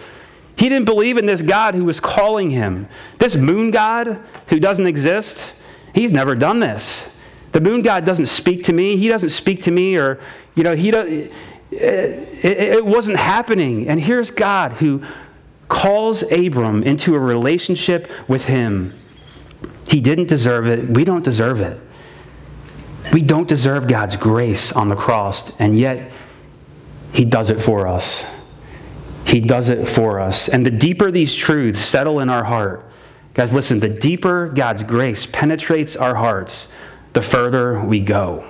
He 0.57 0.67
didn't 0.67 0.85
believe 0.85 1.17
in 1.17 1.25
this 1.25 1.41
God 1.41 1.75
who 1.75 1.85
was 1.85 2.01
calling 2.01 2.51
him. 2.51 2.89
This 3.19 3.37
moon 3.37 3.71
God 3.71 4.19
who 4.47 4.59
doesn't 4.59 4.85
exist, 4.85 5.55
he's 5.95 6.11
never 6.11 6.35
done 6.35 6.59
this. 6.59 7.09
The 7.53 7.61
moon 7.61 7.83
God 7.83 8.03
doesn't 8.03 8.25
speak 8.25 8.65
to 8.65 8.73
me. 8.73 8.97
He 8.97 9.07
doesn't 9.07 9.29
speak 9.29 9.61
to 9.63 9.71
me, 9.71 9.95
or, 9.95 10.19
you 10.55 10.63
know, 10.63 10.75
he 10.75 10.91
does, 10.91 11.29
it, 11.77 12.57
it, 12.75 12.85
wasn't 12.85 13.17
happening. 13.17 13.87
And 13.87 14.01
here's 14.01 14.31
God 14.31 14.73
who 14.73 15.03
calls 15.69 16.23
Abram 16.31 16.83
into 16.83 17.15
a 17.15 17.19
relationship 17.19 18.09
with 18.27 18.45
him. 18.45 18.93
He 19.87 20.01
didn't 20.01 20.27
deserve 20.27 20.67
it. 20.67 20.89
We 20.89 21.03
don't 21.03 21.23
deserve 21.23 21.59
it. 21.61 21.79
We 23.11 23.21
don't 23.21 23.47
deserve 23.47 23.87
God's 23.87 24.15
grace 24.15 24.71
on 24.71 24.87
the 24.87 24.95
cross, 24.95 25.51
and 25.59 25.77
yet 25.77 26.11
He 27.11 27.25
does 27.25 27.49
it 27.49 27.61
for 27.61 27.87
us. 27.87 28.25
He 29.25 29.39
does 29.39 29.69
it 29.69 29.87
for 29.87 30.19
us. 30.19 30.47
And 30.47 30.65
the 30.65 30.71
deeper 30.71 31.11
these 31.11 31.33
truths 31.33 31.79
settle 31.79 32.19
in 32.19 32.29
our 32.29 32.43
heart, 32.43 32.89
guys, 33.33 33.53
listen, 33.53 33.79
the 33.79 33.89
deeper 33.89 34.47
God's 34.47 34.83
grace 34.83 35.25
penetrates 35.25 35.95
our 35.95 36.15
hearts, 36.15 36.67
the 37.13 37.21
further 37.21 37.79
we 37.79 37.99
go. 37.99 38.45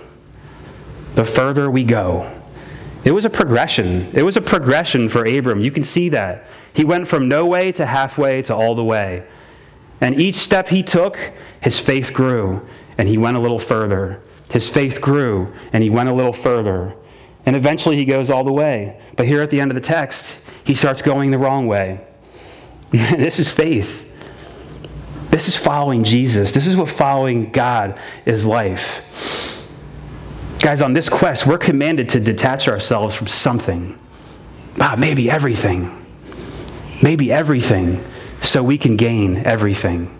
The 1.16 1.26
further 1.26 1.70
we 1.70 1.84
go. 1.84 2.32
It 3.04 3.14
was 3.14 3.26
a 3.26 3.30
progression. 3.30 4.10
It 4.14 4.24
was 4.24 4.38
a 4.38 4.42
progression 4.42 5.10
for 5.10 5.26
Abram. 5.26 5.60
You 5.60 5.72
can 5.72 5.84
see 5.84 6.10
that. 6.10 6.46
He 6.74 6.86
went 6.86 7.08
from 7.08 7.28
no 7.28 7.46
way 7.46 7.72
to 7.74 7.86
halfway 7.86 8.42
to 8.44 8.56
all 8.56 8.76
the 8.76 8.84
way. 8.84 9.26
And 10.00 10.20
each 10.20 10.36
step 10.36 10.70
he 10.70 10.84
took, 10.84 11.18
his 11.62 11.80
faith 11.80 12.14
grew, 12.14 12.66
and 12.98 13.08
he 13.08 13.18
went 13.18 13.38
a 13.38 13.40
little 13.40 13.60
further. 13.60 14.22
His 14.52 14.70
faith 14.70 15.02
grew, 15.02 15.54
and 15.72 15.84
he 15.84 15.90
went 15.90 16.10
a 16.10 16.14
little 16.14 16.34
further. 16.34 16.96
And 17.46 17.56
eventually 17.56 17.96
he 17.98 18.06
goes 18.06 18.30
all 18.30 18.44
the 18.44 18.54
way. 18.54 19.00
But 19.18 19.28
here 19.28 19.42
at 19.42 19.50
the 19.50 19.60
end 19.60 19.72
of 19.72 19.76
the 19.76 19.82
text, 19.82 20.38
he 20.64 20.74
starts 20.74 21.02
going 21.02 21.32
the 21.32 21.38
wrong 21.38 21.68
way. 21.68 22.06
this 22.92 23.40
is 23.40 23.52
faith. 23.52 24.08
This 25.30 25.48
is 25.48 25.58
following 25.58 26.04
Jesus. 26.04 26.52
This 26.52 26.68
is 26.68 26.78
what 26.78 26.90
following 26.90 27.52
God 27.52 28.00
is 28.26 28.46
life. 28.46 29.02
Guys, 30.64 30.82
on 30.82 30.94
this 30.94 31.10
quest, 31.10 31.46
we're 31.46 31.58
commanded 31.58 32.08
to 32.08 32.22
detach 32.22 32.70
ourselves 32.70 33.14
from 33.14 33.28
something. 33.28 34.00
Ah, 34.80 34.96
maybe 34.98 35.30
everything. 35.30 36.06
Maybe 37.02 37.34
everything, 37.34 38.02
so 38.42 38.64
we 38.64 38.78
can 38.78 38.96
gain 38.96 39.46
everything. 39.46 40.18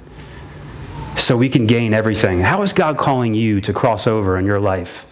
So 1.16 1.38
we 1.38 1.48
can 1.48 1.66
gain 1.66 1.94
everything. 1.94 2.42
How 2.42 2.62
is 2.62 2.74
God 2.74 2.98
calling 2.98 3.34
you 3.34 3.62
to 3.62 3.72
cross 3.72 4.06
over 4.06 4.38
in 4.38 4.46
your 4.46 4.60
life? 4.60 5.06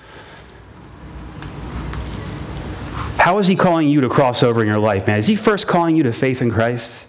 How 3.18 3.40
is 3.40 3.48
He 3.48 3.56
calling 3.56 3.88
you 3.88 4.02
to 4.02 4.10
cross 4.10 4.44
over 4.44 4.62
in 4.62 4.68
your 4.68 4.80
life, 4.80 5.08
man? 5.08 5.18
Is 5.18 5.28
He 5.28 5.38
first 5.38 5.66
calling 5.66 5.96
you 5.96 6.04
to 6.04 6.12
faith 6.12 6.42
in 6.42 6.52
Christ? 6.52 7.08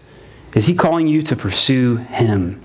Is 0.54 0.66
He 0.66 0.76
calling 0.76 1.08
you 1.08 1.22
to 1.22 1.34
pursue 1.34 1.96
Him? 1.96 2.62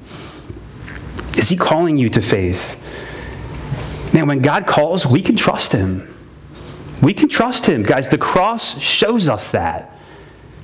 Is 1.36 1.50
He 1.50 1.58
calling 1.58 1.98
you 1.98 2.12
to 2.12 2.22
faith? 2.22 2.78
Man, 4.18 4.26
when 4.26 4.42
God 4.42 4.66
calls, 4.66 5.06
we 5.06 5.22
can 5.22 5.36
trust 5.36 5.74
Him. 5.74 6.12
We 7.04 7.14
can 7.14 7.30
trust 7.30 7.68
Him. 7.68 7.84
Guys, 7.84 8.10
the 8.10 8.18
cross 8.18 8.80
shows 8.80 9.30
us 9.30 9.52
that. 9.52 9.96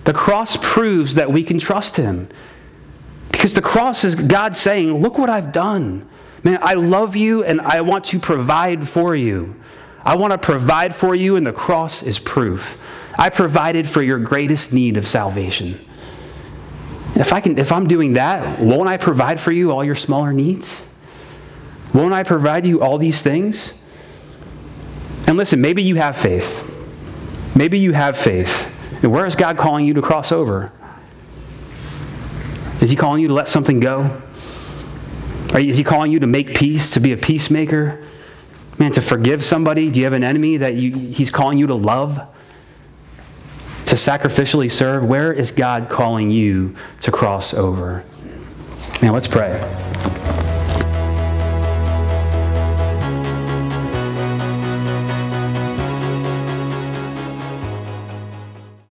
The 0.05 0.13
cross 0.13 0.57
proves 0.59 1.13
that 1.13 1.31
we 1.31 1.43
can 1.43 1.59
trust 1.59 1.95
Him. 1.95 2.29
Because 3.31 3.53
the 3.53 3.61
cross 3.61 4.03
is 4.03 4.15
God 4.15 4.57
saying, 4.57 4.99
Look 4.99 5.19
what 5.19 5.29
I've 5.29 5.51
done. 5.51 6.09
Man, 6.43 6.57
I 6.63 6.73
love 6.73 7.15
you 7.15 7.43
and 7.43 7.61
I 7.61 7.81
want 7.81 8.05
to 8.05 8.19
provide 8.19 8.89
for 8.89 9.15
you. 9.15 9.53
I 10.03 10.15
want 10.15 10.31
to 10.31 10.39
provide 10.39 10.95
for 10.95 11.13
you, 11.13 11.35
and 11.35 11.45
the 11.45 11.53
cross 11.53 12.01
is 12.01 12.17
proof. 12.17 12.75
I 13.19 13.29
provided 13.29 13.87
for 13.87 14.01
your 14.01 14.17
greatest 14.17 14.73
need 14.73 14.97
of 14.97 15.07
salvation. 15.07 15.79
If, 17.15 17.31
I 17.31 17.39
can, 17.39 17.59
if 17.59 17.71
I'm 17.71 17.87
doing 17.87 18.13
that, 18.13 18.59
won't 18.59 18.89
I 18.89 18.97
provide 18.97 19.39
for 19.39 19.51
you 19.51 19.69
all 19.71 19.83
your 19.83 19.93
smaller 19.93 20.33
needs? 20.33 20.83
Won't 21.93 22.13
I 22.13 22.23
provide 22.23 22.65
you 22.65 22.81
all 22.81 22.97
these 22.97 23.21
things? 23.21 23.73
And 25.27 25.37
listen, 25.37 25.61
maybe 25.61 25.83
you 25.83 25.95
have 25.95 26.17
faith. 26.17 26.69
Maybe 27.55 27.77
you 27.79 27.93
have 27.93 28.17
faith. 28.17 28.67
And 29.03 29.11
where 29.11 29.25
is 29.25 29.35
God 29.35 29.57
calling 29.57 29.85
you 29.85 29.93
to 29.93 30.01
cross 30.01 30.31
over? 30.31 30.71
Is 32.81 32.89
He 32.89 32.95
calling 32.95 33.21
you 33.21 33.27
to 33.27 33.33
let 33.33 33.47
something 33.47 33.79
go? 33.79 34.21
Is 35.53 35.77
He 35.77 35.83
calling 35.83 36.11
you 36.11 36.19
to 36.19 36.27
make 36.27 36.55
peace, 36.55 36.89
to 36.91 36.99
be 36.99 37.11
a 37.11 37.17
peacemaker? 37.17 38.03
Man, 38.79 38.91
to 38.93 39.01
forgive 39.01 39.45
somebody? 39.45 39.91
Do 39.91 39.99
you 39.99 40.05
have 40.05 40.13
an 40.13 40.23
enemy 40.23 40.57
that 40.57 40.73
you, 40.73 40.93
he's 41.13 41.29
calling 41.29 41.59
you 41.59 41.67
to 41.67 41.75
love? 41.75 42.19
To 43.85 43.95
sacrificially 43.95 44.71
serve? 44.71 45.05
Where 45.05 45.31
is 45.31 45.51
God 45.51 45.89
calling 45.89 46.31
you 46.31 46.75
to 47.01 47.11
cross 47.11 47.53
over? 47.53 48.03
Man, 49.01 49.13
let's 49.13 49.27
pray. 49.27 49.61